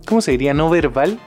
[0.06, 0.52] ¿Cómo se diría?
[0.54, 1.18] No verbal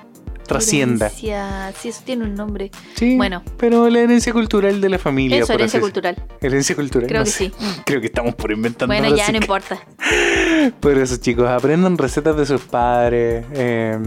[0.48, 1.08] trascienda.
[1.08, 2.72] Herencia, Sí, eso tiene un nombre.
[2.96, 3.44] Sí, Bueno.
[3.58, 5.40] pero la herencia cultural de la familia.
[5.40, 6.16] Eso, herencia cultural.
[6.42, 7.08] Herencia cultural.
[7.08, 7.52] Creo no que sé.
[7.58, 7.82] sí.
[7.86, 8.94] Creo que estamos por inventando.
[8.94, 9.80] Bueno, ya no importa.
[10.80, 13.46] Por eso, chicos, aprendan recetas de sus padres.
[13.54, 13.98] eh,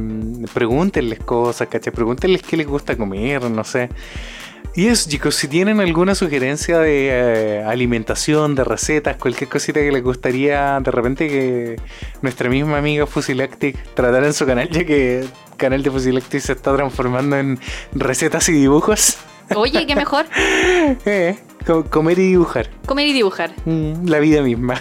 [0.52, 1.92] pregúntenles cosas, ¿cachai?
[1.92, 3.88] Pregúntenles qué les gusta comer, no sé.
[4.74, 9.90] Y eso, chicos, si tienen alguna sugerencia de eh, alimentación, de recetas, cualquier cosita que
[9.90, 11.76] les gustaría de repente que
[12.22, 15.24] nuestra misma amiga Fusilactic tratara en su canal, ya que
[15.60, 17.60] canal de Fusilactic se está transformando en
[17.92, 19.18] recetas y dibujos.
[19.54, 20.26] Oye, qué mejor.
[21.04, 22.70] Eh, co- comer y dibujar.
[22.86, 23.52] Comer y dibujar.
[23.66, 24.74] Mm, la vida misma.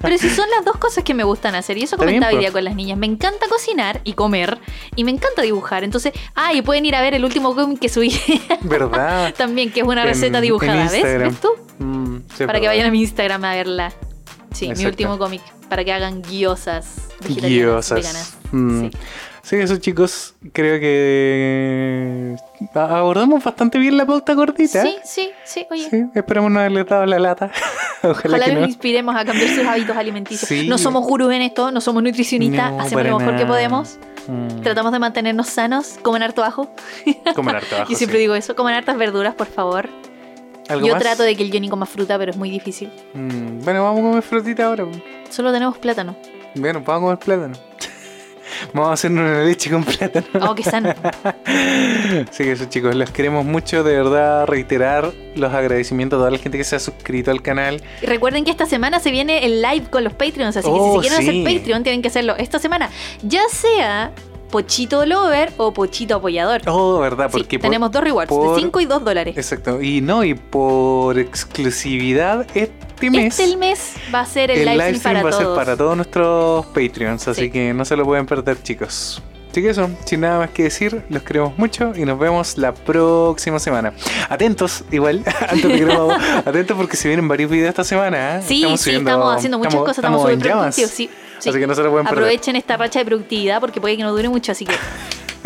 [0.00, 2.50] Pero si son las dos cosas que me gustan hacer, y eso comentaba hoy día
[2.50, 4.58] con las niñas, me encanta cocinar y comer,
[4.96, 5.84] y me encanta dibujar.
[5.84, 8.10] Entonces, ah, y pueden ir a ver el último cómic que subí
[8.62, 9.34] ¿Verdad?
[9.36, 11.02] también, que es una En- receta dibujada, ¿ves?
[11.18, 11.50] ¿Ves tú?
[11.78, 13.92] Mm, sí, Para que vayan a mi Instagram a verla.
[14.52, 17.98] Sí, mi último cómic, para que hagan guiosas vegetarianas, Guiosas.
[17.98, 18.36] veganas.
[18.52, 18.80] Mm.
[18.80, 18.90] Sí.
[19.48, 22.34] Sí, eso chicos, creo que
[22.74, 24.82] a- abordamos bastante bien la pauta gordita.
[24.82, 25.88] sí, sí, sí, oye.
[25.88, 27.52] Sí, esperamos no haberle dado la lata.
[28.02, 28.66] Ojalá, Ojalá que no.
[28.66, 30.48] inspiremos a cambiar sus hábitos alimenticios.
[30.48, 30.66] Sí.
[30.68, 33.98] No somos gurús en esto, no somos nutricionistas, No, hacemos lo mejor que podemos.
[34.26, 36.68] Mm, Tratamos de mantenernos sanos, comen harto ajo.
[37.36, 38.22] comer harto ajo, Yo siempre sí.
[38.22, 39.88] digo eso, comen hartas verduras, por favor.
[40.68, 41.02] ¿Algo Yo más?
[41.02, 42.90] trato de que el Johnny coma fruta, pero es muy difícil.
[43.14, 44.86] Mm, bueno, vamos a comer frutita ahora.
[45.30, 46.16] Solo tenemos plátano.
[46.56, 47.54] Bueno, vamos a comer plátano.
[48.72, 50.26] Vamos a hacernos una leche con plátano.
[50.50, 50.94] Oh, qué sano.
[52.30, 56.38] Así que eso chicos, los queremos mucho, de verdad reiterar los agradecimientos a toda la
[56.38, 57.82] gente que se ha suscrito al canal.
[58.02, 60.80] Y recuerden que esta semana se viene el live con los Patreons, así que si
[60.80, 61.40] Oh, se quieren sí.
[61.42, 62.90] hacer Patreon tienen que hacerlo esta semana.
[63.22, 64.12] Ya sea
[64.50, 66.62] Pochito Lover o Pochito Apoyador.
[66.66, 69.36] Oh, verdad, Sí, porque por- tenemos dos rewards, por- de 5 y 2 dólares.
[69.36, 73.38] Exacto, y no, y por exclusividad este mes.
[73.38, 75.76] Este el mes va a ser el, el live stream para va a ser para
[75.76, 77.50] todos nuestros Patreons, así Sí.
[77.50, 79.22] que no se lo pueden perder, chicos.
[79.50, 82.74] Así que eso, sin nada más que decir, los queremos mucho y nos vemos la
[82.74, 83.94] próxima semana.
[84.28, 85.92] Atentos, igual, antes de que
[86.44, 88.36] atentos porque se vienen varios videos esta semana.
[88.36, 88.42] ¿eh?
[88.46, 90.76] Sí, sí, subiendo- estamos haciendo muchas cosas, estamos en llamas.
[90.76, 90.90] productivos.
[90.90, 91.10] Sí, sí.
[91.50, 92.24] Así que no se lo pueden perder.
[92.24, 94.74] Aprovechen esta racha de productividad porque puede que no dure mucho, así que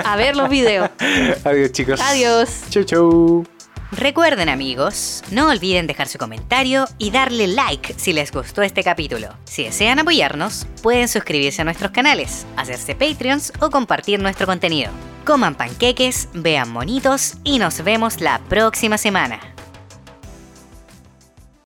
[0.05, 0.91] a ver los videos.
[1.45, 2.01] Adiós, chicos.
[2.01, 2.63] Adiós.
[2.71, 3.47] Chau, chau.
[3.93, 9.35] Recuerden amigos, no olviden dejar su comentario y darle like si les gustó este capítulo.
[9.45, 14.93] Si desean apoyarnos, pueden suscribirse a nuestros canales, hacerse Patreons o compartir nuestro contenido.
[15.25, 19.41] Coman panqueques, vean monitos y nos vemos la próxima semana.